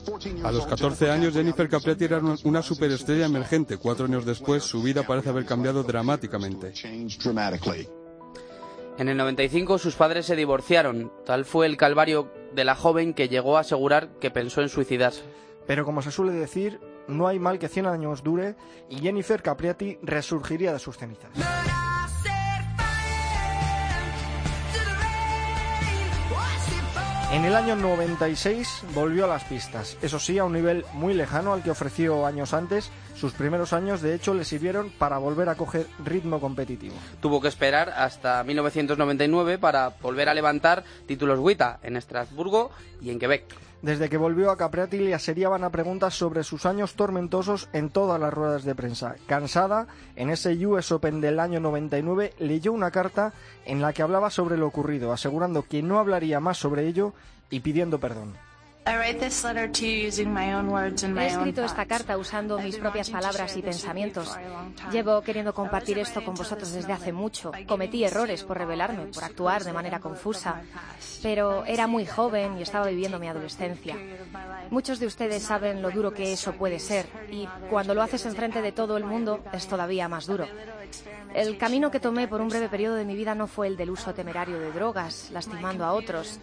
A 0.43 0.51
los 0.51 0.67
14 0.67 1.11
años, 1.11 1.35
Jennifer 1.35 1.69
Capriati 1.69 2.07
era 2.07 2.23
una 2.45 2.63
superestrella 2.63 3.27
emergente. 3.27 3.77
Cuatro 3.77 4.07
años 4.07 4.25
después, 4.25 4.63
su 4.63 4.83
vida 4.83 5.03
parece 5.03 5.29
haber 5.29 5.45
cambiado 5.45 5.83
dramáticamente. 5.83 6.73
En 8.99 9.11
el 9.11 9.17
95 9.19 9.77
sus 9.77 9.95
padres 9.95 10.25
se 10.25 10.37
divorciaron. 10.37 11.13
Tal 11.27 11.45
fue 11.45 11.67
el 11.67 11.77
calvario 11.77 12.33
de 12.57 12.65
la 12.65 12.75
joven 12.75 13.15
que 13.15 13.29
llegó 13.29 13.57
a 13.57 13.61
asegurar 13.61 14.09
que 14.19 14.33
pensó 14.33 14.63
en 14.63 14.71
suicidarse. 14.71 15.23
Pero 15.67 15.85
como 15.85 16.03
se 16.03 16.11
suele 16.11 16.33
decir, 16.33 16.81
no 17.07 17.29
hay 17.29 17.39
mal 17.39 17.59
que 17.59 17.69
100 17.69 17.87
años 17.87 18.25
dure 18.25 18.57
y 18.89 18.99
Jennifer 18.99 19.43
Capriati 19.43 19.99
resurgiría 20.03 20.73
de 20.73 20.79
sus 20.79 20.97
cenizas. 20.97 21.31
En 27.33 27.45
el 27.45 27.55
año 27.55 27.77
96 27.77 28.85
volvió 28.95 29.27
a 29.27 29.29
las 29.29 29.45
pistas, 29.45 29.99
eso 30.01 30.19
sí, 30.19 30.39
a 30.39 30.45
un 30.45 30.55
nivel 30.55 30.87
muy 30.95 31.13
lejano 31.13 31.53
al 31.53 31.63
que 31.63 31.71
ofreció 31.71 32.25
años 32.25 32.55
antes. 32.55 32.91
Sus 33.17 33.33
primeros 33.33 33.73
años, 33.73 34.03
de 34.03 34.15
hecho, 34.15 34.35
le 34.35 34.45
sirvieron 34.45 34.91
para 34.91 35.17
volver 35.17 35.49
a 35.49 35.55
coger 35.55 35.87
ritmo 36.05 36.39
competitivo. 36.39 36.95
Tuvo 37.21 37.41
que 37.41 37.49
esperar 37.49 37.89
hasta 37.97 38.45
1999 38.45 39.59
para 39.59 39.89
volver 40.03 40.29
a 40.29 40.35
levantar 40.35 40.85
títulos 41.07 41.39
WTA 41.39 41.81
en 41.83 41.97
Estrasburgo 41.97 42.71
y 43.01 43.09
en 43.09 43.19
Quebec. 43.19 43.45
Desde 43.81 44.11
que 44.11 44.19
volvió 44.19 44.51
a 44.51 44.59
Capriati 44.59 44.99
le 44.99 45.15
aseriaban 45.15 45.65
a 45.65 45.71
preguntas 45.71 46.15
sobre 46.15 46.45
sus 46.45 46.67
años 46.67 46.95
tormentosos 46.95 47.69
en 47.73 47.89
todas 47.89 48.21
las 48.21 48.35
ruedas 48.35 48.65
de 48.65 48.75
prensa. 48.75 49.17
Cansada, 49.27 49.87
en 50.15 50.29
ese 50.29 50.67
US 50.67 50.93
Open 50.93 51.21
del 51.21 51.41
año 51.41 51.61
99 51.61 52.35
leyó 52.39 52.73
una 52.73 52.91
carta 52.91 53.33
en 53.65 53.81
la 53.81 53.95
que 53.95 54.03
hablaba 54.03 54.29
sobre 54.29 54.59
lo 54.59 54.67
ocurrido, 54.67 55.13
asegurando 55.13 55.63
que 55.63 55.83
no 55.83 55.99
hablaría 55.99 56.41
más 56.41 56.59
sobre 56.59 56.87
ello 56.87 57.15
y 57.49 57.61
pidiendo 57.61 57.99
perdón. 57.99 58.46
He 61.19 61.27
escrito 61.27 61.65
esta 61.65 61.87
carta 61.87 62.17
usando 62.17 62.57
mis 62.61 62.77
propias 62.77 63.11
palabras 63.11 63.57
y 63.57 63.63
pensamientos. 63.63 64.37
Llevo 64.93 65.23
queriendo 65.23 65.53
compartir 65.53 65.99
esto 65.99 66.25
con 66.25 66.37
vosotros 66.37 66.73
desde 66.73 66.93
hace 66.93 67.13
mucho. 67.13 67.51
Cometí 67.67 68.05
errores 68.05 68.45
por 68.45 68.59
revelarme, 68.59 69.07
por 69.07 69.25
actuar 69.25 69.65
de 69.65 69.73
manera 69.73 69.99
confusa, 69.99 70.63
pero 71.21 71.65
era 71.65 71.89
muy 71.89 72.07
joven 72.07 72.59
y 72.59 72.63
estaba 72.63 72.87
viviendo 72.87 73.19
mi 73.19 73.27
adolescencia. 73.27 73.97
Muchos 74.71 75.01
de 75.01 75.07
ustedes 75.07 75.43
saben 75.43 75.83
lo 75.83 75.91
duro 75.91 76.15
que 76.15 76.33
eso 76.33 76.53
puede 76.53 76.79
ser 76.79 77.07
y 77.29 77.49
cuando 77.69 77.93
lo 77.93 78.03
haces 78.03 78.25
enfrente 78.25 78.63
de 78.63 78.71
todo 78.71 78.97
el 78.97 79.05
mundo 79.05 79.43
es 79.53 79.67
todavía 79.67 80.09
más 80.09 80.27
duro. 80.27 80.47
El 81.35 81.59
camino 81.59 81.91
que 81.91 81.99
tomé 81.99 82.29
por 82.29 82.41
un 82.41 82.49
breve 82.49 82.69
periodo 82.69 82.95
de 82.95 83.05
mi 83.05 83.17
vida 83.17 83.35
no 83.35 83.49
fue 83.49 83.67
el 83.67 83.77
del 83.77 83.91
uso 83.91 84.15
temerario 84.15 84.61
de 84.61 84.71
drogas, 84.71 85.31
lastimando 85.33 85.85
a 85.85 85.93
otros. 85.93 86.39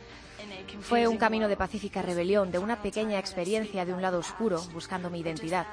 Fue 0.81 1.07
un 1.07 1.17
camino 1.17 1.47
de 1.47 1.57
pacífica 1.57 2.01
rebelión, 2.01 2.51
de 2.51 2.59
una 2.59 2.81
pequeña 2.81 3.19
experiencia 3.19 3.85
de 3.85 3.93
un 3.93 4.01
lado 4.01 4.19
oscuro, 4.19 4.61
buscando 4.73 5.09
mi 5.09 5.19
identidad. 5.19 5.67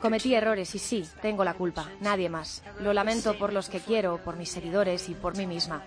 Cometí 0.00 0.34
errores 0.34 0.74
y 0.74 0.78
sí, 0.78 1.08
tengo 1.20 1.44
la 1.44 1.54
culpa, 1.54 1.88
nadie 2.00 2.28
más. 2.28 2.62
Lo 2.80 2.92
lamento 2.92 3.36
por 3.38 3.52
los 3.52 3.68
que 3.68 3.80
quiero, 3.80 4.18
por 4.18 4.36
mis 4.36 4.50
seguidores 4.50 5.08
y 5.08 5.14
por 5.14 5.36
mí 5.36 5.46
misma. 5.46 5.82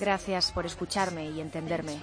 Gracias 0.00 0.52
por 0.52 0.66
escucharme 0.66 1.30
y 1.30 1.40
entenderme. 1.40 2.00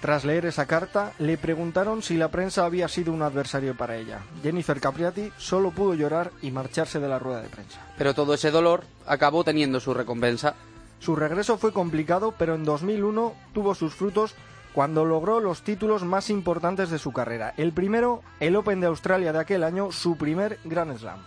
Tras 0.00 0.24
leer 0.24 0.46
esa 0.46 0.66
carta, 0.66 1.12
le 1.18 1.38
preguntaron 1.38 2.02
si 2.02 2.16
la 2.16 2.28
prensa 2.28 2.64
había 2.64 2.86
sido 2.86 3.12
un 3.12 3.22
adversario 3.22 3.76
para 3.76 3.96
ella. 3.96 4.20
Jennifer 4.42 4.78
Capriati 4.78 5.32
solo 5.38 5.70
pudo 5.70 5.94
llorar 5.94 6.32
y 6.42 6.50
marcharse 6.50 7.00
de 7.00 7.08
la 7.08 7.18
rueda 7.18 7.40
de 7.40 7.48
prensa. 7.48 7.80
Pero 7.96 8.14
todo 8.14 8.34
ese 8.34 8.50
dolor 8.50 8.84
acabó 9.06 9.42
teniendo 9.42 9.80
su 9.80 9.94
recompensa. 9.94 10.54
Su 10.98 11.16
regreso 11.16 11.58
fue 11.58 11.72
complicado, 11.72 12.34
pero 12.36 12.54
en 12.54 12.64
2001 12.64 13.34
tuvo 13.52 13.74
sus 13.74 13.94
frutos 13.94 14.34
cuando 14.72 15.04
logró 15.04 15.40
los 15.40 15.62
títulos 15.62 16.04
más 16.04 16.28
importantes 16.28 16.90
de 16.90 16.98
su 16.98 17.12
carrera. 17.12 17.54
El 17.56 17.72
primero, 17.72 18.22
el 18.40 18.56
Open 18.56 18.80
de 18.80 18.86
Australia 18.86 19.32
de 19.32 19.38
aquel 19.38 19.64
año, 19.64 19.90
su 19.92 20.16
primer 20.16 20.58
Grand 20.64 20.96
Slam. 20.98 21.20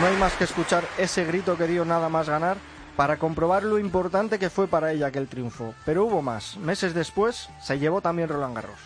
No 0.00 0.06
hay 0.06 0.16
más 0.16 0.32
que 0.34 0.44
escuchar 0.44 0.84
ese 0.98 1.24
grito 1.24 1.56
que 1.56 1.66
dio 1.66 1.84
nada 1.84 2.08
más 2.08 2.28
ganar 2.28 2.56
para 3.00 3.16
comprobar 3.16 3.62
lo 3.62 3.78
importante 3.78 4.38
que 4.38 4.50
fue 4.50 4.68
para 4.68 4.92
ella 4.92 5.06
aquel 5.06 5.26
triunfo. 5.26 5.74
Pero 5.86 6.04
hubo 6.04 6.20
más. 6.20 6.58
Meses 6.58 6.92
después 6.92 7.48
se 7.58 7.78
llevó 7.78 8.02
también 8.02 8.28
Roland 8.28 8.54
Garros. 8.54 8.78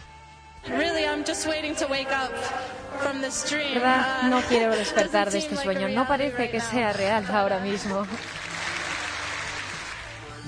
¿Verdad? 3.74 4.22
No 4.30 4.40
quiero 4.42 4.76
despertar 4.76 5.32
de 5.32 5.38
este 5.38 5.56
sueño. 5.56 5.88
No 5.88 6.06
parece 6.06 6.48
que 6.48 6.60
sea 6.60 6.92
real 6.92 7.26
ahora 7.28 7.58
mismo. 7.58 8.06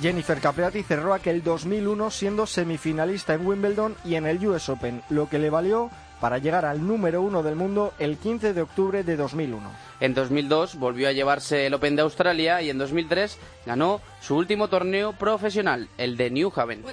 Jennifer 0.01 0.41
Capriati 0.41 0.84
cerró 0.84 1.12
aquel 1.12 1.43
2001 1.43 2.12
siendo 2.12 2.47
semifinalista 2.47 3.34
en 3.34 3.45
Wimbledon 3.45 3.97
y 4.05 4.14
en 4.14 4.26
el 4.26 4.47
US 4.47 4.68
Open, 4.68 5.03
lo 5.09 5.28
que 5.28 5.41
le 5.41 5.51
valió 5.51 5.91
para 6.21 6.39
llegar 6.39 6.64
al 6.64 6.87
número 6.87 7.23
uno 7.23 7.43
del 7.43 7.57
mundo 7.57 7.93
el 7.99 8.17
15 8.17 8.53
de 8.53 8.62
octubre 8.62 9.05
de 9.05 9.17
2001. 9.17 9.71
En 10.01 10.14
2002 10.14 10.77
volvió 10.77 11.09
a 11.09 11.12
llevarse 11.12 11.67
el 11.67 11.75
Open 11.75 11.97
de 11.97 12.03
Australia 12.03 12.62
y 12.62 12.71
en 12.71 12.79
2003 12.79 13.39
ganó 13.64 14.01
su 14.21 14.37
último 14.37 14.69
torneo 14.69 15.12
profesional, 15.12 15.89
el 15.99 16.17
de 16.17 16.31
New 16.31 16.53
Haven. 16.55 16.85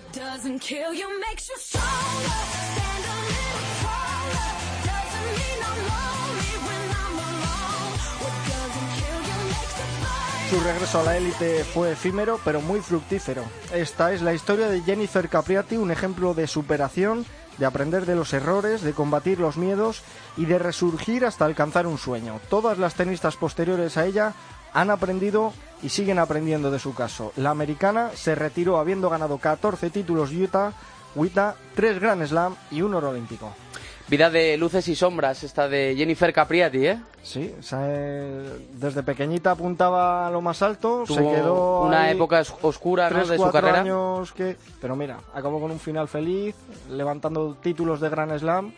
Su 10.54 10.60
regreso 10.60 11.00
a 11.00 11.04
la 11.04 11.18
élite 11.18 11.64
fue 11.64 11.94
efímero 11.94 12.40
pero 12.46 12.62
muy 12.62 12.80
fructífero. 12.80 13.44
Esta 13.74 14.14
es 14.14 14.22
la 14.22 14.36
historia 14.36 14.68
de 14.68 14.82
Jennifer 14.82 15.28
Capriati, 15.28 15.78
un 15.78 15.90
ejemplo 15.90 16.36
de 16.36 16.46
superación, 16.46 17.26
de 17.58 17.66
aprender 17.66 18.06
de 18.06 18.16
los 18.16 18.34
errores, 18.34 18.82
de 18.82 18.93
combatir 18.93 19.39
los 19.39 19.58
miedos 19.58 20.01
y 20.38 20.45
de 20.45 20.60
resurgir 20.60 21.26
hasta 21.26 21.45
alcanzar 21.45 21.88
un 21.88 21.97
sueño. 21.97 22.39
Todas 22.49 22.78
las 22.78 22.95
tenistas 22.95 23.36
posteriores 23.36 23.97
a 23.97 24.06
ella 24.06 24.34
han 24.74 24.89
aprendido 24.89 25.54
y 25.82 25.89
siguen 25.89 26.20
aprendiendo 26.20 26.72
de 26.72 26.80
su 26.80 26.93
caso. 26.93 27.32
La 27.36 27.51
americana 27.51 28.12
se 28.16 28.36
retiró 28.36 28.78
habiendo 28.78 29.10
ganado 29.10 29.38
14 29.38 29.89
títulos 29.89 30.32
Utah, 30.32 30.74
Wita, 31.16 31.56
3 31.76 31.99
Grand 31.99 32.26
Slam 32.26 32.56
y 32.72 32.82
un 32.82 32.95
oro 32.95 33.10
olímpico. 33.10 33.54
Vida 34.14 34.30
de 34.30 34.57
luces 34.57 34.88
y 34.89 34.95
sombras, 34.95 35.43
esta 35.43 35.68
de 35.68 35.95
Jennifer 35.97 36.32
Capriati, 36.32 36.86
¿eh? 36.86 36.99
Sí, 37.24 37.51
eh, 37.76 38.68
desde 38.74 39.01
pequeñita 39.01 39.49
apuntaba 39.49 40.28
a 40.28 40.30
lo 40.30 40.39
más 40.39 40.61
alto, 40.61 41.03
se 41.07 41.16
Tuvo 41.16 41.32
quedó 41.32 41.82
una 41.88 42.03
ahí 42.03 42.16
época 42.16 42.43
oscura 42.61 43.09
¿no? 43.09 43.16
tres, 43.16 43.30
de 43.30 43.38
su 43.38 43.49
carrera. 43.49 43.82
años 43.82 44.32
que... 44.34 44.55
Pero 44.80 44.95
mira, 44.95 45.18
acabó 45.34 45.59
con 45.59 45.72
un 45.72 45.80
final 45.80 46.07
feliz, 46.07 46.53
levantando 46.91 47.55
títulos 47.55 47.99
de 48.01 48.09
Grand 48.09 48.38
Slam 48.38 48.72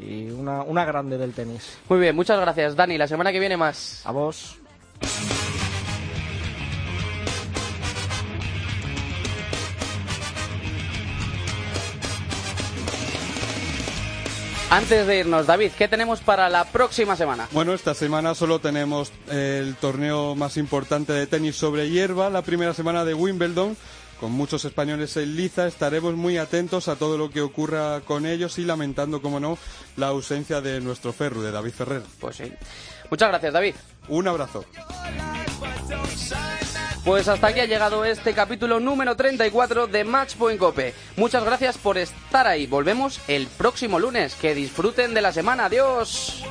y 0.00 0.28
una, 0.30 0.62
una 0.64 0.84
grande 0.84 1.18
del 1.18 1.34
tenis. 1.34 1.78
Muy 1.88 2.00
bien, 2.00 2.16
muchas 2.16 2.40
gracias, 2.40 2.74
Dani. 2.74 2.98
La 2.98 3.06
semana 3.06 3.30
que 3.30 3.38
viene 3.38 3.56
más. 3.56 4.04
A 4.06 4.10
vos. 4.10 4.58
Antes 14.70 15.06
de 15.06 15.20
irnos, 15.20 15.46
David, 15.46 15.72
¿qué 15.78 15.88
tenemos 15.88 16.20
para 16.20 16.50
la 16.50 16.64
próxima 16.66 17.16
semana? 17.16 17.48
Bueno, 17.52 17.72
esta 17.72 17.94
semana 17.94 18.34
solo 18.34 18.58
tenemos 18.58 19.10
el 19.30 19.76
torneo 19.76 20.34
más 20.34 20.58
importante 20.58 21.14
de 21.14 21.26
tenis 21.26 21.56
sobre 21.56 21.88
hierba, 21.88 22.28
la 22.28 22.42
primera 22.42 22.74
semana 22.74 23.06
de 23.06 23.14
Wimbledon. 23.14 23.78
Con 24.20 24.32
muchos 24.32 24.66
españoles 24.66 25.16
en 25.16 25.36
liza, 25.36 25.66
estaremos 25.66 26.16
muy 26.16 26.36
atentos 26.36 26.88
a 26.88 26.96
todo 26.96 27.16
lo 27.16 27.30
que 27.30 27.40
ocurra 27.40 28.00
con 28.00 28.26
ellos 28.26 28.58
y 28.58 28.64
lamentando, 28.64 29.22
como 29.22 29.40
no, 29.40 29.56
la 29.96 30.08
ausencia 30.08 30.60
de 30.60 30.80
nuestro 30.80 31.14
Ferru, 31.14 31.40
de 31.40 31.50
David 31.50 31.72
Ferrer. 31.72 32.02
Pues 32.20 32.36
sí. 32.36 32.52
Muchas 33.10 33.28
gracias, 33.28 33.52
David. 33.54 33.74
Un 34.08 34.28
abrazo. 34.28 34.66
Pues 37.08 37.26
hasta 37.26 37.46
aquí 37.46 37.60
ha 37.60 37.64
llegado 37.64 38.04
este 38.04 38.34
capítulo 38.34 38.80
número 38.80 39.16
34 39.16 39.86
de 39.86 40.04
Matchpoint 40.04 40.60
Cope. 40.60 40.92
Muchas 41.16 41.42
gracias 41.42 41.78
por 41.78 41.96
estar 41.96 42.46
ahí. 42.46 42.66
Volvemos 42.66 43.18
el 43.28 43.46
próximo 43.46 43.98
lunes. 43.98 44.34
Que 44.34 44.54
disfruten 44.54 45.14
de 45.14 45.22
la 45.22 45.32
semana. 45.32 45.64
Adiós. 45.64 46.44